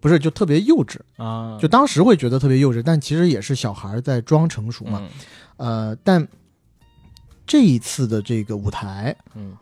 [0.00, 0.98] 不是，就特别幼稚。
[1.16, 5.00] 啊，就当时会觉得特别幼稚，但其实也是小孩在装成熟嘛。
[5.02, 5.08] 嗯
[5.56, 6.26] 呃，但
[7.46, 9.56] 这一次的这个舞台，嗯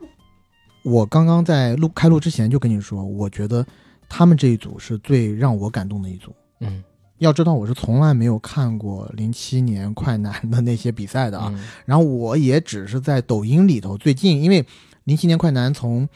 [0.82, 3.65] 我刚刚在录开录之前就跟你说，我觉得
[4.09, 6.35] 他们这一组是最让我感动的一组。
[6.61, 6.82] 嗯
[7.19, 11.48] 要知道，我是从来没有看过零七年快男的那些比赛的啊。
[11.55, 14.66] 嗯然后我也只是在抖音里头最近，因为
[15.05, 16.06] 零七年快男从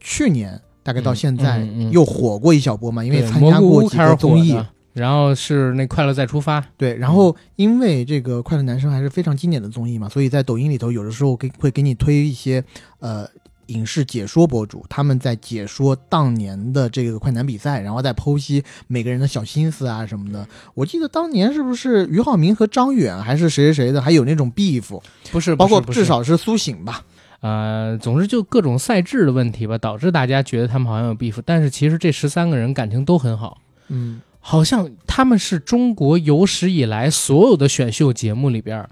[0.00, 1.58] 去年大概到现在
[1.90, 4.58] 又火过一小波嘛，因为参加过几个综艺，
[4.94, 12.64] 然后是那快乐再出发，对，然后因为这个快乐男生还是非常经典的综艺嘛，所以在抖音里头有的时候给会给你推一些
[13.00, 13.28] 呃
[13.66, 20.48] 影视解说博主，他们在解说当年的这个快男比赛，然后再剖析每个人的小心思啊什么的。
[20.72, 24.98] 我记得当年是不是俞灏明和张远还是谁谁谁的，还有那种 beef，
[25.30, 27.04] 不是，包括至少是苏醒吧。
[27.40, 38.90] 呃，总之就各种赛制的问题吧，导致大家觉得他们好像有 beef，但是其实这十三个人感情都很好，嗯，好像他们是中国有史以来所有的选秀节目里边儿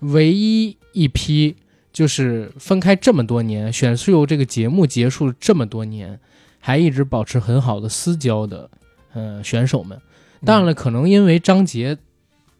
[0.00, 1.56] 唯一一批
[1.92, 6.18] 就是分开这么多年，选秀这个节目结束了这么多年，
[6.58, 8.68] 还一直保持很好的私交的，
[9.14, 9.98] 呃，选手们。
[10.44, 11.96] 当然了，可能因为张杰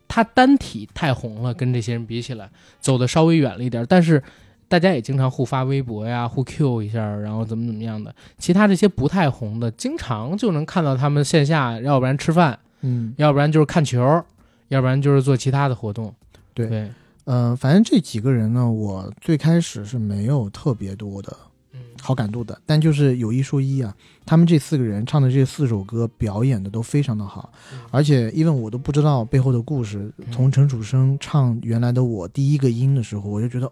[0.09, 2.49] 他单体太红了，跟这些人比起来，
[2.81, 3.85] 走的稍微远了一点。
[3.87, 4.23] 但是
[4.69, 8.15] 大家也经常互发微博呀，互 Q 一下，然后怎么怎么样的。
[8.39, 14.23] 其他这些不太红的，经常就能看到他们线下，要不然吃饭，嗯，要不然就是看球，
[14.69, 16.13] 要不然就是做其他的活动。
[16.53, 16.95] 对嗯，
[17.25, 21.37] 呃，反正这几个人呢，我最开始是没有特别多的
[21.73, 23.95] 嗯，好感度的，但就是有一说一啊，
[24.25, 27.79] 他们这四个人唱的这四首歌表演的都非常的好，嗯。
[27.91, 33.71] 而且因为我都不知道背后的故事，从陈楚生唱原来的我第一个音的时候，我就觉得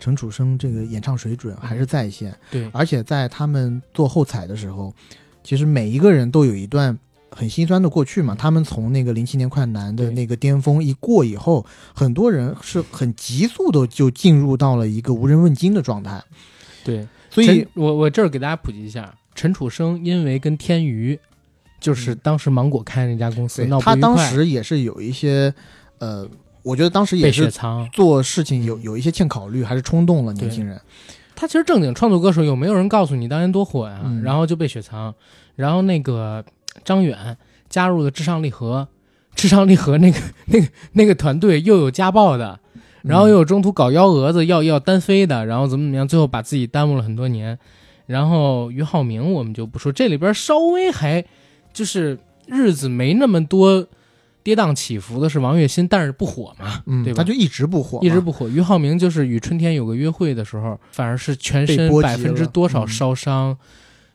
[0.00, 4.92] 陈楚生这个演唱水准还是在线，对，而且在他们做后采的时候，
[5.44, 6.98] 其实每一个人都有一段。
[7.32, 11.64] 很心酸的过去嘛，他们从那个零七年快男的那个巅峰一过以后，
[11.94, 16.20] 很多人是很急速的就进入到了一个无人问津的状态，
[16.82, 17.06] 对。
[17.30, 21.16] 所以我我这儿给大家普及一下，陈楚生因为跟天娱，
[21.78, 25.54] 就是当时芒果开那家公司他当时也是有一些，
[25.98, 26.28] 呃，
[26.62, 27.88] 我觉得当时也是藏。
[27.92, 30.80] 做事情有有一些欠考虑，还是冲动了年轻人。
[31.34, 34.00] 他其实正经创作歌手，有没有人告诉你当年多火呀？
[34.04, 35.14] 嗯然后就被雪藏，
[35.56, 36.44] 然后那个
[36.84, 37.36] 张远
[37.68, 38.86] 加入了至上励合，
[39.34, 42.60] 至上励合那个 那个那个团队又有家暴的，
[43.02, 47.58] 然后又有中途搞幺蛾子要要单飞的，然后怎么怎么样，最后把自己耽误了很多年。
[48.06, 51.24] 然后俞灏明我们就不说，这里边稍微还
[51.72, 53.86] 就是日子没那么多
[54.42, 57.22] 跌宕起伏的是王栎鑫，但是不火嘛，嗯，对吧？
[57.22, 58.48] 他就一直不火，一直不火。
[58.48, 63.56] 俞灏明就是与春天有个约会的时候，反而是全身百分之多少烧伤，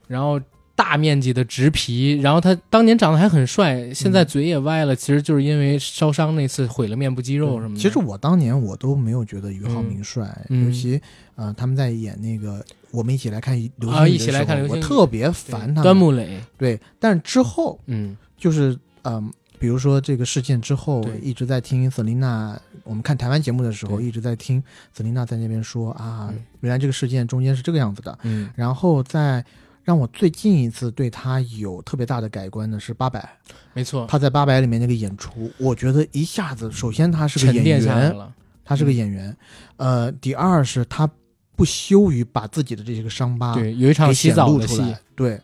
[0.08, 0.40] 然后
[0.76, 7.82] 大面积的植皮，然后他当年长得还很帅，现在嘴也歪了，其实就是因为烧伤那次毁了面部肌肉什么的。
[7.82, 11.00] 其实我当年我都没有觉得俞灏明帅，嗯尤其
[11.36, 15.84] 呃他们在演那个我们一起来看流星雨啊一起的时候我特别烦他们。
[15.84, 19.32] 端木磊，对，但是之后嗯，就是嗯、
[19.66, 24.62] 比如说这个事件之后对，一直在听瑟琳娜，我们看台湾节目的时候，一直在听
[24.94, 28.16] 瑟琳娜在那边说啊嗯，原来这个事件中间是这个样子的。
[28.22, 29.44] 嗯，然后在
[29.84, 33.28] 让我最近一次对他有特别大的改观的是八佰，
[33.74, 38.32] 没错，他在八佰里面那个演出，我觉得一下子，首先他是个演员，了。
[38.64, 39.36] 他是个演员，
[39.78, 41.10] 呃，第二是他
[41.56, 45.42] 不羞于把自己的这些个伤疤对，有一场洗澡的戏露出来，，对。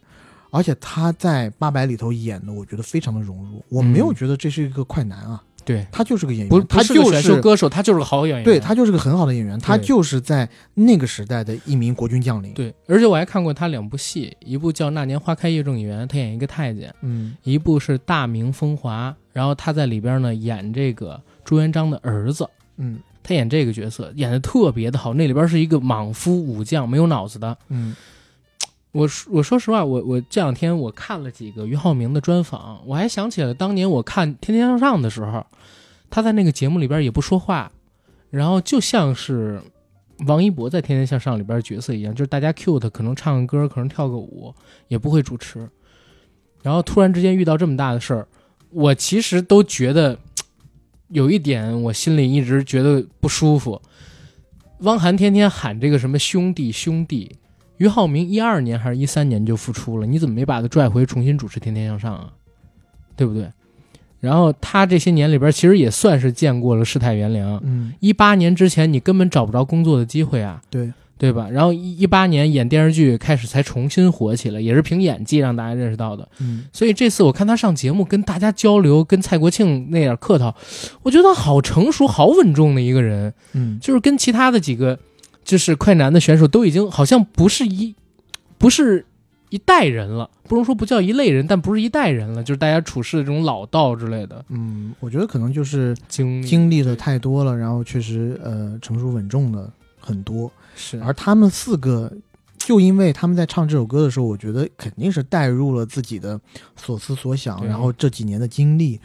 [0.52, 8.44] 而且他在八百里头演的，我觉得非常的融入，我没有嗯觉得这是一个快男啊，对，他就是个演员，不他不是个选就是秀歌手，他就是个好演员。
[8.44, 16.94] 对他就是个很好的演员，他就是在那个时代的一名国军将领。，对，而且我还看过他两部戏，一部叫《那年花开月正圆》，他演一个太监。
[17.02, 22.48] 嗯一部是《大明风华》，然后他在里边呢演这个朱元璋的儿子，
[22.78, 25.14] 嗯他演这个角色演的特别的好。
[25.14, 27.56] 那里边是一个莽夫武将，没有脑子的。
[27.69, 27.95] 嗯
[28.91, 35.45] 我我说实话，我我这两天我看了几个俞灏明的专访，我还想起了当年我看《天天向上》的时候，
[36.09, 37.72] 他在那个节目里边也不说话，
[38.30, 39.61] 然后就像是
[40.27, 44.53] 王一博在《天天向上》里边角色一样，就是大家 cute，可能唱个歌，可能跳个舞，
[44.89, 45.69] 也不会主持。
[46.61, 48.27] 然后突然之间遇到这么大的事儿，
[48.69, 50.19] 我其实都觉得
[51.07, 53.81] 有一点，我心里一直觉得不舒服。
[54.80, 57.35] 汪涵天天喊这个什么兄弟兄弟，
[57.82, 62.30] 俞灏明一二年还是一三年就复出了，你怎么没把他拽回重新主持《天天向上》啊？
[63.16, 63.49] 对不对？
[64.20, 67.60] 然后他这些年里边，其实也算是见过了世态炎凉。
[67.64, 71.49] 嗯，一八年之前，你根本找不着工作的机会啊，对，对吧？
[71.49, 76.28] 然后一一八年演电视剧开始才重新火起来，也是凭演技让大家认识到的。
[76.40, 80.56] 嗯所以这次我看他上节目跟大家交流，跟蔡国庆那点客套，
[81.02, 83.34] 我觉得他好成熟、好稳重的一个人。
[83.53, 84.99] 嗯就是跟其他的几个
[85.43, 87.93] 就是快男的选手都已经好像不是一
[88.57, 89.05] 不是
[89.49, 99.69] 一代人了，不能说不叫一类人，但不是一代人了，就是大家处事的这种老道之类的嗯，我觉得可能就是经历经历的太多了，然后确实呃成熟稳重的
[99.99, 100.49] 很多。
[100.76, 102.11] 是而他们四个，
[102.57, 106.39] 就因为他们在唱这首歌的时候，我觉得肯定是带入了自己的
[106.77, 108.99] 所思所想，然后这几年的经历。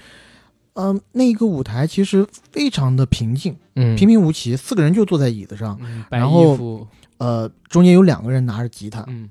[0.76, 5.78] 嗯、那个舞台其实非常的平静，嗯平平无奇，四个人就坐在椅子上，
[6.10, 6.86] 然后
[7.18, 9.28] 呃，中间有两个人拿着吉他嗯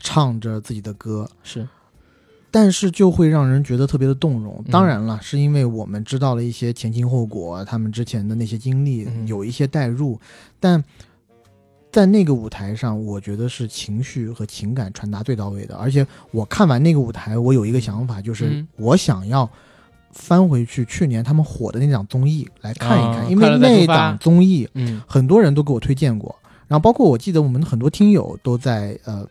[0.00, 1.66] 唱着自己的歌，是
[2.50, 4.62] 但是就会让人觉得特别的动容。
[4.64, 10.18] 嗯当然了，是因为我们知道了一些前因后果，他们之前的那些经历嗯有一些代入，
[10.58, 10.82] 但
[11.90, 15.74] 在那个舞台上，我觉得是情绪和情感传达最到位的。
[15.76, 19.50] 而且我看完那个舞台，我有一个想法，就是嗯我想要
[20.12, 26.34] 翻回去去年他们火的那档综艺来看一看，因为那档综艺嗯，很多人都给我推荐过，
[26.66, 29.26] 然后包括我记得我们很多听友都在呃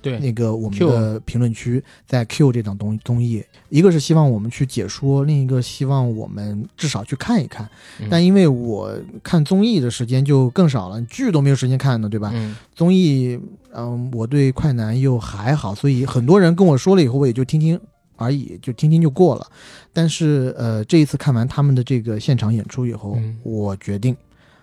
[0.00, 7.68] 对，那个我们的评论区在 Q 这档综综艺，一个是希望我们去解说，另一个希望我们至少去看一看。
[7.98, 8.06] 嗯。
[8.08, 12.30] 但因为我看综艺的时间就更少了，剧都没有时间看呢，对吧？
[12.32, 12.54] 嗯。
[12.76, 13.40] 综艺，
[13.74, 17.78] 嗯，我对快男又还好，所以很多人跟我说了以后，我也就听听
[18.18, 19.46] 而已，就听听就过了。
[19.92, 24.14] 但是呃，这一次看完他们的这个现场演出以后，嗯我决定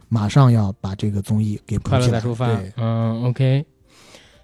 [0.08, 2.20] 马上要把这个综艺给补快乐起来。
[2.20, 3.66] 再出发，，嗯，OK。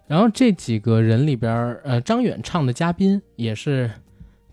[0.07, 3.89] 然后这几个人里边儿，呃，张远唱的嘉宾也是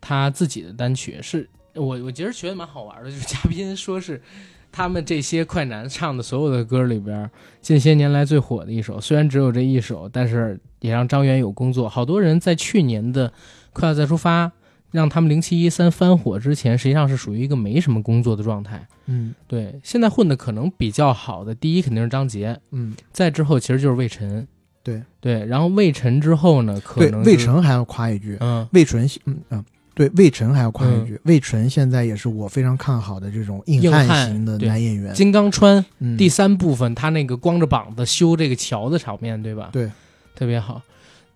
[0.01, 4.23] 他自己的单曲，是我我觉得觉得蛮好玩的，就是嘉宾说是
[4.71, 7.31] 他们这些快男唱的所有的歌里边儿，
[7.61, 11.89] 近些年来最火的一首，虽然只有这一首，但是也让张远有工作。
[11.89, 13.29] 好多人在去年的
[13.79, 14.47] 《快要再出发》
[14.91, 18.87] 让他们零七一三翻火之前，实际上是属于一个没什么工作的状态。
[19.07, 19.35] 嗯。
[19.47, 24.49] 对，现在混的可能比较好的，第一肯定是张杰，嗯，再之后其实就是魏晨，
[24.83, 25.03] 对。
[25.21, 28.67] 对，然后魏晨之后呢，可对，能是，魏晨还要夸一句，嗯。
[28.73, 29.65] 魏晨，嗯嗯，
[29.95, 31.07] 对，魏晨还要夸一嗯。
[31.07, 35.13] 句，魏晨现在也是我非常看好的这种硬硬汉汉型的男演员。
[35.13, 39.69] 金刚川嗯，第三部分他那个光着膀子修这个桥的场面，对吧？
[39.71, 39.91] 对，
[40.35, 40.81] 特别好。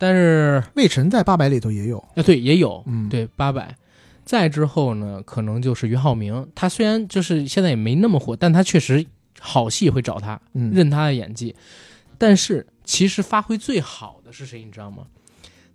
[0.03, 3.73] 但是魏晨在八百里头也有，啊，对，也有，嗯，，对八百。
[4.25, 9.07] 再之后呢，可能就是俞灏明，他虽然就是现在也没那么火，但他确实
[9.39, 11.55] 好戏会找他，嗯，认他的演技。
[12.19, 15.05] 但是其实发挥最好的是谁，你知道吗？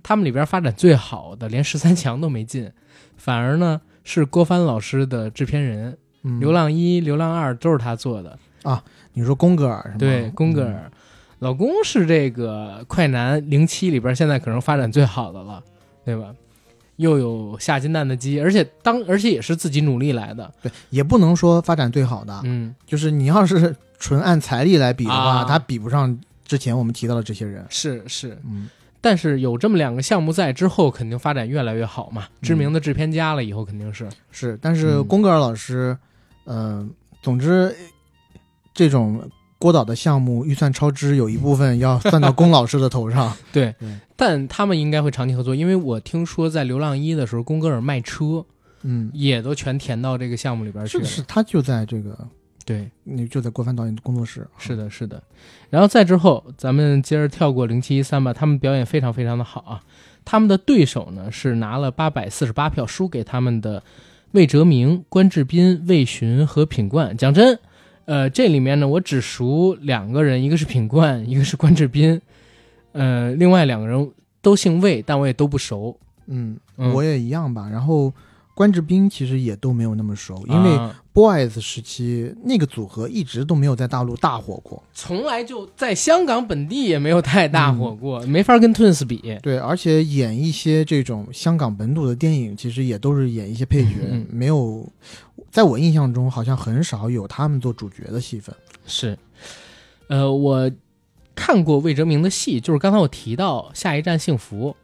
[0.04, 2.70] 他们里边发展最好的，连十三强都没进，
[3.16, 8.84] 反而呢是郭帆老师的制片人，嗯流浪一》《流浪二》都是他做的啊。
[9.14, 9.96] 你说宫格尔是吗？
[9.98, 10.92] 对，宫格嗯尔，
[11.40, 15.64] 老公是这个快男零七里边现在可能发展最好的了，
[16.04, 16.34] 对吧？
[16.98, 25.44] 又有下金蛋的鸡，而且当而且也是自己努力来的，对，也不能说发展最好的，嗯，就是你要是纯按财力来比的话，啊。
[25.44, 27.64] 他比不上之前我们提到的这些人。
[27.70, 28.68] 是是，嗯，
[29.00, 32.28] 但是有这么两个项目在之后，肯定发展越来越好嘛。
[32.42, 35.06] 知名的制片家了以后，肯定是，是，但是嗯。
[35.06, 35.96] 宫格尔老师，
[36.46, 36.90] 嗯、
[37.22, 37.76] 总之，
[38.74, 39.22] 这种
[39.60, 43.36] 郭导的项目预算超支，有一部分要算到龚老师的头上。
[43.52, 48.46] 对对，但他们应该会长期合作，因为我听说在《流浪一》的时候，宫格尔卖车
[48.84, 51.04] 嗯，也都全填到这个项目里边去了。
[51.06, 52.16] 是是，他就在这个，
[52.64, 54.48] 对，你就在郭帆导演的工作室。
[54.58, 55.22] 是的，是的。
[55.70, 59.82] 然后再之后，咱们接着跳过零七一三吧，他们表演非常非常的好啊。
[60.24, 63.82] 他们的对手呢是拿了八百四十八票，输给他们的
[64.32, 67.16] 魏哲鸣、关智斌、魏巡和品冠。
[67.18, 67.58] 讲真，
[68.08, 72.20] 呃，这里面呢我只熟两个人，一个是品冠， 一个是关智斌，
[72.94, 74.12] 呃，另外两个人
[74.42, 76.00] 都姓魏，但我也都不熟。
[76.28, 77.68] 嗯，嗯我也一样吧。
[77.70, 78.14] 然后
[78.58, 84.82] 关智斌其实也都没有那么熟，因为啊 Boys 时期那个组合一直都没有在大陆大火过。
[84.96, 89.38] 从来就在香港本地也没有太大火过，没法跟 Twins 比。
[89.44, 94.92] 对，而且演一些这种香港本土的电影，其实也都是演一些配角，嗯没有，
[95.52, 98.56] 在我印象中好像很少有他们做主角的戏份。
[98.88, 99.16] 是，
[100.08, 100.72] 呃，我
[101.36, 104.76] 看过魏哲鸣的戏，就是刚才我提到《下一站幸福》，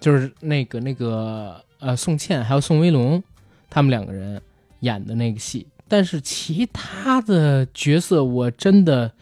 [0.00, 3.22] 就是那个那个呃宋茜还有宋威龙
[3.68, 4.40] 他们两个人
[4.80, 9.12] 演的那个戏，但是其他的角色我真的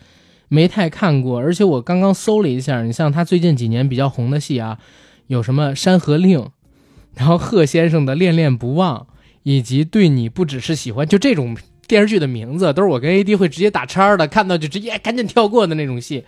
[0.48, 4.78] 没太看过，而且我刚刚搜了一下，你像他最近几年比较红的戏啊，
[5.26, 6.39] 有什么《山河令》，
[7.14, 9.01] 然后贺先生的《恋恋不忘》，
[9.43, 11.56] 以及《对你不只是喜欢》，就这种
[11.86, 16.24] 电视剧的名字都是我跟 AD 会直接打叉的，看到就直接赶紧跳过的那种戏，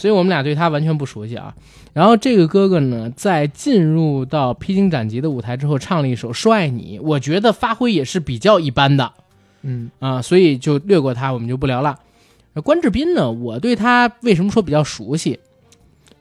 [0.00, 1.54] 所以我们俩对他完全不熟悉啊。
[1.92, 9.12] 然后这个哥哥呢，在进入到披荆斩棘的舞台之后，唱了一首《说爱你》，我觉得发挥也是比较一般的
[9.60, 11.98] 嗯啊，所以就略过他，我们就不聊了。
[12.64, 15.38] 关智斌呢，我对他为什么说比较熟悉，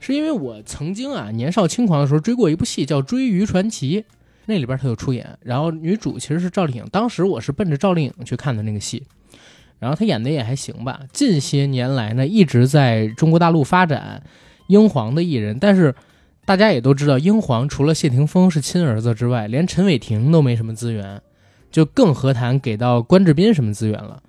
[0.01, 4.01] 是因为我曾经啊年少轻狂的时候追过一部戏叫《追鱼传奇》，
[4.45, 9.03] 那里边他有出演，然后女主其实是赵丽颖，当时我是奔着赵丽颖去看的那个戏，
[9.79, 11.01] 然后他演的也还行吧。
[11.11, 14.21] 近些年来呢，一直在中国大陆发展
[14.67, 15.95] 英皇的艺人，但是
[16.45, 21.21] 大家也都知道，英皇除了谢霆锋是亲儿子之外，连陈伟霆都没什么资源，
[21.71, 24.21] 就更何谈给到关智斌什么资源了。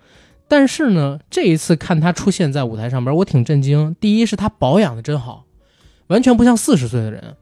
[0.47, 3.95] 但是呢，这一次看他出现在舞台上边，我挺震惊。
[4.01, 5.45] 第一是他保养的真好，
[6.09, 7.37] 完全不像四十岁的人，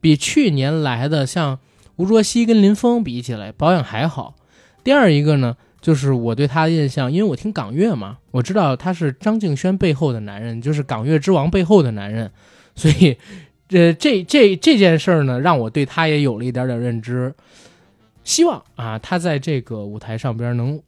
[0.00, 1.58] 比去年来的像
[1.96, 4.34] 吴卓羲跟林峰比起来保养还好。
[4.82, 12.30] 第二一个呢，就是我对他的印象，因为我听港乐嘛，我知道他是张敬轩背后的男人，就是港乐之王背后的男人，
[12.74, 13.16] 所以，
[13.70, 17.34] 呃，这这这件事儿呢，让我对他也有了一点点认知。
[18.24, 20.80] 希望啊，他在这个舞台上边能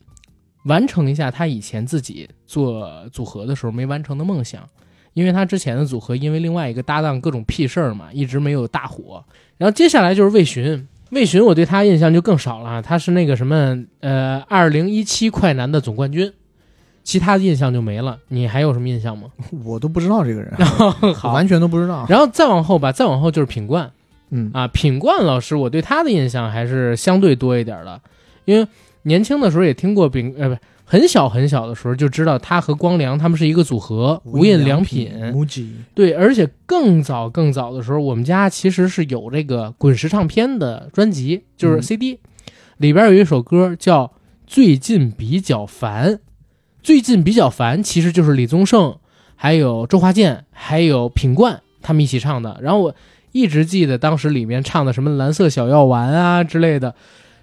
[0.64, 4.68] 完成一下他以前自己做组合的时候没完成的梦想。
[5.12, 9.24] 因为他之前的组合因为另外一个搭档各种屁事儿嘛，一直没有大火。
[9.58, 16.32] 然后接下来就是魏巡，魏巡我对他印象就更少了，他是那个什么呃，二零一七快男的总冠军，
[17.02, 18.18] 其他的印象就没了。
[18.28, 19.28] 你还有什么印象吗？
[19.64, 20.52] 我都不知道这个人，
[21.14, 22.06] 好，完全都不知道。
[22.08, 23.90] 然后再往后吧，再往后就是品冠，
[24.30, 28.00] 嗯啊，品冠老师，我对他的印象还是相对多一点的，
[28.44, 28.66] 因为
[29.02, 30.56] 年轻的时候也听过品，呃，不，
[30.90, 35.12] 很小很小的时候就知道他和光良他们是一个组合，无印良品。
[35.94, 42.18] 对，而且更早更早的时候，我们家其实是有这个滚石唱片的专辑，就是嗯 CD，、
[42.78, 44.06] 里边有一首歌叫
[44.48, 46.14] 《最近比较烦》，
[46.82, 48.98] 最近比较烦，其实就是李宗盛、
[49.36, 52.58] 还有周华健、还有品冠他们一起唱的。
[52.60, 52.94] 然后我
[53.30, 56.96] 一直记得当时里面唱的什么蓝色小药丸啊之类的，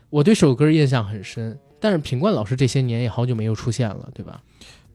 [0.09, 1.57] 我对这首歌印象很深。
[1.79, 4.41] 但是品冠老师这些年也好久没有出现了，对吧？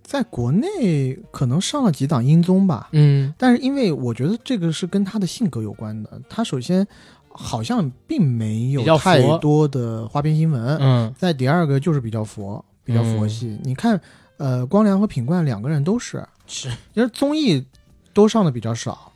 [0.03, 6.87] 在国内可能上了几档音综吧，嗯但是因为我觉得这个是跟他的性格有关的，他首先
[7.31, 13.57] 好像并没有太多的花边新闻，嗯在第二个就是比较佛，比较佛系。
[13.63, 13.99] 你看，
[14.37, 17.65] 呃，光良和品冠两个人都是，是，因为综艺
[18.13, 19.13] 都上的比较少。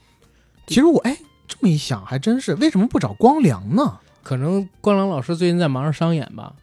[0.67, 3.99] 其实我哎这么一想，还真是，为什么不找光良呢？
[4.23, 6.55] 可能光良老师最近在忙着商演吧。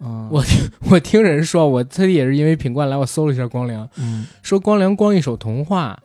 [0.00, 5.98] 嗯，我听我听人说，我特地也是因为品冠来，我搜了一下光良，嗯，说光良光一首童话，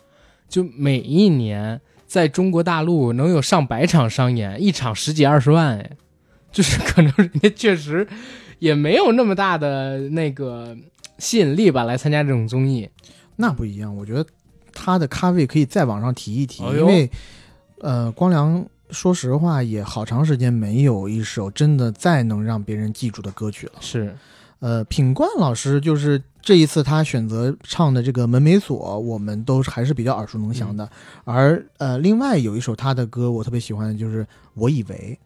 [0.47, 5.91] 就每一年在中国大陆能有上百场商演，一场十几二十万，哎，
[6.51, 8.07] 就是可能人家确实
[8.59, 10.77] 也没有那么大的那个
[11.17, 12.89] 吸引力吧，来参加这种综艺。
[13.35, 14.25] 那不一样，我觉得
[14.73, 17.11] 他的咖位可以再往上提一提，哎因为
[17.81, 23.73] 呃，光良说实话也好长时间没有一首真的再能让别人记住的歌曲了。
[23.79, 24.15] 是，
[24.59, 30.89] 呃，品冠老师就是这一次他选择唱的这个《门没锁》，我们都还是比较耳熟能详的。
[31.23, 34.23] 而呃，另外有一首他的歌我特别喜欢的就是
[34.53, 35.17] 《我以为》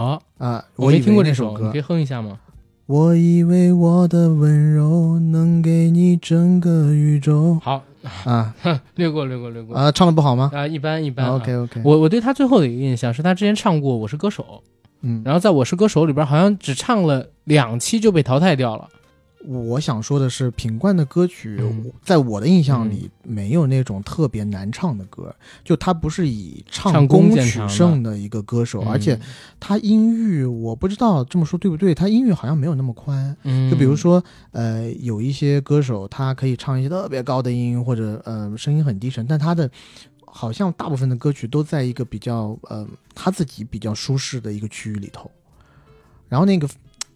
[0.00, 1.80] 啊，啊、我没听过这首，歌你可以。
[1.80, 2.38] 哼一下吗？
[2.86, 7.84] 我以为我的温柔能给你整个宇宙好，
[8.24, 8.54] 啊
[8.96, 9.76] 略过，略过，略过。
[9.76, 11.32] 啊，唱的不好吗、啊，一般一般啊。
[11.32, 14.42] o k OK，我我对他最后的一个印象是他之前唱过《我是歌手》，
[15.02, 18.88] 嗯，然后在《我是歌手》里边好像只唱了两期就被淘汰掉了。
[19.46, 21.92] 我想说的是，品冠的歌曲，嗯。
[22.02, 29.18] 在我的印象里没有那种特别难唱的歌，就他不是以唱唱功取胜的一个歌手，而且
[29.60, 33.36] 他音域我不知道这么说对不对，他音域好像没有那么宽。
[33.44, 39.70] 嗯，就比如说，呃，有一些歌手他可以唱一些特别高的音，或者呃声音很低沉，但他的
[40.26, 45.30] 好像大部分的歌曲都在一个比较呃他自己比较舒适的一个区域里头，
[46.28, 46.68] 然后那个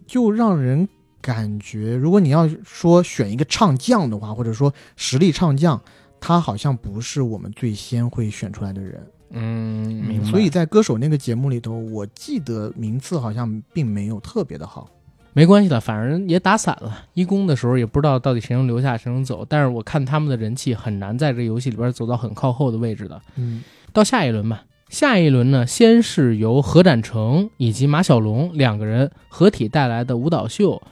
[0.06, 0.88] 就让人
[1.22, 5.80] 感觉，如果你要说选一个唱将的话，或者说实力唱将，
[6.20, 9.06] 他好像不是我们最先会选出来的人。
[9.30, 10.28] 嗯，明白。
[10.28, 14.90] 所以在歌手那个节目里头，我记得名次好像并没有特别的好。
[15.32, 17.06] 没关系的，反正也打散了。
[17.14, 19.46] 一公的时候也不知道到底谁能留下，谁能走。
[19.48, 23.18] 但是我看他们的人气很难在这个游戏里边走到很靠后的位置的。
[23.36, 23.62] 嗯
[23.94, 30.72] 到下一轮吧，下一轮呢，先是由何展成以及马小龙两个人合体带来的舞蹈秀《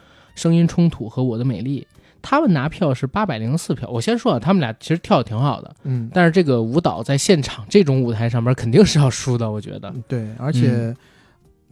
[0.40, 1.86] 声音冲突》和《我的美丽》，
[2.22, 3.86] 他们拿票是八百零四票。
[3.90, 9.94] 我先说啊，他们俩其实跳的挺好的，嗯，但是这个舞蹈在现场这种舞台上面肯定是要输的，我觉得。
[10.08, 10.96] 对，而且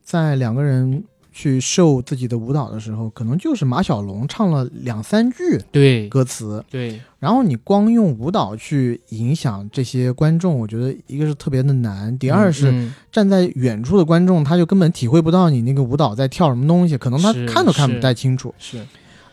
[0.03, 1.03] 在两个人
[1.39, 6.09] 去秀自己的舞蹈的时候，可能就是马小龙唱了两三句对。
[6.09, 18.53] 歌词，对，然后你光用舞蹈去影响这些观众，我觉得一个是特别的难，第二是嗯站在远处的观众，他就根本体会不到你那个舞蹈在跳什么东西，可能他看都看不太清楚。
[18.59, 18.85] 是。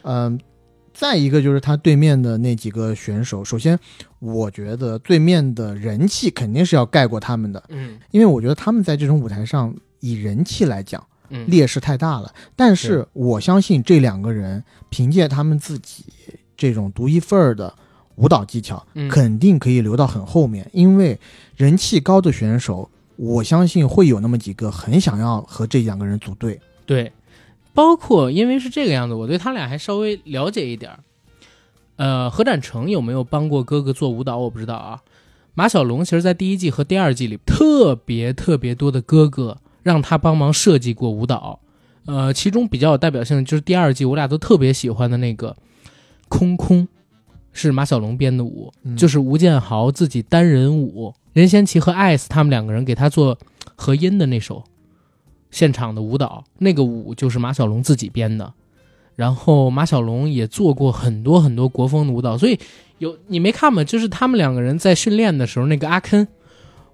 [0.03, 0.39] 嗯、
[0.93, 3.79] 再一个就是他对面的那几个选手，首先
[4.19, 7.97] 我觉得对面的人气肯定是要盖过他们的，嗯。
[8.11, 12.33] 因为我觉得他们在这种舞台上以人气来讲嗯劣势太大了。
[12.55, 16.05] 但是是我相信这两个人凭借他们自己
[16.57, 17.73] 这种独一份儿的
[18.15, 21.19] 舞蹈技巧，嗯肯定可以留到很后面，因为
[21.55, 22.89] 人气高的选手。
[23.17, 27.13] 我相信会有那么几个很想要和这两个人组队，对，
[27.73, 30.99] 包括因为是这个样子，我对他俩还稍微了解一点儿。
[31.95, 34.99] 呃，何展成有没有帮过哥哥做舞蹈，我不知道啊。
[35.53, 41.59] 马小龙其实，在第一季和第二季里，特别特别多的哥哥让他帮忙设计过舞蹈。
[42.07, 45.55] 呃，其中比较有代表性的就是第二季我俩都特别喜欢的那个
[46.27, 46.81] 《空空》，
[47.53, 53.37] 是马小龙编的舞，嗯就是吴建豪自己单人舞，任贤齐和艾斯他们两个人给他做
[53.75, 54.57] 合音的那首
[55.51, 58.51] 《现场的舞蹈，那个舞就是马小龙自己编的。
[59.15, 62.59] 然后马小龙也做过很多很多国风的舞蹈，所以
[62.97, 63.81] 有你没看吗？
[63.83, 66.27] 就是他们两个人在训练的时候，那个阿肯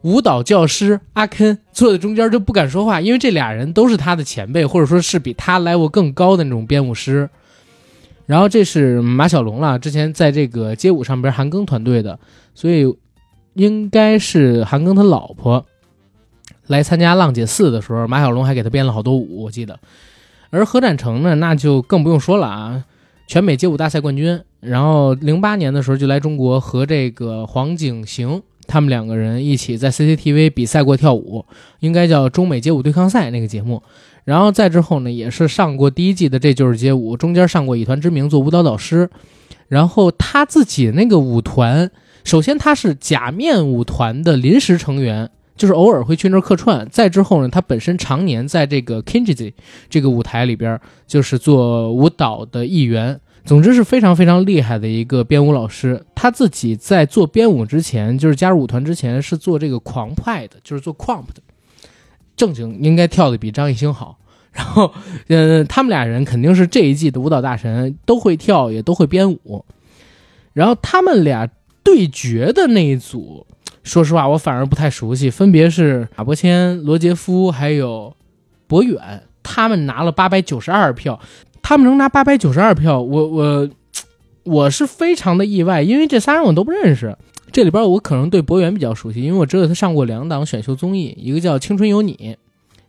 [0.03, 7.29] 舞蹈教师阿肯坐在中间就不敢说话，因为这俩人都是他的前辈，或者说是比他 level 更高的那种编舞师。
[8.25, 12.17] 然后这是马小龙了，之前在这个街舞上边韩庚团队的，
[12.55, 12.95] 所以
[13.53, 15.65] 应该是韩庚他老婆
[16.67, 19.77] 来参加浪姐四的时候，马小龙还给他编了好多舞，我记得。
[20.49, 22.85] 而何展成呢，那就更不用说了啊，
[23.27, 24.41] 全美街舞大赛冠军。
[24.61, 28.41] 然后零八年的时候就来中国和这个黄景行
[28.71, 31.45] 他们两个人一起在 CCTV 比赛过跳舞，
[31.81, 33.83] 应该叫中美街舞对抗赛那个节目。
[34.23, 39.09] 然后再之后呢，也是上过第一季的《这就是街舞》，中间上过以团之名做舞蹈导师。
[39.67, 41.91] 然后他自己那个舞团，
[42.23, 45.29] 首先他是假面舞团的临时成员。
[45.57, 49.53] 就是偶尔会去那儿客串，再之后呢，他本身常年在这个 Kinji
[49.89, 53.19] 这个舞台里边，就是做舞蹈的一员。
[53.43, 56.03] 总之是非常非常厉害的一个编舞老师。
[56.15, 61.41] 他自己在做编舞之前，就是加入舞团之前，是做这个狂派的，就是做 Crump 的，
[62.35, 64.17] 正经应该跳的比张艺兴好。
[64.51, 64.93] 然后，
[65.27, 69.65] 呃，他们俩人肯定是这一季的舞蹈大神，都会跳，也都会编舞。
[70.53, 71.49] 然后他们俩
[71.83, 73.47] 对决的那一组。
[73.83, 78.15] 说实话，我反而不太熟悉，分别是马伯骞、罗杰夫还有
[78.67, 81.19] 博远，他们拿了八百九十二票，
[81.61, 83.69] 他们能拿八百九十二票，我我
[84.43, 87.15] 我是非常的意外，因为这仨人我都不认识。
[87.51, 92.13] 这里边我可能对博远比较熟悉，因为我知道他上过两档选秀综艺，一个叫《青春有你》，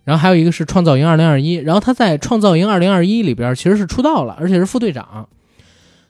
[0.05, 5.29] 然后还有一个是《创造营二零二一》，然后他在《创造营二零二一》里边其实是出道了，而且是副队长，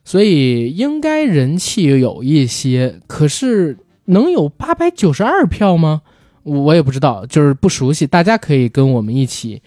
[0.04, 3.78] 所以应该人气有一些，可是。
[4.06, 6.02] 能有八百九十二票吗？
[6.42, 8.04] 我也不知道，就是不熟悉。
[8.04, 9.62] 大家可以跟我们一起，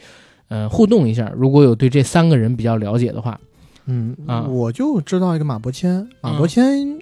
[0.47, 1.31] 呃，互动一下。
[1.35, 3.39] 如果有对这三个人比较了解的话，
[3.85, 6.07] 嗯啊，我就知道一个马伯骞。
[6.22, 6.99] 马伯骞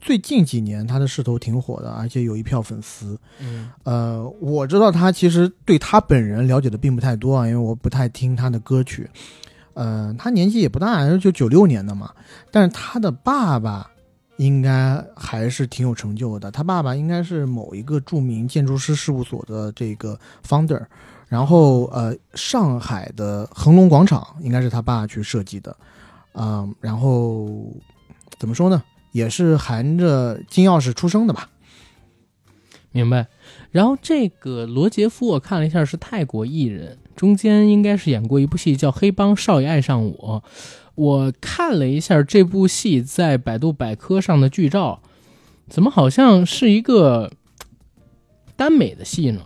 [0.00, 3.18] 最近几年他的势头挺火的，而且有一票粉丝。
[3.40, 9.08] 嗯，呃，我知道他其实对他本人了解的并不太多啊，因为我不太听他的歌曲。
[9.74, 12.10] 呃，他年纪也不大，就九六年的嘛。
[12.50, 13.90] 但是他的爸爸。
[14.38, 16.48] 应该还是挺有成就的。
[16.48, 20.16] 他爸爸应该是某一个著名建筑师事务所的这个
[20.48, 20.80] founder，
[21.28, 25.76] 然后呃，上海的恒隆广场应该是他爸去设计的，
[26.32, 27.70] 嗯，然后
[28.38, 28.82] 怎么说呢，
[29.12, 31.50] 也是含着金钥匙出生的吧？
[32.92, 33.26] 明白。
[33.70, 40.42] 然后这个罗杰夫我看了一下是泰国艺人，中间应该是演过一部戏叫《黑帮少爷爱上我》。
[40.94, 45.00] 我看了一下这部戏在百度百科上的剧照，
[45.68, 47.30] 怎么好像是一个
[48.56, 49.42] 耽美的戏呢？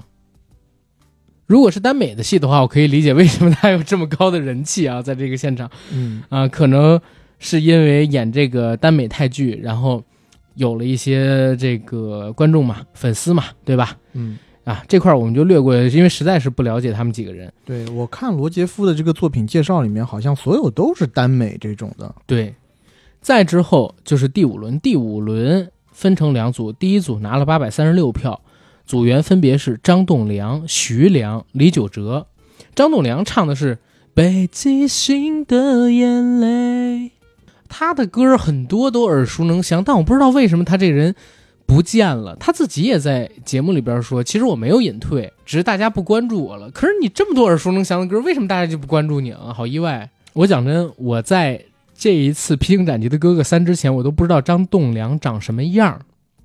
[1.52, 6.98] 如果是耽美的戏的话，我可以理解为什么他有这么高的人气啊， 在这个现场，嗯啊，可能
[7.38, 10.02] 是因为演这个耽美泰剧，然后
[10.54, 13.98] 有了一些这个观众嘛、粉丝嘛，对吧？
[14.14, 14.38] 嗯。
[14.64, 17.52] 啊，这块我们就略过，因为实在是不了解他们几个人。
[17.66, 22.14] 对我看罗杰夫的这个作品介绍里面，好像所有都是耽美这种的。
[22.26, 22.54] 对，
[23.20, 28.40] 再之后就是第五轮，第五轮分成两组，第一组拿了八百三十六票，
[28.86, 32.26] 组员分别是张栋梁、徐良、李玖哲。
[32.74, 33.76] 张栋梁唱的是
[34.14, 36.46] 《北极星的眼泪》，
[37.68, 41.14] 他的歌很多都耳熟能详，但我不知道为什么他这人。
[41.64, 46.70] 不见了，他自己也在节目里边说，其实我没有隐退，只是大家不关注我了。
[46.70, 49.54] 可是你这么多耳熟能详的歌，为什么大家就不关注你啊？
[49.54, 50.10] 好意外！
[50.34, 51.64] 我讲真，我在
[51.96, 55.98] 这一次《披荆斩棘的哥哥三》之前，我都不知道张栋梁长什么样。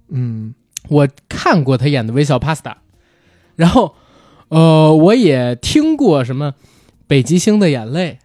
[0.10, 0.54] 嗯，
[0.90, 2.62] 我看过他演的《微笑 Pasta》，
[3.56, 3.96] 然后，
[4.50, 6.52] 呃，我也听过什么
[7.08, 8.20] 《北极星的眼泪》。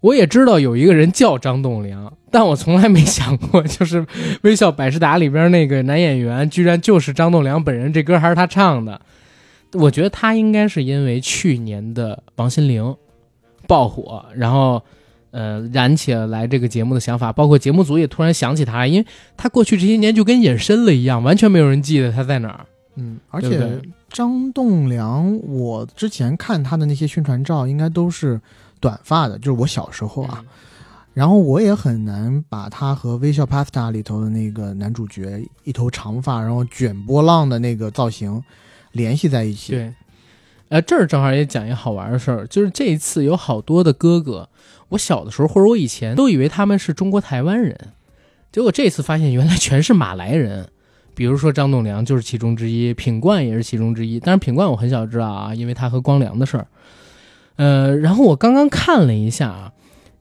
[0.00, 4.02] 我也知道有一个人叫张栋梁，但我从来没想过，就是
[4.42, 7.92] 《微笑百事达》里边那个男演员，居然就是张栋梁本人。
[7.92, 9.00] 这歌还是他唱的。
[9.74, 12.96] 我觉得他应该是因为去年的王心凌
[13.68, 14.82] 爆火，然后
[15.32, 19.06] 呃燃起了来这个节目的想法，包括节目组也突然想起他，因为
[19.36, 22.64] 他过去这些年就跟隐身了一样，完全没有人记得他在哪儿。
[22.94, 28.40] 嗯，而且张栋梁，我之前看他的那些宣传照，应该都是。
[28.82, 30.44] 短发的，就是我小时候啊，
[31.14, 38.42] 然后我也很难把他和《微笑 Pasta》里头的那个男主角一头长发，然后卷波浪的那个造型
[38.90, 39.70] 联系在一起。
[39.70, 39.94] 对，
[40.68, 44.48] 呃，这儿正好也讲一个好玩的事儿，就是这一次有好多的哥哥，
[44.92, 47.76] 我小的时候或者我以前都以为他们是中国台湾人，
[48.50, 50.68] 结果这次发现原来全是马来人，
[51.14, 56.66] 比如说张栋梁就是其中之一，品冠也是其中之一，但是品冠我很小知道啊，因为他和光良的事儿。
[57.56, 59.72] 呃，然后我刚刚看了一下啊，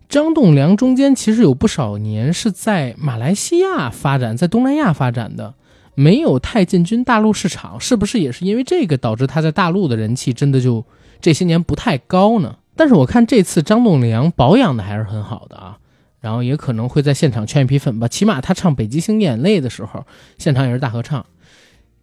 [0.07, 5.53] 张栋梁中间其实有不少年是在马来西亚发展，在东南亚发展的，
[5.95, 10.85] 没有太进军大陆市场，是不是也是因为这个导致他在大陆的人气真的就
[11.19, 12.57] 这些年不太高呢？
[12.82, 15.78] 但是我看这次张栋梁保养的还是很好的啊，
[16.20, 20.03] 然后也可能会在现场圈一批粉吧，起码他唱《北极星眼泪》的时候，
[20.40, 21.24] 现场也是大合唱。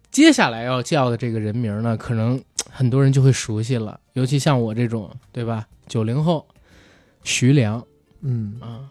[0.09, 2.41] 接下来要叫的这个人名呢，可能
[2.71, 5.67] 很多人就会熟悉了，尤其像我这种，对吧？
[5.85, 6.45] 九零后，
[7.25, 7.85] 徐良
[8.21, 8.87] 嗯，啊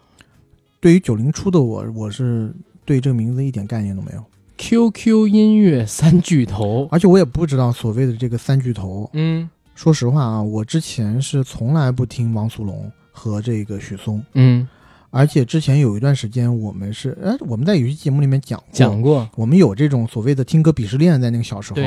[0.79, 2.53] 对于九零初的我，我是
[2.85, 4.23] 对这个名字一点概念都没有
[4.59, 9.09] ，，QQ 音乐三巨头，而且我也不知道所谓的这个三巨头。
[9.13, 9.49] 嗯
[9.79, 14.67] 说实话啊，我之前是从来不听王苏泷和这个许嵩，嗯，
[15.09, 21.79] 而且之前有一段时间我们是，哎，我们在有些节目里面讲过，讲过，我们有这种所谓的听歌鄙视链，在那个小时候，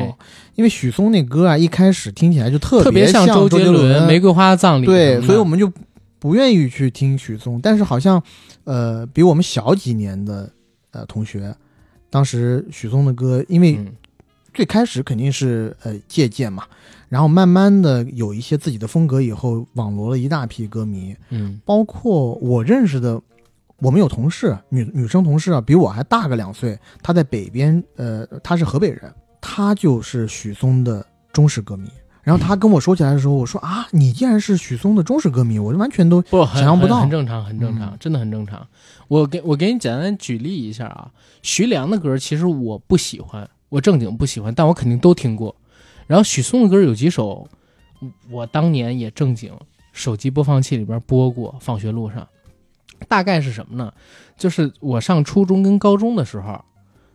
[0.55, 5.70] 因为许嵩那歌啊，一开始听起来就特特别像周杰伦《玫瑰花的葬礼》对，所以我们就
[6.19, 7.60] 不愿意去听许嵩。
[7.60, 8.23] 但是好像，
[8.64, 10.51] 呃，比我们小几年的
[10.93, 11.55] 呃同学，
[12.09, 13.89] 当时许嵩的歌，因为嗯
[14.53, 16.65] 最开始肯定是呃借鉴嘛，
[17.09, 23.20] 然后慢慢的有一些自己的风格以后，网罗了一大批歌迷，嗯包括我认识的。
[23.79, 26.79] 我们有同事，女女生同事啊，比我还大个两岁。
[27.03, 31.89] 她在北边，呃，她是河北人，她就是许嵩的忠实歌迷。
[32.23, 38.65] 然后她跟我说起来的时候，我说啊，你竟然是许嵩的忠实歌迷，我完全都不想象不到很很正常，很正常，嗯真的很正常。
[39.09, 41.11] 我给我给你简单举例一下啊，
[41.43, 45.57] 徐良的歌其实我不喜欢，我正经不喜欢，但我肯定都听过。
[46.07, 47.49] 然后许嵩的歌有几首，
[48.31, 49.51] 我当年也正经
[49.94, 52.28] 手机播放器里边播过，放学路上。
[53.09, 53.90] 大概是什么呢？
[54.36, 56.62] 就是我上初中跟高中的时候，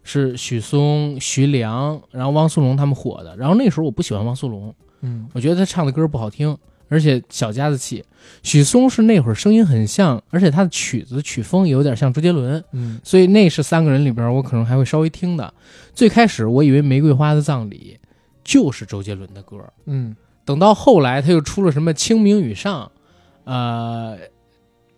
[0.03, 3.38] 是许嵩、徐良，然后汪苏泷他们火的。
[3.38, 6.57] 然后那时候我不喜欢汪苏泷，嗯我觉得他唱的歌不好听，
[6.89, 8.03] 而且小家子气。
[8.43, 15.53] 许嵩是那会儿声音很像，而且他的曲子曲风也有点像周杰伦，嗯所以那是三个人里边我可能还会稍微听的。
[15.93, 17.97] 最开始我以为《玫瑰花的葬礼》
[18.43, 22.85] 就是周杰伦的歌，嗯等到后来他又出了什么《清明雨上》，
[23.45, 24.18] 呃，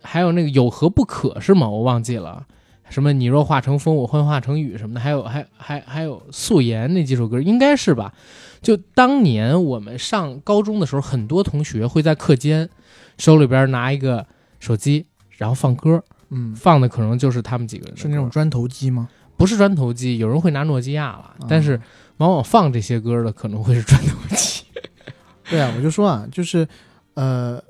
[0.02, 1.70] 还有那个有何不可是吗？
[1.70, 2.46] 我忘记了。
[2.90, 8.12] 什么你若化成风，我幻化成雨什么的，还有还还还有素颜那几首歌，应该是吧？
[8.62, 12.70] 就当年我们上高中的时候，很多同学会在课间
[13.18, 14.26] 手里边拿一个
[14.60, 15.06] 手机，
[15.38, 19.10] 然后放歌，嗯，放的可能就是他们几个人是那种砖头机吗？
[19.38, 21.80] 不是砖头机，有人会拿诺基亚了，啊但是
[22.18, 24.64] 往往放这些歌的可能会是砖头机。
[25.50, 26.68] 对啊，我就说啊，就是
[27.14, 27.62] 呃，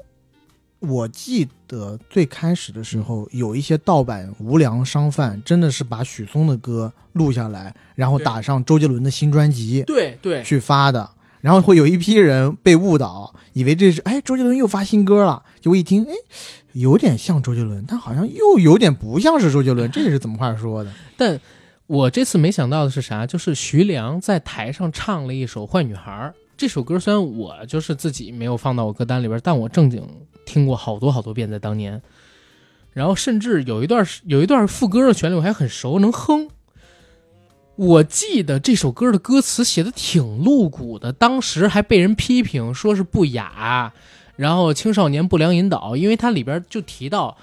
[0.79, 11.09] 我记得最开始的时候，有一些盗版无良商贩真的是把许嵩的歌录下来，然后打上周杰伦的新专辑对对，去发的。
[11.41, 16.13] 然后会有一批人被误导，以为这是哎周杰伦又发新歌了，结果一听哎
[16.73, 20.91] 有点像周杰伦，但好像又有点不像是周杰伦，这是怎么话说的？
[21.15, 21.39] 但
[21.87, 23.25] 我这次没想到的是啥？
[23.25, 26.11] 就是徐良在台上唱了一首《坏女孩》
[26.57, 30.05] 这首歌，虽然我就是自己没有放到我歌单里边，但我正经
[30.49, 32.01] 听过好多好多遍，在当年。
[32.91, 36.49] 然后甚至有一段有一段副歌的旋律我还很熟，能哼。
[37.75, 43.93] 我记得这首歌的歌词写的挺露骨的，当时还被人批评说是不雅，
[44.35, 47.37] 然后青少年不良引导，因为它里边就提到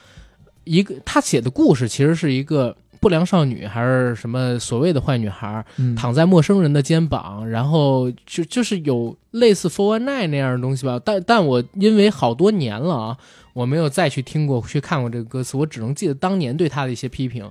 [0.64, 11.00] 一个他写的故事，其实是一个不良少女还是什么所谓的坏女孩，嗯，躺在陌生人的肩膀，然后就就是有类似 For One Night 那样的东西吧。
[11.04, 13.18] 但但我因为好多年了啊，
[13.52, 17.50] 我没有再去听过、去看过这个歌词，我只能记得当年对他的一些批评，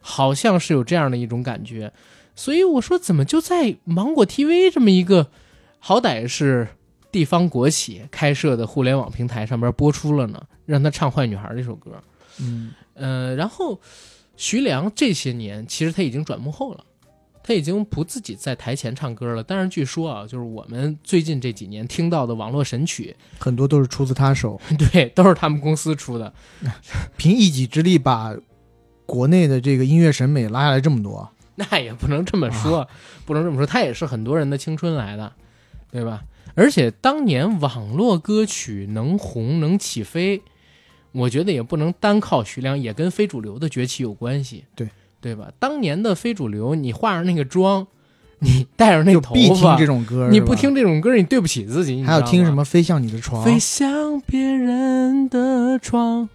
[0.00, 1.92] 好像是有这样的一种感觉。
[2.34, 5.28] 所以我说，怎么就在芒果 TV 这么一个
[5.78, 6.68] 好歹是
[7.10, 10.42] 地方国企开设的互联网平台上边播出了呢？
[10.64, 11.90] 让他唱《坏女孩》这首歌。
[12.40, 13.78] 嗯呃，然后
[14.36, 16.84] 徐良这些年其实他已经转幕后了，
[17.42, 19.42] 他已经不自己在台前唱歌了。
[19.42, 24.60] 但是据说啊，就是我们最近这几年听到的网络神曲，很多都是出自他手，
[24.92, 26.32] 对，都是他们公司出的。
[27.16, 28.34] 凭一己之力把
[29.06, 31.28] 国内的这个音乐审美拉下来这么多。
[31.54, 32.88] 那也不能这么说，
[33.26, 35.32] 不能这么说，他也是很多人的青春来的，
[35.90, 36.22] 对吧？
[36.54, 40.42] 而且当年网络歌曲能红能起飞，
[41.12, 44.88] 我觉得也不能单靠徐良，也跟非主流的崛起有关系，对
[45.20, 45.52] 对吧？
[45.58, 47.86] 当年的非主流，你化上那个妆，
[48.40, 51.94] 你戴上那个头发必听这，种歌，你不听这种歌，你对不起自己。
[51.94, 56.28] 你知道吗还有听什么《飞向你的床》飞向别人的床，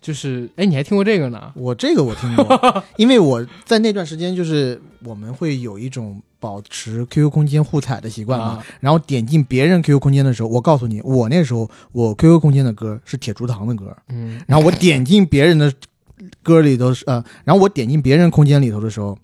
[0.00, 1.52] 就是哎，你还听过这个呢？
[1.54, 15.70] 我这个我听过， 因为我在那段时间就是我们会有一种保持 QQ 空间互踩的习惯嘛，啊然后点进别人 QQ 空间的时候，我告诉你，我那时候我 QQ 空间的歌是铁竹堂的歌，嗯，然后我点进别人的
[16.42, 19.18] 歌里头是呃，然后我点进别人空间里头的时候，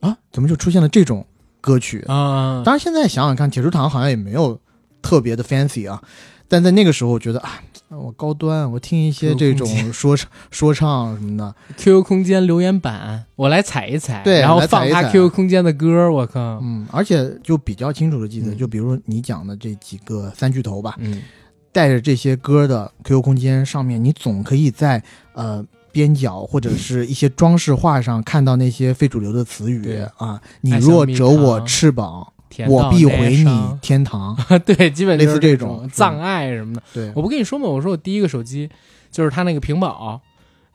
[0.00, 1.26] 啊，怎么就出现了这种
[1.60, 2.02] 歌曲？
[2.08, 4.58] 啊，当然现在想想看，铁竹堂好像也没有
[5.02, 6.02] 特别的 fancy 啊，
[6.48, 7.62] 但在那个时候我觉得啊，
[7.98, 18.56] 我高端，我听一些这种说唱说唱什么的，QQ 空间留言板，我来踩一踩，对然后放他 QQ 空间的歌，我靠，嗯，而且就比较清楚的记得，嗯。
[18.56, 21.22] 就比如你讲的这几个三巨头吧，嗯，
[21.70, 25.02] 带着这些歌的 QQ 空间上面，你总可以在
[25.34, 30.02] 呃边角或者是一些装饰画上看到那些非主流的词语对。
[30.16, 30.40] 啊。
[30.60, 32.32] 你若折我翅膀，
[32.68, 33.46] 我必回你
[33.82, 34.36] 天堂。
[34.66, 36.82] 对，基本就是类似这种种葬爱什么的。
[36.92, 37.66] 对，我不跟你说吗？
[37.66, 38.68] 我说我第一个手机
[39.10, 40.20] 就是它那个屏保，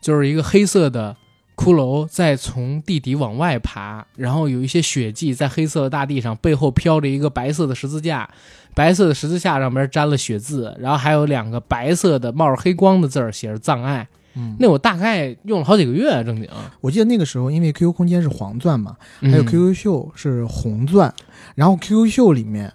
[0.02, 1.16] 就是一个黑色的
[1.56, 8.30] 骷髅在从地底往外爬，然后有一些血迹在黑色的大地上，背后飘着一个白色的十字架，
[8.76, 14.08] 白色的十字架上面沾了血渍，然后还有两个白色的冒着黑光的字儿写着葬爱。
[14.38, 16.48] 嗯，那我大概用了好几个月，正经。
[16.80, 21.14] 我记得那个时候，因为 QQ 空间是黄钻嘛，还有嗯 QQ 秀是红钻，
[21.56, 22.72] 然后 QQ 秀里面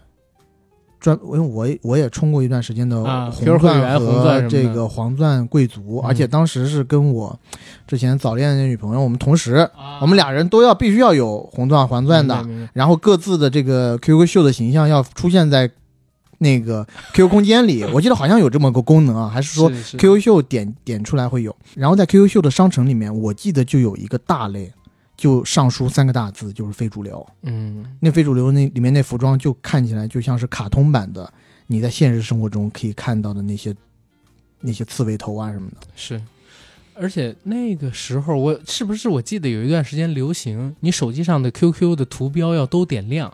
[0.99, 3.03] 专，因为我也我也充过一段时间的
[3.39, 6.09] QQ 会员和这个黄钻贵族，嗯。
[6.09, 7.39] 而且当时是跟我
[7.87, 9.99] 之前早恋的女朋友，我们同时，啊。
[10.01, 15.71] 我们俩人都要必须要有红钻黄钻的，然后各自的这个 QQ 秀的形象要出现在
[16.43, 24.73] 那个 QQ 空间里，我记得好像有这么个功能啊，还是说 QQ 秀点点出来会有，然后在 QQ 秀的商城里面，我记得就有一个大类，
[25.17, 27.25] 就上书三个大字，就是非主流。
[27.43, 31.33] 嗯那非主流那里面那服装就看起来就像是卡通版的，
[31.69, 33.75] 你在现实生活中可以看到的那些
[34.61, 35.87] 那些刺猬头啊什么的。
[35.95, 36.21] 是，
[36.95, 43.33] 而且那个时候我是不是我记得有一段时间流行，你手机上的 QQ 的图标要都点亮，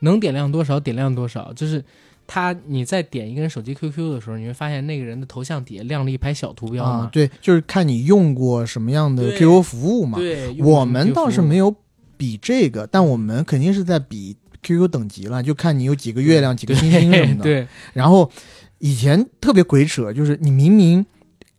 [0.00, 1.84] 能点亮多少点亮多少，就是
[2.28, 10.18] 它你在点一个人手机 QQ 的时候，你会发现那个人的头像底下亮了一排小图标嘛，，啊对，就是看你用过什么样的 QQ 服务嘛。
[10.18, 11.74] 对，我们倒是没有有
[12.18, 17.42] 比这个，但我们肯定是在比 QQ 等级了，就看你有几个月亮、几个星星什么的。
[17.44, 18.30] 对，然后
[18.78, 21.06] 以前特别鬼扯，就是你明明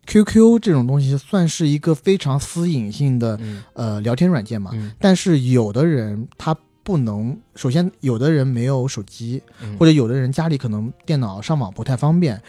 [0.06, 6.56] QQ 这种东西算是一个非常私隐性的嗯呃聊天软件嘛，嗯但是有的人他
[6.90, 12.42] 不能，首先有的人没有手机，嗯或者有的人家里可能电脑上网不太方便。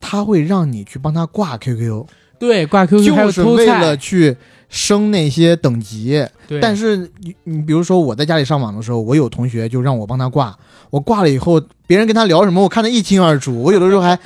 [0.00, 2.04] 他会让你去帮他挂 QQ，
[2.36, 4.36] 对挂 QQ 还有就是为菜了去
[4.68, 6.26] 升那些等级。
[6.48, 10.58] 对，但是你你比如说我在家里上网的时候，我有同学就让我帮他挂，
[10.90, 13.62] 我挂了以后，别人跟他聊什么，我看得一清二楚。
[13.62, 14.18] 我有的时候还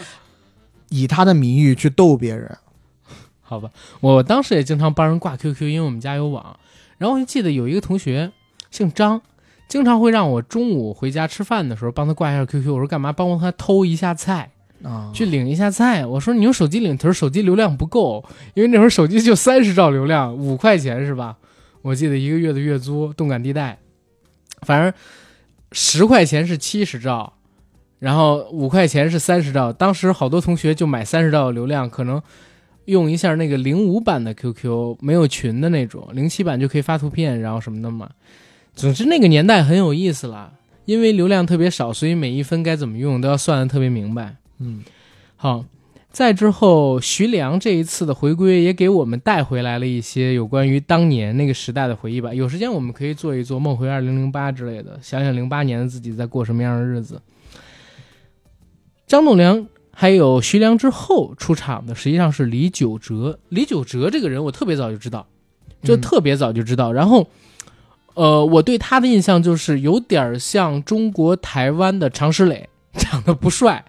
[0.89, 2.57] 以他的名义去逗别人。
[3.43, 3.69] 好吧，
[4.01, 6.57] 我当时也经常帮人挂 QQ，因为我们家有网。
[6.97, 8.31] 然后我就记得有一个同学
[8.71, 9.23] 姓张，
[9.71, 12.75] 经常会让我中午回家吃饭的时候帮他挂一下 QQ。
[12.75, 13.13] 我说干嘛？
[13.13, 14.51] 帮他偷一下菜，
[14.83, 16.05] 啊，去领一下菜。
[16.05, 18.25] 我说你用手机领，他说手机流量不够，
[18.55, 21.37] 因为那会儿手机就三十兆流量，五块钱是吧？
[21.83, 23.79] 我记得一个月的月租，动感地带，
[24.63, 24.93] 反正
[25.71, 27.33] 十块钱是七十兆，
[28.01, 29.73] 然后五块钱是三十兆。
[29.73, 32.21] 当时好多同学就买三十兆的流量，可能
[32.87, 38.11] 用一下那个零五版的 QQ，没有群的那种，零七版就可以发图片，然后什么的嘛。
[38.75, 40.53] 总之那个年代很有意思了，
[40.85, 44.37] 因为流量特别少，所以每一分该怎么用都要算的特别明白。
[44.59, 44.83] 嗯，
[45.37, 45.65] 好，
[46.11, 52.33] 再之后，徐良这一次的回归也给我们带回来了一些有关于当年那个时代的回忆吧。
[52.33, 57.21] 有时间我们可以做一做《梦回二零零八》之类的，想想零八年的自己在过什么样的日子。
[59.07, 63.39] 张栋梁还有徐良之后出场的，实际上是李玖哲。
[63.49, 65.27] 李玖哲这个人，我特别早就知道，
[65.83, 66.93] 就嗯特别早就知道。
[66.93, 67.29] 然后，
[68.15, 73.85] 呃，我对他的印象就是有点像中国台湾的常石磊，长得不帅。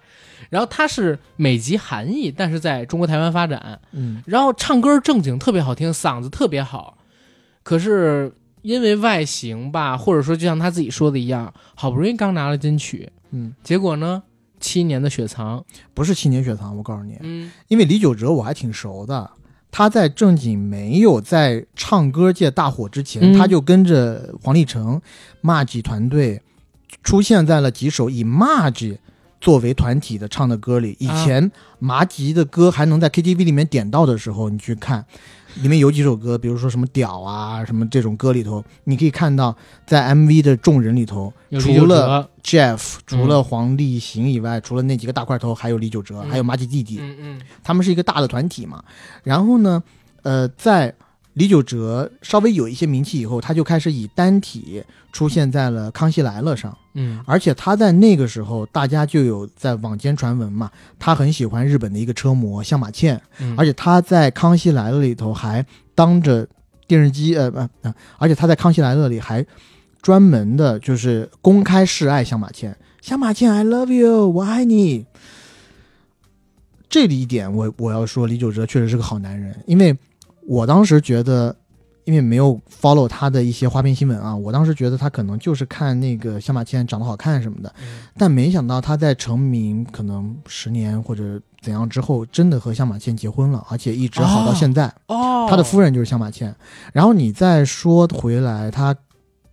[0.50, 3.80] 然后他是美籍韩裔，但是在中国台湾发展。
[3.92, 6.98] 嗯然后唱歌正经特别好听，嗓子特别好。
[7.62, 8.30] 可是
[8.60, 14.22] 因为外形吧，或者说就像他自己说的一样，好不容易刚拿了金曲，嗯，结果呢，
[14.60, 19.30] 七年的雪藏，不是七年雪藏，我告诉你，嗯因为李玖哲我还挺熟的。
[19.72, 23.36] 他在正经没有在唱歌界大火之前，嗯。
[23.36, 25.00] 他就跟着黄立成、
[25.42, 26.40] Margie 团队
[27.02, 28.98] 出现在了几首以 Margie
[29.40, 31.50] 作为团体的唱的歌里，以前
[31.80, 35.04] 麻吉的歌还能在 KTV 里面点到的时候，你去看，
[35.56, 39.54] 里面有几首歌，比如说什么屌啊什么这种歌里头，你可以看到
[39.86, 47.40] 在 MV 的众人里头，除了 Jeff，除了黄立行以外，除了那几个大块头，还有李玖哲，嗯还有马吉弟弟，嗯嗯。
[47.62, 48.82] 他们是一个大的团体嘛。
[49.22, 49.82] 然后呢，
[50.22, 50.94] 呃，在
[51.34, 54.82] 李玖哲稍微有一些名气以后，他就开始以单体
[55.12, 56.76] 出现在了《康熙来了》上。
[56.94, 65.64] 嗯而且他在那个时候，大家就有在网间传闻嘛，他很喜欢日本的一个车模相马倩，嗯，而且他在《康熙来了》里头还
[65.94, 66.46] 当着
[66.86, 69.44] 电视机，呃呃呃，而且他在《康熙来了》里还
[70.02, 75.06] 专门的就是公开示爱相马倩，相马倩，I love you，我爱你。
[76.90, 79.96] 这里一点我我要说，李玖哲确实是个好男人，因为
[80.46, 81.54] 我当时觉得，
[82.04, 94.92] 因为没有 follow 他的一些花边新闻啊，我当时觉得他可能就是看那个相马倩长得好看什么的，嗯但没想到他在成名可能十年或者怎样之后，真的和相马倩结婚了，而且一直好到现在。
[95.06, 96.54] 哦，他的夫人就是相马倩。
[96.92, 98.94] 然后你再说回来，他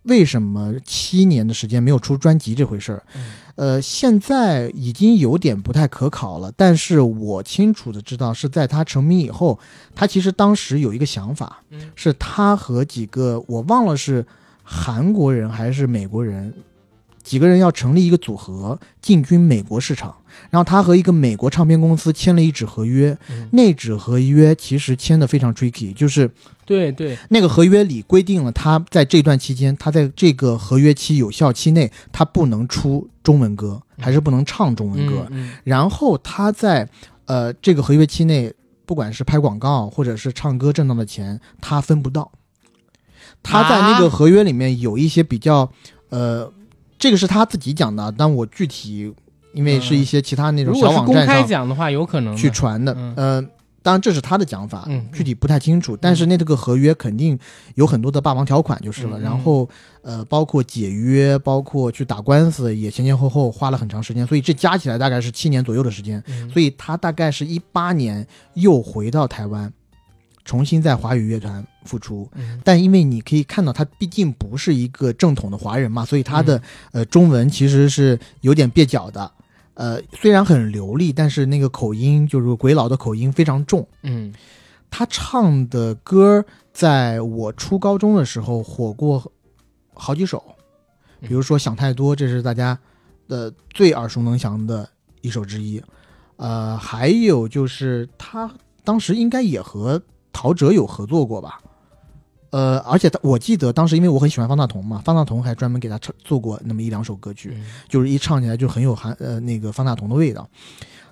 [0.04, 3.02] 为什么七年的时间没有出专辑这回事儿？
[3.14, 3.22] 嗯
[3.56, 6.52] 呃，现在已经有点不太可考了。
[6.56, 9.58] 但是我清楚的知道，是在他成名以后，
[9.94, 14.24] 他其实当时有一个想法，嗯是他和几个我忘了是
[14.62, 16.52] 韩国人还是美国人，
[17.30, 20.12] 几个人要成立一个组合进军美国市场。
[20.50, 26.28] 然后他和一个美国唱片公司签了一纸合约，嗯那纸合约其实签的非常 tricky，就是
[26.64, 35.24] 对对，那个合约里规定了，他在这段期间，他在这个合约期有效期内，他不能出中文歌，还是不能唱中文歌。
[35.30, 36.88] 嗯然后他在
[37.26, 38.52] 呃这个合约期内，
[38.84, 42.32] 不管是拍广告或者是唱歌挣到的钱，他分不到。
[43.42, 45.70] 他在那个合约里面有一些比较，
[46.10, 46.52] 呃，
[47.00, 49.12] 这个是他自己讲的，但我具体
[49.54, 53.14] 因为是一些其他那嗯，种小网站上开讲的话，有可能去传的，嗯。
[53.16, 53.42] 呃，
[53.82, 55.96] 当然这是他的讲法，嗯具体不太清楚。
[55.96, 57.36] 但是那这个合约肯定
[57.76, 59.22] 有很多的霸王条款就是了，嗯。
[59.22, 59.66] 然后
[60.02, 66.22] 呃，包括解约，包括去打官司，也前前后后花了很长时间，所以这加起来大概是七年左右的时间。
[66.28, 66.50] 嗯。
[66.50, 69.72] 所以他大概是一八年又回到台湾，
[70.50, 72.28] 重新在华语乐团复出。
[72.34, 79.30] 嗯但因为你可以看到，他毕竟不是一个正统的华人嘛，所以他的、嗯呃中文其实是有点蹩脚的。
[79.74, 83.86] 呃，虽然很流利，但是那个口音就是鬼佬的口音非常重。
[84.02, 84.34] 嗯
[84.90, 89.32] 他唱的歌，在我初高中的时候火过
[89.94, 90.42] 好几首，
[91.20, 92.76] 嗯比如说《想太多》，这是大家
[93.28, 94.88] 的最耳熟能详的
[95.20, 95.80] 一首之一。
[96.36, 98.50] 呃，还有就是他
[98.82, 100.02] 当时应该也和
[100.32, 101.60] 陶喆有合作过吧？
[102.50, 107.52] 呃，而且他我记得当时因为我很喜欢方大同嘛，方大同还专门给他唱做过那么一两首歌曲。
[107.54, 110.48] 嗯就是一唱起来就很有韩呃那个方大同的味道。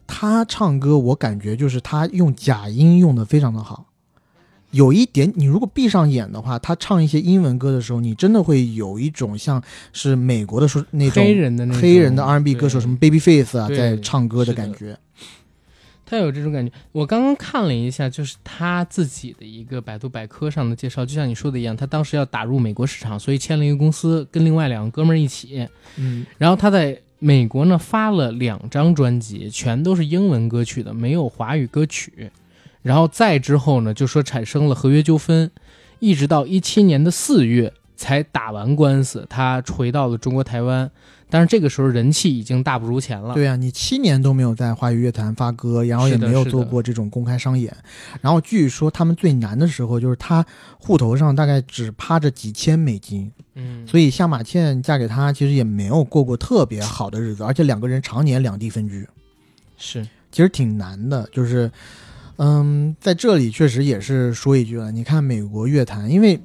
[0.07, 3.85] 他唱歌我感觉就是他用假音用的非常的好，
[4.73, 9.63] 有一点你如果闭上眼的话，他唱一些英文歌的时候，你真的会有一种像
[9.93, 14.99] 是美国的说那种黑人的那种黑人的 R&B 歌手什么 Babyface 啊在唱歌的感觉。
[16.09, 16.73] 他有这种感觉。
[16.91, 25.69] 我刚刚看了一下，就是他自己的一个百度百科上的介绍，就像你说的一样，他当时要打入美国市场，所以签了一个公司，跟另外两个哥们儿一起。
[25.97, 32.31] 嗯，然后他在美国呢发了两张专辑，全都是英文歌曲的，没有华语歌曲。
[32.81, 35.51] 然后再之后呢，就说产生了合约纠纷，
[35.99, 40.91] 一直到一七年的四月才打完官司，他回到了中国台湾。
[41.31, 43.35] 但是这个时候人气已经大不如前了。
[43.35, 47.75] 对啊，你七年都没有在华语乐坛发歌，然后也没有做过这种公开商演。
[48.21, 50.45] 然后据说他们最难的时候，就是他
[50.79, 59.07] 户头上大概只趴着几千美金，嗯，所以夏马倩嫁给他其实也没有过过特别好的日子，而且两个人常年两地分居，
[59.77, 61.29] 是其实挺难的。
[61.33, 61.71] 就是，
[62.37, 66.41] 嗯，在这里确实也是说一句了，你看美国乐坛，因为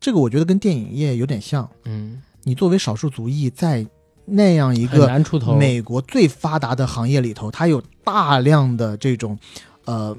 [0.00, 3.86] 这个我觉得跟电影业有点像，嗯，你作为少数族裔在
[4.24, 5.54] 那样一个难出头。
[5.54, 9.38] 美国最发达的行业里头，它有大量的这种，
[9.84, 10.16] 呃，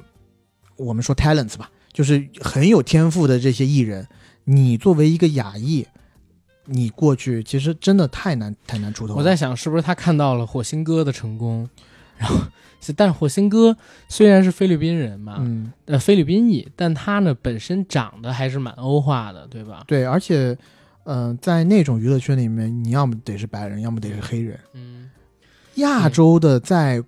[0.77, 4.07] 我们说 talents 吧，就是很有天赋的这些艺人。
[4.43, 5.87] 你作为一个亚裔，
[6.65, 9.15] 你过去其实真的太难太难出头。
[9.15, 11.67] 我在想，是不是他看到了火星哥的成功，
[12.15, 12.35] 然后，
[12.95, 13.75] 但是火星哥
[14.07, 19.83] 虽然是菲律宾人嘛，嗯，呃，菲律宾裔，但他呢本身长得还是蛮欧化的，对吧？
[19.87, 20.55] 对，而且，
[21.09, 24.59] 呃，在那种娱乐圈里面，你要么得是白人，要么得是黑人。
[24.73, 25.09] 嗯，
[25.77, 27.03] 亚洲的在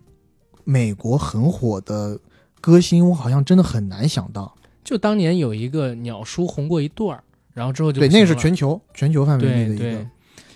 [0.63, 2.19] 美国很火的
[2.59, 4.55] 歌星，我好像真的很难想到。
[4.83, 7.23] 就当年有一个鸟叔红过一段儿，
[7.53, 10.03] 然后之后就对，那个是全球全球范围内的一个。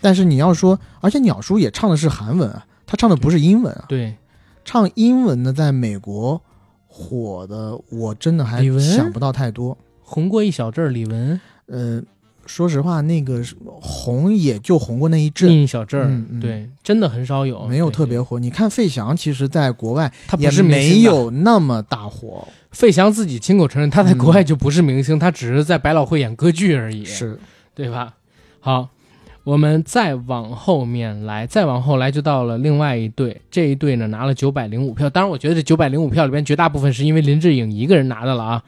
[0.02, 4.16] 但是你要说，而且鸟叔也唱的是韩文啊，他唱的不是英文啊，对，
[4.64, 6.42] 唱英文的在美国
[6.88, 9.78] 火的，我真的还想不到太多。
[10.02, 12.02] 红过一小阵儿，李玟呃，
[12.46, 13.42] 说实话，那个
[13.82, 18.40] 红也就红过那一阵，一小阵儿，嗯嗯对，真的很少有，没有特别，火。
[18.40, 27.40] 你看费翔，其实在国外他不也是没有那么大火，费翔自己亲口承认，他在嗯国外就不是明星，他只是在百老汇演歌剧而已，是
[27.74, 28.14] 对吧？
[28.60, 28.90] 好，
[29.44, 35.10] 我们再往后面来，再往后来就到了另外一队，这一队呢拿了九百零五票。
[35.10, 38.64] 当然，我觉得这九百零五票里边绝大部分是因为林志颖一个人拿的了啊。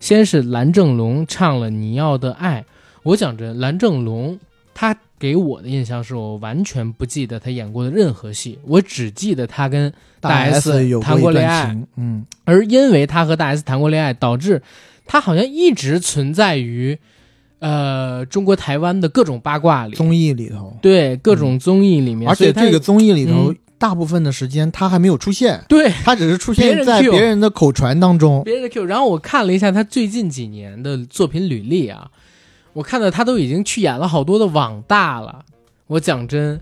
[0.00, 2.60] 先是蓝正龙唱了《你要的爱》，
[3.04, 4.36] 我讲真，蓝正龙
[4.74, 14.60] 他给我的印象是我完全不记得他演过的任何戏，我只记得他跟大 S 有谈过恋爱，嗯，而因为他和大 S 谈过恋爱，导致
[15.06, 16.98] 他好像一直存在于
[17.58, 23.56] 呃中国台湾的各种八卦里，综艺里头，对各种综艺里面，而且这个综艺里头嗯。
[23.76, 25.90] 大部分的时间他还没有出现，对。
[26.04, 28.42] 他只是出现在别人的口传当中。
[28.42, 32.08] 别人的 Q，然后我看了一下他最近几年的作品履历啊，
[32.74, 35.44] 我看到他都已经去演了好多的网大了。
[35.86, 36.60] 我讲真，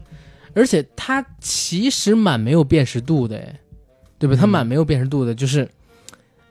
[0.55, 3.61] 而且他其实蛮没有辨识度的，哎，
[4.19, 4.37] 对吧？
[4.37, 5.69] 嗯他蛮没有辨识度的，就是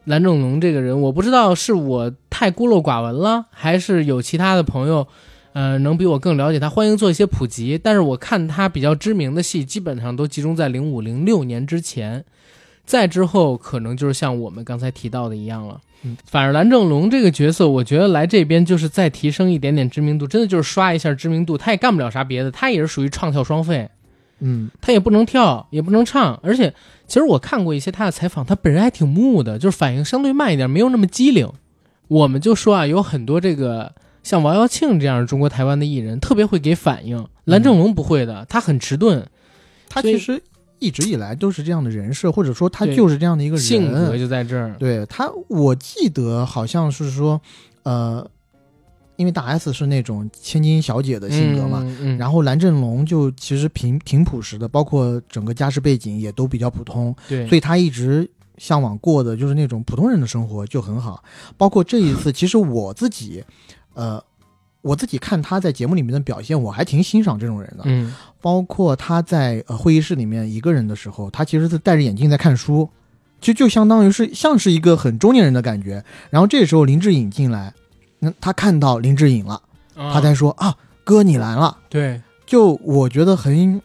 [0.05, 5.07] 蓝正龙这个人，我不知道是我太孤陋寡闻了，还是有其他的朋友，
[5.53, 6.69] 呃，能比我更了解他。
[6.69, 7.77] 欢迎做一些普及。
[7.77, 12.25] 但是我看他比较知名的戏，基本上都集中在零五零六年之前，
[12.85, 15.79] 再之后可能就是像我们刚才提到的一样了。
[16.03, 21.57] 嗯，反而蓝正龙这个角色，我觉得来这边就是再提升一点点知名度，真的就是刷一下知名度。
[21.57, 23.90] 他也干不了啥别的，他也是属于唱跳双废，
[24.40, 26.73] 嗯，他也不能跳，也不能唱，而且
[27.06, 31.48] 其实我看过一些他的采访，他本人还挺木的，就是反应相对慢一点，没有那么机灵。
[32.07, 39.26] 我们就说啊，有很多这个像王耀庆这样中国台湾的艺人，特别会给反应，蓝正龙不会的，他很迟钝，
[39.88, 40.41] 他其实
[40.82, 44.76] 一直以来都是这样的人设，或者说他就是这样的一个人性格就在这儿。
[44.78, 47.40] 对他，我记得好像是说，
[47.84, 48.28] 呃，
[49.16, 58.28] 因为大 S 是那种千金小姐的性格嘛，嗯，嗯然后蓝正龙就其实挺挺朴实的，包括整个家世背景也都比较普通，对，所以他一直
[58.58, 61.24] 向往过的就是那种普通人的生活就很好。
[61.58, 63.44] 包括这一次，其实我自己，
[63.94, 64.20] 呃，
[64.82, 67.84] 我自己看他在节目里面的表现，我还挺欣赏这种人的。
[67.86, 72.90] 嗯包括他在呃会议室里面一个人的时候，他其实是戴着眼镜在看书，
[73.40, 76.03] 就就相当于是像是一个很中年人的感觉。
[76.32, 77.72] 然后这时候林志颖进来，
[78.18, 79.62] 那他看到林志颖了，
[79.95, 81.78] 啊他才说啊，哥你来了。
[81.88, 83.80] 对，就我觉得很，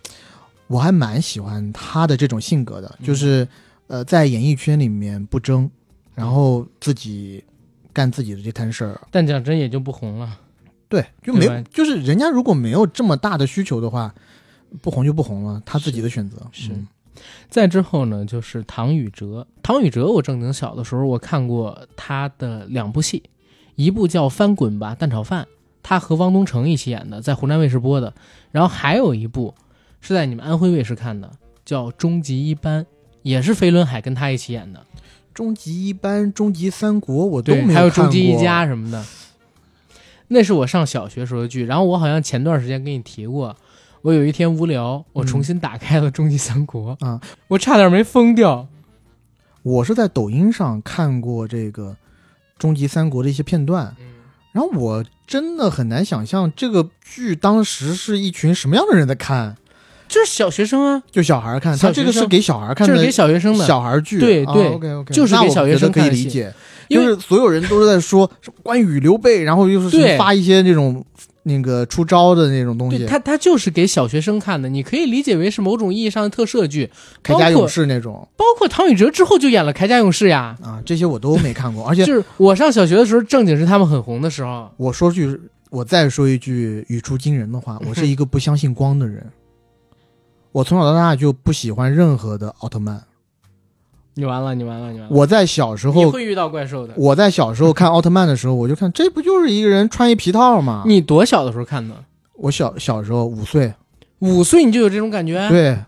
[0.69, 3.47] 我还蛮喜欢他的这种性格的，嗯就是
[3.89, 5.71] 呃在演艺圈里面不争，
[6.15, 7.45] 然后自己
[7.93, 8.99] 干自己的这摊事儿。
[9.11, 10.31] 但讲真也就不红了。
[10.89, 14.15] 对，就没就是人家如果没有这么大的需求的话，
[14.81, 16.87] 不红就不红了，他自己的选择是嗯
[17.49, 19.47] 再之后呢，就是唐禹哲。
[19.63, 23.23] 唐禹哲，我正经小的时候我看过他的两部戏，
[23.75, 25.45] 一部叫《翻滚吧，蛋炒饭》，
[25.83, 28.13] 他和汪东城一起演的，在湖南卫视播的。
[28.53, 29.55] 然后还有一部
[30.03, 31.31] 是在你们安徽卫视看的，
[31.65, 32.85] 叫《终极一班》，
[33.23, 34.85] 也是飞轮海跟他一起演的。
[35.33, 38.13] 终极一班、终极三国我都对，没还有《看过。
[38.13, 39.03] 终极一家》什么的，
[40.29, 41.65] 那是我上小学时候的剧。
[41.67, 43.57] 然后我好像前段时间跟你提过，
[44.03, 48.69] 我有一天无聊，我重新打开了《终极三国》啊，我差点没疯掉。
[49.63, 51.97] 我是在抖音上看过这个
[52.59, 54.07] 终极三国的一些片段，嗯。
[54.53, 59.57] 然后我真的很难想象这个剧当时是一群什么样的人在看，
[60.09, 66.17] 就是小学生啊，就小孩看，他这个是给小孩看的，这是给小学生的，小孩剧，对对 o k OK，就是给小学生可以看的。
[66.17, 66.55] 戏理解，
[66.89, 68.31] 就是所有人都是在说
[68.63, 71.05] 关羽、刘备，然后又是发一些那种
[71.43, 76.91] 那个出招的那种东西，对他他就是给小学生看的，你可以理解为是某种意义上的特摄剧，
[77.23, 80.57] 铠甲勇士那种包括唐禹哲之后就演了《铠甲勇士》呀。
[80.63, 84.71] 啊，这些我都没看过，而且就是我上小学的时候，正经是他们很红的时候。
[84.77, 85.39] 我说句，
[85.71, 89.25] 我再说一句语出惊人的话， 我是一个不相信光的人。
[90.53, 93.03] 我从小到大就不喜欢任何的奥特曼。
[94.19, 95.15] 你完了，你完了，你完了！
[95.15, 96.95] 我在小时候，你会遇到怪兽的。
[96.97, 100.83] 我在小时候看奥特曼的时候，我就看这不就是一个人穿一皮套吗？
[100.87, 101.95] 你多小的时候看的？
[102.35, 103.75] 我小小时候五岁，
[104.21, 105.79] 五岁你就有这种感觉？，对，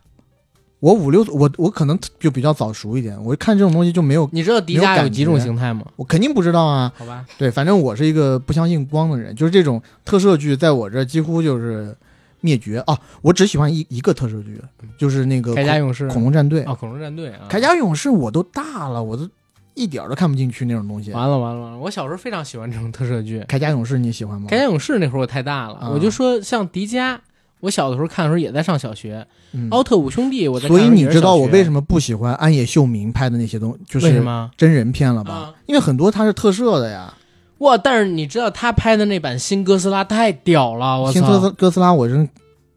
[0.81, 5.87] 我五六，我我可能就比较早熟一点，我看这种东西就没有，你知道迪迦有几种形态吗？
[5.97, 6.93] 我肯定不知道啊。
[6.97, 11.97] 好吧，对，反正我是一个不相信光的人，就是这种特摄剧在我这几乎就是
[12.40, 12.98] 灭绝啊！
[13.23, 14.60] 我只喜欢一一个特摄剧，
[14.97, 16.62] 就是那个铠甲勇士恐龙战队。
[16.62, 19.28] 啊，恐龙战队啊，铠甲勇士我都大了，我都
[19.74, 21.12] 一点儿都看不进去那种东西。
[21.12, 21.78] 完了完了完了！
[21.78, 23.40] 我小时候非常喜欢这种特摄剧。
[23.48, 24.48] 铠甲勇士你喜欢吗？
[24.48, 27.19] 铠甲勇士那会儿我太大了，啊我就说像迪迦，
[27.60, 34.23] 我小的时候看的时候也在上小学，嗯奥特五兄弟》我在看所以你知道我为什么么不喜欢安野秀明拍的那些东，就是？
[34.56, 35.32] 真人片了吧？
[35.32, 37.12] 啊因为很多它是特摄的呀。
[37.59, 37.77] 哇！
[37.77, 42.29] 但是你知道他拍的那版新哥斯拉太屌了，我新哥操斯哥斯拉我真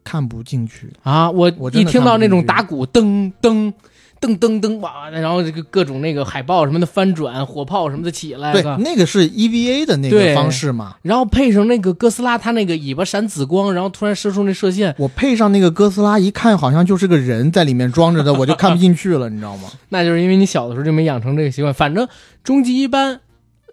[0.04, 0.92] 看不进去。
[1.02, 1.30] 啊！
[1.30, 3.72] 我我一听到那种打鼓噔噔
[4.20, 10.94] 噔噔噔哇，然后这个各种那个海报什么的翻转，火炮什么的起来，对，那个是 EVA 的那个方式嘛。
[11.02, 19.68] 然后配上那个哥斯拉，它那个尾巴闪紫光，然后突然射出那射线，我配上那个哥斯拉，一看好像就是个人在里面装着的，我就看不进去了，你知道吗？
[19.90, 21.74] 那就是因为你小的时候就没养成这个习惯。
[21.74, 22.06] 反正
[22.44, 23.20] 终极一班，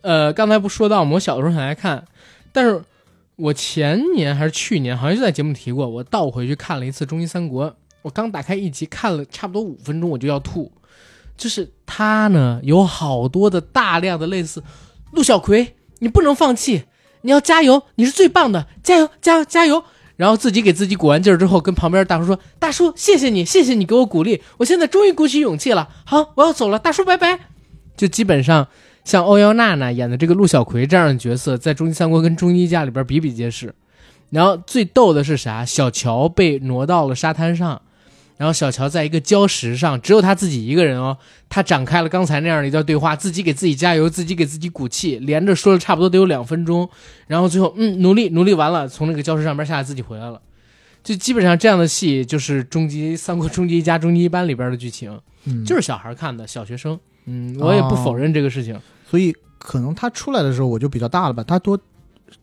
[0.02, 1.12] 呃，刚才不说到吗？
[1.14, 2.06] 我小的时候很爱看，
[2.52, 2.82] 但是
[3.36, 7.70] 我前年还是去年，好像就在节目提过，我倒回去看了一次《终极三国》，
[8.02, 10.72] 我刚打开一集，看了差不多五分钟，我就要吐。
[11.38, 14.62] 就是他呢，有好多的大量的类似
[15.12, 16.84] 陆小葵，你不能放弃，
[17.22, 19.84] 你要加油，你是最棒的，加油，加油，加油！
[20.18, 25.88] 然后自己给自己鼓完劲儿之后，跟旁边大叔说：“大叔，谢谢你，谢谢你给我鼓励，我现在终于鼓起勇气了。
[26.06, 27.40] 好，我要走了，大叔拜拜。”
[27.96, 28.68] 就基本上
[29.10, 33.74] 像欧阳娜娜演的这个陆小葵这样的角色，在《终极三国》跟《终极一家》里边比比皆是。
[34.30, 35.66] 然后最逗的是啥？
[35.66, 37.82] 小乔被挪到了沙滩上，
[38.38, 41.18] 然后小乔在一个礁石上，只有他自己一个人哦。
[41.50, 46.88] 他展开了刚才那样的一段对话，自己给自己加油，自己给自己鼓气，连着说了差不多得有两分钟。
[47.26, 50.40] 然后最后，嗯，努力努力完了，从那个礁石上边下来，自己回来了。
[51.04, 57.00] 就基本上这样的戏，就是《终极三国》《终极一家》《终极一班》里边的剧情，嗯，就是小孩看的，小学生。
[57.26, 58.80] 嗯，我也不否认这个事情。
[59.10, 61.78] 所以可能他出来的时候我就比较大了吧，他多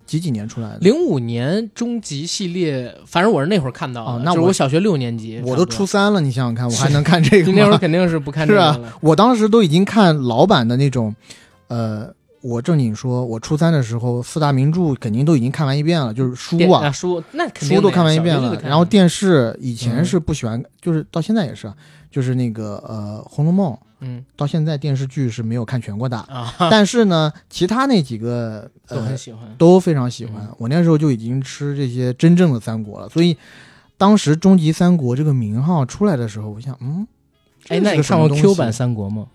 [0.05, 0.79] 几几年出来的？
[0.81, 7.79] 零五年终极系列，反正我是那会儿看到的，哦那我就是我小学六年级，我都初三了，你想想看，我还能看这个你 那会儿吗？
[7.79, 8.93] 肯定是不看这是啊个了。
[9.01, 11.15] 我当时都已经看老版的那种，
[11.69, 12.13] 呃，
[12.43, 18.61] 我正经说，我初三的时候四大名著肯定都已经看完一遍了，就是书电啊，书那肯定书都的呀看完一遍了小学就得。
[18.63, 21.75] 看然后电视以前嗯是不喜欢，就是到现在也是啊，
[22.11, 29.43] 就是那个呃《红楼梦》，嗯到现在电视剧是没有看全过的，啊，但是呢，其他那几个都呃很喜欢。
[29.57, 30.55] 都非常喜欢嗯。
[30.59, 33.37] 我那时候就已经吃这些真正的三国了，所以
[33.97, 37.07] 当时终极三国这个名号出来的时候，我想，嗯，
[37.69, 39.29] 哎，那你看过 Q 版三国吗？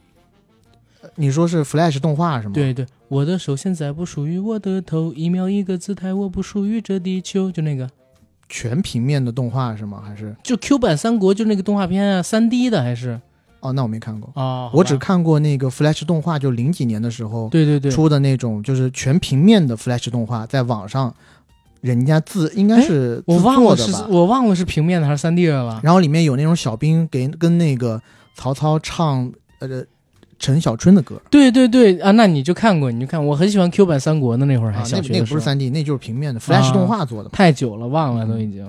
[1.15, 7.89] 你说是 Flash 动画是吗？，对对，我的手现在不属于我的头，一秒一个姿态，我不属于这地球，就那个，
[8.47, 10.01] 全平面的动画是吗？
[10.05, 13.19] 还是就 Q 版三国，就那个动画片啊，三 D 的还是
[13.61, 21.13] 哦，那我没看过，哦，我只看过那个 Flash 动画，就零几年的时候对对对，出的那种，就是全平面的 Flash 动画，在网上
[21.81, 23.91] 人家自应该是哎我忘了是。
[24.09, 25.79] 我忘了是平面的还是三 D 的了。
[25.83, 28.01] 然后里面有那种小兵给跟那个
[28.35, 29.83] 曹操唱呃
[30.39, 37.29] 陈小春的歌对对对啊，那你就看过，你就看，我很喜欢 Q 版三国的那会儿，还啊，小学那那个不是三 D，那就是平面的 Flash 动画做的嘛。
[37.31, 38.67] 太久了，忘了嗯都已经。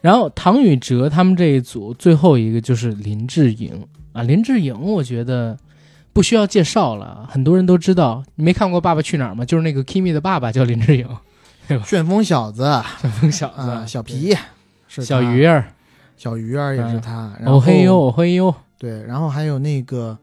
[0.00, 3.70] 然后唐禹哲他们这一组最后一个就是林志颖
[4.12, 5.56] 啊，林志颖我觉得
[6.12, 8.22] 不需要介绍了，很多人都知道。
[8.34, 9.44] 你没看过《爸爸去哪儿》吗？
[9.44, 11.06] 就是那个 Kimi 的爸爸叫林志颖，
[11.84, 12.64] 旋风小子
[13.00, 14.36] 旋风小子、小皮
[14.88, 15.64] 是小鱼儿，
[16.16, 20.18] 小鱼儿也是他，然后哦嘿呦哦嘿呦，对，然后还有那个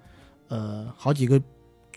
[0.49, 1.41] 呃好几个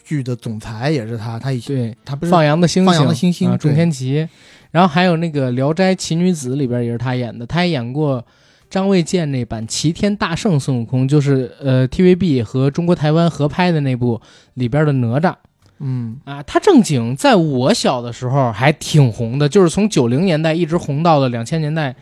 [0.05, 4.29] 剧的总裁也是他，他以前对，他不是放羊的星星，放羊的星星啊，对仲天齐。
[4.71, 8.25] 然后还有那个《聊斋奇女子》里边也是他演的，他还演过
[8.71, 14.21] 张卫健那版《齐天大圣孙悟空》，就是呃 TVB 和中国台湾合拍的那部
[14.55, 15.35] 里边的哪吒
[15.81, 16.41] 嗯啊。
[16.45, 21.97] 他正经在我小的时候还挺红的，就是从九零年代一直红到了两千年代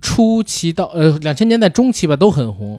[0.00, 2.78] 初期到呃两千年代中期吧，都很红。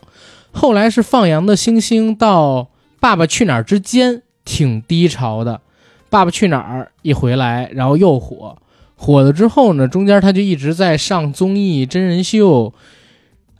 [0.51, 2.63] 后来是放羊的星星到
[2.99, 5.55] 《爸爸去哪儿》之间挺低潮的，
[6.09, 8.57] 《爸爸去哪儿》一回来，然后又火，
[8.95, 12.73] 火了之后呢，中间他就一直在上综艺、真人秀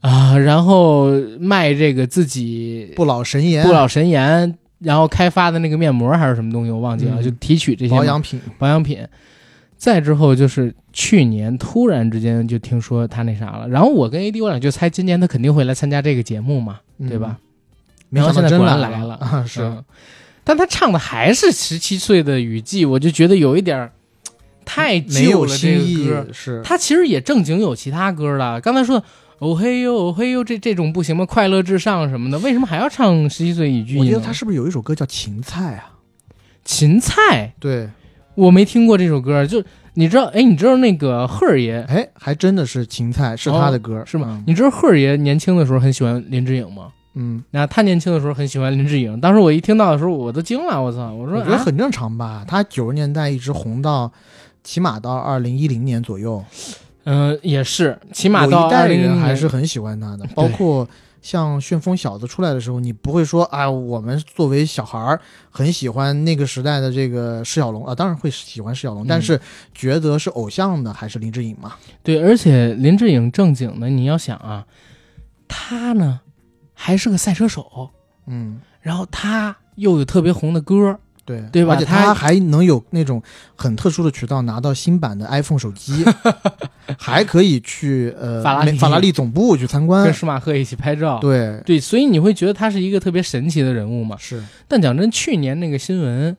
[0.02, 1.10] 啊，然后
[1.40, 9.06] 卖这个自己不老神颜不老神颜，然后开发的那个面膜还是什么东西，我忘记了，嗯就提取这些保养品，保养品。
[9.76, 17.38] 再之后就是去年突然之间就听说他那啥了，然后我跟 AD 我俩就猜今年他肯定会来参加这个节目嘛，嗯对吧？
[18.10, 19.46] 没想到然后现在真来果然来了啊！
[19.46, 19.84] 是嗯，
[20.44, 23.92] 但他唱的还是十七岁的雨季，我就觉得有一点儿
[24.66, 25.50] 太没有旧了。
[25.50, 28.60] 这新意个歌，是他其实也正经有其他歌了。
[28.62, 29.04] 刚才说
[29.40, 31.26] 哦嘿呦哦嘿呦这这种不行吗？
[31.26, 34.00] 快乐至上什么的，为什么还要唱十七岁雨季呢？
[34.00, 35.94] 我记得他是不是有一首歌叫《芹菜》啊？
[36.66, 37.88] 芹菜，对，
[38.36, 44.44] 我没听过这首歌，就你知道，哎，你知道那个赫尔爷哎，还真的是芹菜，是他的歌、哦是吗？？
[44.48, 46.92] 你知道赫尔爷年轻的时候很喜欢林志颖吗？
[47.14, 51.12] 嗯，那他年轻的时候很喜欢林志颖，当时我一听到的时候我都惊了，我操！
[51.14, 52.44] 我说啊我觉得很正常吧。
[52.48, 54.12] 他九十年代一直红到，
[54.64, 56.44] 起码到二零一零年左右。
[57.10, 60.86] 嗯、也是，起码有到一代人还是很喜欢他的，包括
[61.22, 65.18] 像旋风小子出来的时候，你不会说啊，我们作为小孩儿
[65.50, 69.40] 很喜欢那个时代的这个释小龙啊，当然会喜欢释小龙，嗯但是
[69.74, 71.76] 觉得是偶像的还是林志颖嘛？
[72.04, 74.66] 对，而且林志颖正经的，你要想啊，
[75.48, 76.20] 他呢
[76.74, 77.90] 还是个赛车手，
[78.26, 83.22] 嗯，然后他又有特别红的歌，对对吧而且他他还能有那种
[83.54, 86.06] 很特殊的渠道拿到新版的 iPhone 手机，
[86.98, 90.14] 还可以去呃法拉利法拉利总部去参观跟。
[90.14, 91.20] 舒马赫一起拍照。
[91.20, 94.16] 对，对，所以你会觉得他是一个特别神奇的人物嘛？
[94.18, 96.36] 是但讲真，去年那个新闻，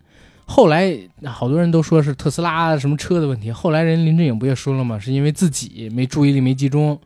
[0.46, 4.98] 后来好多人都说是特斯拉什么车的问题，后来人林志颖不也说了吗？
[4.98, 6.98] 是因为自己没注意力没集中，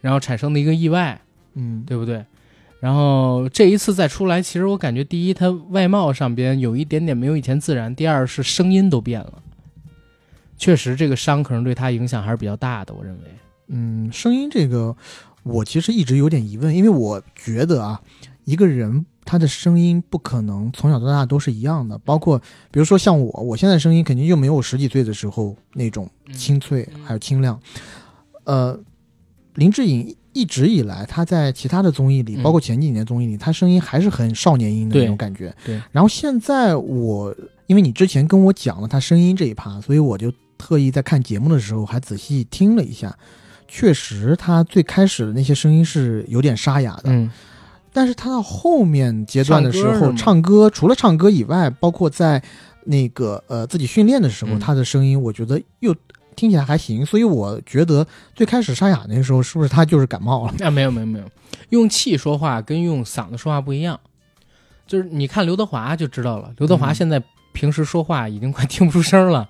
[0.00, 1.20] 然后产生的一个意外，
[1.54, 2.24] 嗯，对不对？
[2.80, 9.42] 然后这一次再出来，其实我感觉第一，他外貌上边有一点点没有以前自然；第二是声音都变了，
[10.56, 13.22] 确实这个伤可能对他影响还是比较大的，我认为。
[13.66, 14.96] 嗯，声音这个，
[15.42, 18.00] 我其实一直有点疑问，因为我觉得啊，
[18.44, 22.38] 一个人他的声音不可能从小到大都是一样的，包括
[22.70, 27.60] 比如说像我，我现在声音肯定就没有我十几岁的时候那种清脆嗯还有清亮。
[28.44, 28.78] 呃，
[29.56, 35.52] 林志颖一直以来他在其他的综艺里，嗯包括前几年综艺里，他声音还是很少年音的那种感觉。
[35.64, 37.34] 对然后现在我，
[37.66, 43.16] 因为你之前跟我讲了他声音这一趴，所以我就特意在看节目的时候还仔细听了一下。
[43.66, 47.30] 确实，他最开始的那些声音是有点沙哑的，嗯，
[47.92, 52.42] 但是他到后面阶段的时候，唱歌唱歌除了唱歌以外，包括在
[52.84, 55.94] 那个呃自己训练的时候，嗯他的声音我觉得又
[56.38, 60.54] 听起来还行，所以我觉得最开始沙哑那个时候，是不是他就是感冒了？
[60.64, 61.24] 啊，没有没有没有，
[61.70, 63.98] 用气说话跟用嗓子说话不一样，
[64.86, 66.94] 就是你看刘德华就知道了，刘德华嗯。
[66.94, 67.20] 现在
[67.52, 69.48] 平时说话已经快听不出声了，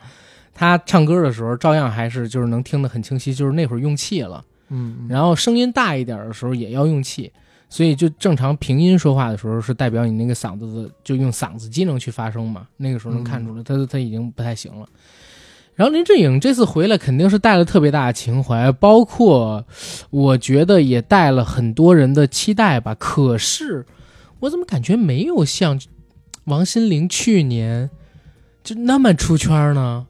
[0.54, 7.30] 他唱歌的时候照样还是就是能听得很清晰，就是那会儿用气了，嗯，然后声音大一点的时候也要用气，
[7.68, 14.88] 所以就正常平音说话的时候是代表你那个嗓子的就用嗓子机能去发声嘛，那个时候能看出来他他已经不太行了。
[15.78, 19.64] 然后林志颖这次回来肯定是带了特别大的情怀，包括
[20.10, 22.96] 我觉得也带了很多人的期待吧。
[22.96, 23.86] 可是
[24.40, 25.80] 我怎么感觉没有像
[26.46, 27.90] 王心凌去年
[28.64, 30.08] 就那么出圈呢？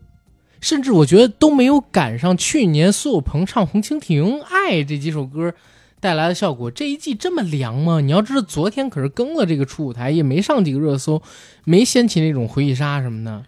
[0.59, 5.53] 甚至我觉得都没有赶上去年苏有朋唱《红蜻蜓》《爱》这几首歌
[6.01, 6.70] 带来的效果。
[6.70, 8.01] 这一季这么凉吗？
[8.01, 11.20] 你要知道，昨天可是更了这个初舞台，也没上几个热搜，
[11.65, 13.45] 没掀起那种回忆杀什么的。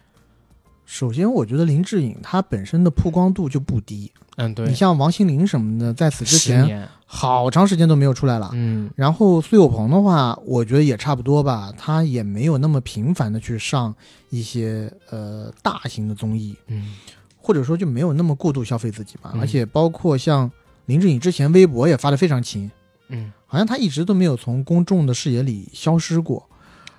[0.91, 4.67] 首先我觉得林志颖他本身的曝光度就不低，嗯，对。
[4.67, 8.49] 你，像王心凌什么的，在此之前，好长时间都没有出来了。
[8.51, 8.91] 嗯。
[8.93, 13.95] 然后苏有朋的话，我觉得也差不多吧，他也没有那么频繁的去上
[14.31, 16.93] 一些呃大型的综艺，嗯。
[17.37, 19.31] 或者说就没有那么过度消费自己吧。
[19.33, 19.39] 嗯。
[19.39, 20.51] 而且包括像
[20.87, 22.69] 林志颖之前微博也发的非常勤，
[23.07, 26.45] 嗯，好像他一直都没有从公众的视野里消失过。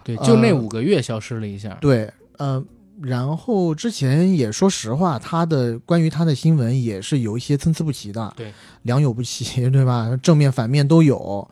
[0.02, 1.76] 对，就那呃五个月消失了一下。
[1.78, 2.64] 对，呃，
[3.02, 8.52] 然后之前也说实话，他的关于他的新闻也是有一些参差不齐的，对，
[8.82, 10.16] 良莠不齐，对吧？
[10.22, 11.48] 正面反面都有，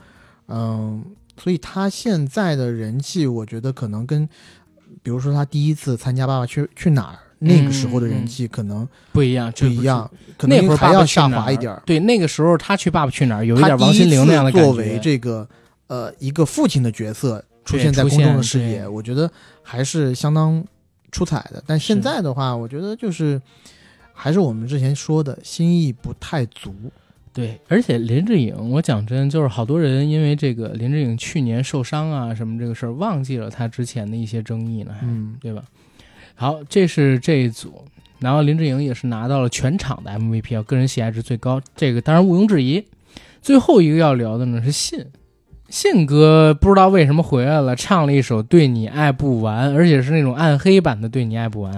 [0.47, 1.05] 嗯，
[1.36, 4.28] 所以他现在的人气，我觉得可能跟，
[5.02, 10.09] 比如说他第一次参加《爸爸去去哪儿》那个时候的人气可能不一样，不一样，
[10.39, 11.82] 可能那会儿还要下滑一点儿。
[11.85, 14.68] 对，那个时候他去《爸爸去哪儿》有一点王心凌那样的感觉。
[14.68, 15.48] 作为这个
[15.89, 19.28] 呃一个父亲的角色出现在公众的视野，我觉得
[19.62, 20.62] 还是相当
[21.11, 21.62] 出彩的。
[21.66, 23.41] 但现在的话，我觉得就是
[24.12, 26.74] 还是我们之前说的心意不太足。
[27.32, 35.62] 对，而且林志颖，我讲真，就是好多人因为这个林志颖去年受伤啊什么这个事儿，忘记了他之前的一些争议呢，嗯，对吧？
[36.35, 37.85] 好，这是这一组，
[38.19, 42.85] 然后林志颖也是拿到了全场的 MVP 啊，个人喜爱值最高，这个当然毋庸置疑。
[43.41, 45.07] 最后一个要聊的呢是信，
[45.71, 51.73] 信哥不知道为什么回来了，唱了一首《对你爱不完》，而且是那种暗黑版的《对你爱不完》。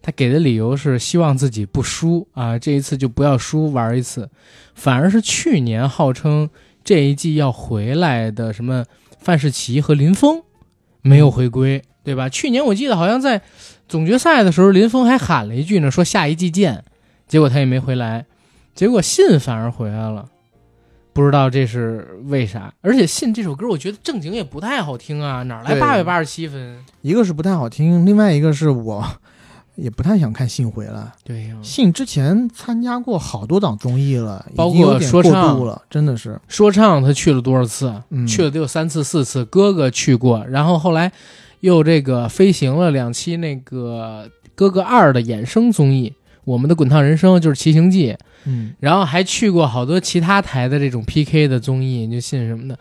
[0.00, 4.30] 他给的理由是希望自己不输啊，这一次就不要输，玩一次。
[4.74, 6.48] 反而是去年号称
[6.82, 8.84] 这一季要回来的什么
[9.18, 10.42] 范世琦和林峰
[11.02, 12.28] 没有回归，对吧？
[12.28, 13.42] 去年我记得好像在
[13.88, 16.84] 总决赛的时候，林峰还喊了一句呢，说下一季见，
[17.26, 18.24] 结果他也没回来，
[18.74, 20.26] 结果信反而回来了，
[21.12, 22.72] 不知道这是为啥。
[22.80, 26.78] 而且信这首歌，我觉得正经也不太好听啊，哪来对八百八十七分？
[27.02, 29.04] 一个是不太好听，另外一个是我
[29.76, 31.14] 也不太想看信回了。
[31.24, 36.38] 对呀、信之前参加过好多档综艺了，包括说唱了，真的是。
[36.48, 37.94] 说唱他去了多少次？
[38.10, 39.44] 嗯去了得有三次四次。
[39.44, 41.10] 哥哥去过，然后后来
[41.60, 46.10] 又这个飞行了两期那个哥哥二的衍生综艺，
[46.44, 48.12] 《我们的滚烫人生》就是《骑行记》，
[48.44, 52.78] 嗯然后还去过好多其他台的这种 PK 的综艺，就信什么的。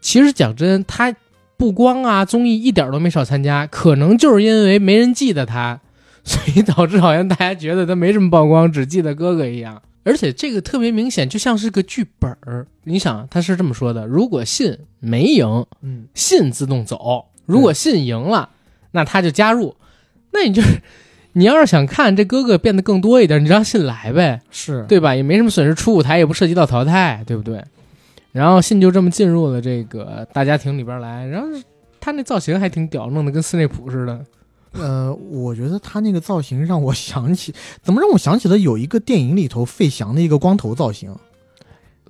[0.00, 1.14] 其实讲真，他
[1.56, 5.80] 不光啊综艺一点都没少参加，可能就是因为没人记得他，
[6.24, 9.82] 所以导致好像大家觉得他没什么曝光，只记得哥哥一样。
[10.02, 12.66] 而且这个特别明显，就像是个剧本儿。
[12.84, 18.48] 你想，他是这么说的：如果信没赢，嗯信自动走；如果信赢了，
[18.92, 19.76] 那他就加入。
[20.32, 20.80] 那你就是，
[21.32, 24.40] 你要是想看这哥哥变得更多一点，你让信来呗。
[24.50, 25.14] 是对吧？
[25.14, 27.62] 也没什么损失，出舞台也不涉及到淘汰，对不对？
[28.32, 31.48] 然后信就这么进入了这个大家庭里边来，然后
[32.00, 34.20] 他那造型还挺屌，弄得跟斯内普似的。
[34.72, 37.52] 呃，我觉得他那个造型让我想起，
[37.82, 41.12] 怎么让我想起了有一个电影里头费翔的一个光头造型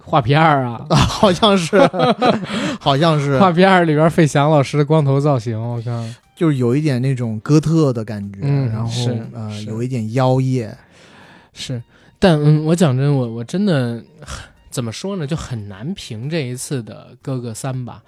[0.03, 1.79] 画皮二啊，啊， 好像是，
[2.79, 10.75] 好像是，画皮二里边费翔老师的光头造型，我看就是有一点那种哥特的感觉，嗯然后是呃是有一点妖艳，
[11.53, 11.83] 是，
[12.19, 14.03] 但嗯，我讲真，我我真的
[14.71, 18.03] 怎么说呢，就很难评这一次的哥哥三吧。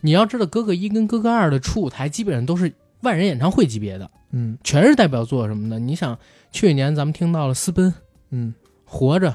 [0.00, 5.80] 你要知道，哥哥一跟哥哥二的初舞台基本上都是万人演唱会级别的，嗯全是代表作什么的。
[5.80, 6.16] 你想，
[6.52, 7.90] 去年咱们听到了《私奔》。
[8.30, 8.54] 嗯
[8.84, 9.34] 活着，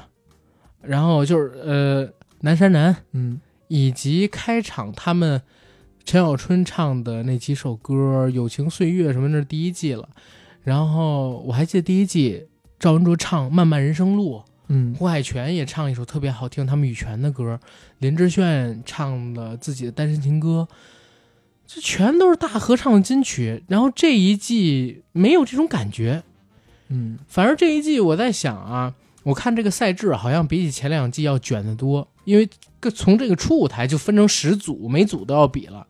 [0.80, 2.08] 然后就是呃
[2.40, 5.42] 南山南，嗯以及开场他们
[6.08, 10.08] 陈小春唱的那几首歌，《友情岁月》什么，那是第一季了。
[10.62, 12.46] 然后我还记得第一季
[12.78, 14.36] 赵文卓唱《漫漫人生路》，
[14.68, 17.60] 嗯胡海泉也唱一首特别好听，他们羽泉的歌，
[17.98, 20.66] 林志炫唱的自己的单身情歌，
[21.66, 23.62] 这全都是大合唱的金曲。
[23.68, 26.22] 然后这一季没有这种感觉，
[26.88, 28.94] 嗯反正这一季我在想啊，
[29.24, 32.48] 我看这个赛制好像比起前两季要卷得多，因为
[32.80, 35.86] 个从这个初舞台就分成十组，每组都要比了。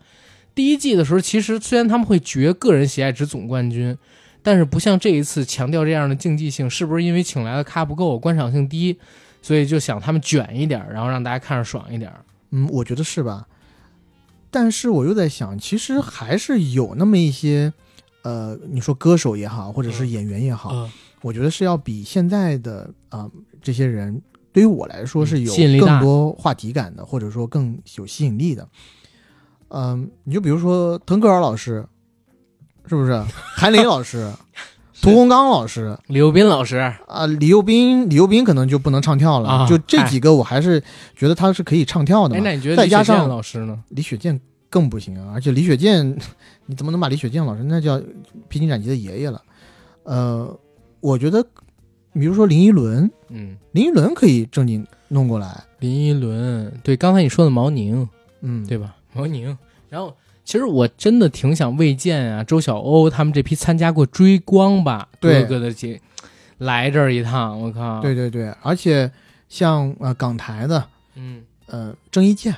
[0.54, 3.96] 第一季的时候，其实虽然他们会决个人喜爱值总冠军，
[4.42, 8.98] 但是不像这一次强调这样的竞技性，是不是因为请来的咖不够，观赏性低，
[9.40, 12.12] 所以就想他们卷一点，然后让大家看着爽一点？
[12.50, 13.46] 嗯，我觉得是吧？
[14.50, 17.72] 但是我又在想，其实还是有那么一些，
[18.22, 20.90] 呃，你说歌手也好，或者是演员也好，嗯
[21.20, 23.28] 我觉得是要比现在的啊、
[23.60, 24.22] 这些人，
[24.52, 28.66] 对于我来说是有更多话题感的，或者说更有吸引力的。
[29.68, 31.86] 嗯、你就比如说腾格尔老师，
[32.86, 33.22] 是不是？
[33.36, 34.32] 韩磊老师、
[35.02, 36.76] 屠洪刚老师李幼斌老师，
[37.06, 39.48] 啊、李幼斌，李幼斌可能就不能唱跳了。
[39.48, 40.82] 啊就这几个，我还是
[41.14, 42.44] 觉得他是可以唱跳的哎，嘛。
[42.44, 43.78] 那你觉得再加李雪健上老师呢？
[43.90, 46.18] 李雪健更不行啊，而且李雪健，
[46.64, 48.00] 你怎么能把李雪健老师那叫
[48.48, 49.42] 披荆斩棘的爷爷了？
[50.04, 50.58] 呃，
[51.00, 51.46] 我觉得，
[52.18, 58.08] 比如说林依轮，嗯，林依轮可以正经弄过来，林依轮，对，刚才你说的毛宁，
[58.40, 58.96] 嗯，对吧？
[59.12, 59.56] 毛宁。
[59.88, 60.14] 然后，
[60.44, 65.42] 其实我真的挺想魏健啊、周晓鸥他们这批参加过追光吧对。
[65.42, 66.00] 哥哥的节
[66.58, 69.10] 来这儿一趟，我靠，对，对对，而且
[69.48, 70.84] 像呃港台的
[71.14, 72.54] 嗯，呃郑伊健，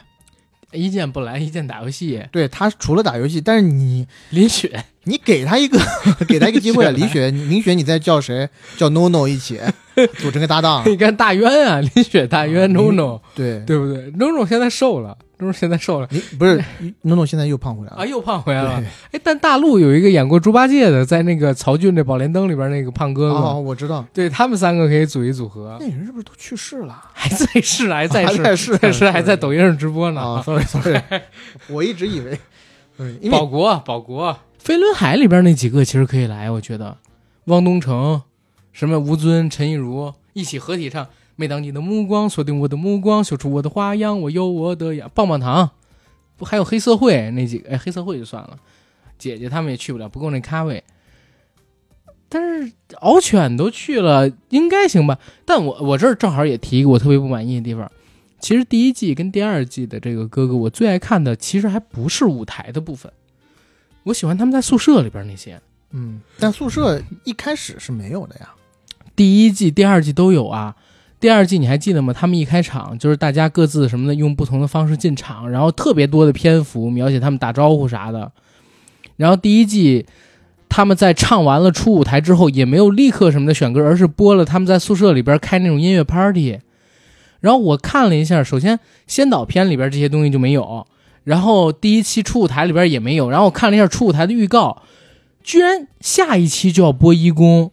[0.73, 5.79] 一健不来，一健打游戏，对他除了打游戏，但是你林雪，你给他一个
[6.29, 8.49] 给他一个机会啊，林李雪，林雪，你再叫谁？
[8.77, 9.59] 叫 NONO 一起
[10.19, 16.09] 组成个搭档，你看大渊啊， 林雪、大渊、啊 NONO，对，对不对？NONO 现在瘦了，NONO 现在瘦了。
[16.11, 16.63] 你不是
[17.03, 19.19] NONO 现在又胖回来了啊，又胖回来了对。
[19.19, 25.77] 哎，但大陆有一个演过猪八戒的，在那个曹骏的《宝莲灯》里边那个胖哥哥，哦，我知道，对他们三个可以组一组合。
[25.81, 27.03] 那人是不是都去世了？
[27.13, 30.21] 还在世，还在世， 还在世在世，还在抖音上直播呢。
[30.21, 31.01] 啊，sorry sorry，
[31.69, 32.39] 我一直以为
[33.31, 36.99] 保国，保国，飞轮海里边那几个其实可以来，我觉得，
[37.47, 38.21] 汪东城，
[38.73, 41.09] 什么吴尊、陈亦儒一起合体唱。
[41.35, 45.11] 每当你的目光锁定我的目光，秀出我的花样，我有我的样。
[45.15, 45.71] 棒棒糖，
[46.37, 47.71] 不还有黑社会那几个？
[47.71, 48.59] 哎，黑社会就算了，
[49.17, 50.85] 姐姐他们也去不了，不够那咖位。
[52.29, 55.19] 但是敖犬都去了，应该行吧？
[55.47, 57.91] 但我我这儿正好也提一个我特别不满意的地方。
[58.39, 63.11] 其实第一季跟第二季的这个哥哥，我最爱看的其实还不是舞台的部分，
[64.05, 65.61] 我喜欢他们在宿舍里边那些。
[65.93, 68.51] 嗯，但宿舍一开始是没有的呀。
[69.17, 70.75] 第一季、第二季都有啊。
[71.19, 72.13] 第二季你还记得吗？
[72.13, 78.33] 他们一开场就是大家各自什么的，用不同的方式进场，然后特别多的篇幅描写他们打招呼啥的。
[79.17, 80.07] 然后第一季
[80.71, 86.59] 他们在唱完了初舞台之后，也没有立刻什么的选歌，而是播了他们在宿舍里边开那种音乐 party。
[87.41, 90.87] 然后我看了一下，首先先导片里边这些东西就没有，
[91.25, 93.31] 然后第一期初舞台里边也没有。
[93.31, 94.83] 然后我看了一下初舞台的预告，
[95.43, 97.73] 居然下一期就要播一公。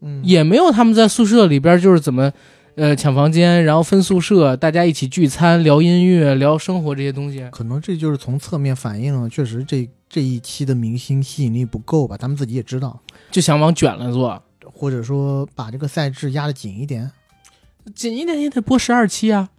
[0.00, 2.32] 嗯，也没有他们在宿舍里边就是怎么，
[2.74, 7.46] 呃，抢房间，然后分宿舍，大家一起聚餐、聊音乐、聊生活这些东西。
[7.52, 12.16] 可能这就是从侧面反映了，确实这这一期的明星吸引力不够吧？
[12.16, 14.42] 他们自己也知道，就想往卷了做。
[14.74, 17.10] 或者说把这个赛制压得紧一点。
[17.94, 19.50] 紧一点也得播十二期啊，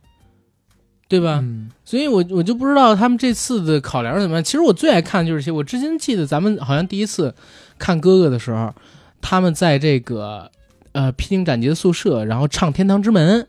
[1.14, 1.40] 对吧？
[1.44, 4.44] 嗯所以我我就不知道他们这次的考量是怎么样。
[4.44, 5.52] 其实我最爱看的就是些。
[5.52, 7.36] 我至今记得咱们好像第一次
[7.78, 8.74] 看哥哥的时候，
[9.22, 10.50] 他们在这个
[10.94, 13.42] 呃披荆斩棘的宿舍，然后唱《天堂之门》，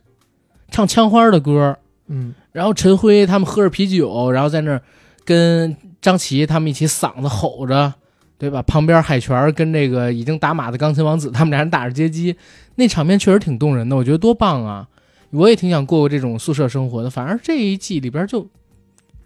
[0.71, 1.79] 唱枪花的歌，
[2.09, 4.83] 嗯然后陈辉他们喝着啤酒，然后在那儿
[5.25, 7.95] 跟张琪他们一起嗓子吼着，
[8.37, 8.61] 对吧？
[8.63, 12.37] 旁边海泉跟这个已经打码的钢琴王子他们俩人打着街机，
[12.75, 14.87] 那场面确实挺动人的，我觉得多棒啊！
[15.35, 17.11] 我也挺想过过这种宿舍生活的。
[17.11, 18.49] 反而这一季里边就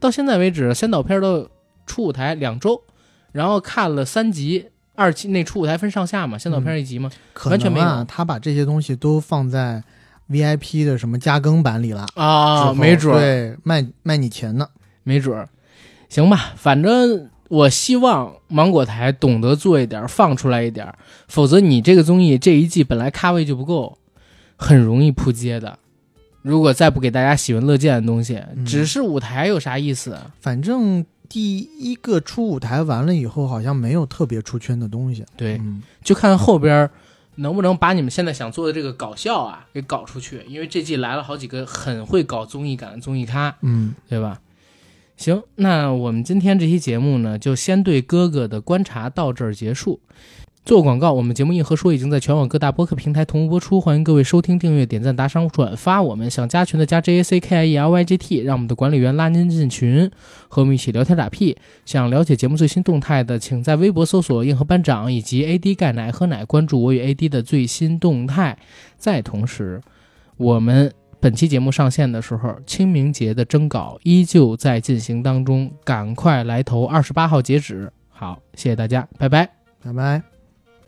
[0.01, 1.49] 到现在为止，先导片都
[1.87, 2.83] 出舞台两周，
[3.33, 9.83] 然后看了三集，二期那出舞台分上下嘛，先导片一集嘛，可完全没有啊，他把这些东西都放在
[10.31, 14.69] VIP 的什么加更版里了啊，没准儿对卖卖你钱呢。
[15.05, 15.49] 没准儿，
[16.11, 20.93] 行吧，反正我希望芒果台懂得做一点，放出来一点，
[21.29, 23.97] 否则你这个综艺这一季本来咖位就不够，
[24.57, 25.79] 很容易扑街的。
[26.43, 30.31] 如果再不给大家喜闻乐见的东西，嗯只是舞台有啥意思啊？
[30.41, 35.25] 反正第一个出舞台完了以后，好像没有特别出圈的东西。
[35.37, 36.91] 对，嗯就看后边儿
[37.37, 44.41] 能不能把你们现在想做的这个搞笑啊给搞出去，因为这季来了好几个很会搞综艺感的综艺咖，嗯，对吧？
[45.17, 50.01] 行，那我们今天这期节目呢，就先对哥哥的观察到这儿结束。
[50.69, 56.03] 做广告，我们节目《硬核说》已经在全网各大播客平台同步播出，欢迎各位收听、订阅、点赞、打赏、转发。
[56.03, 60.11] 我们想加群的加 J A C K I E L Y G T，让我们的管理员拉您进群，
[60.47, 61.57] 和我们一起聊天打屁。
[61.87, 68.59] 想了解节目最新动态的，请在微博搜索“硬核班长”以及 AD 钙奶喝奶，关注我与 AD 的最新动态。
[68.99, 69.81] 在同时，
[70.37, 77.91] 我们本期节目上线的时候，清明节的征稿依旧在进行当中，赶快来投，二十八号截止。
[78.11, 79.49] 好，谢谢大家，拜拜。
[79.83, 80.38] 拜拜。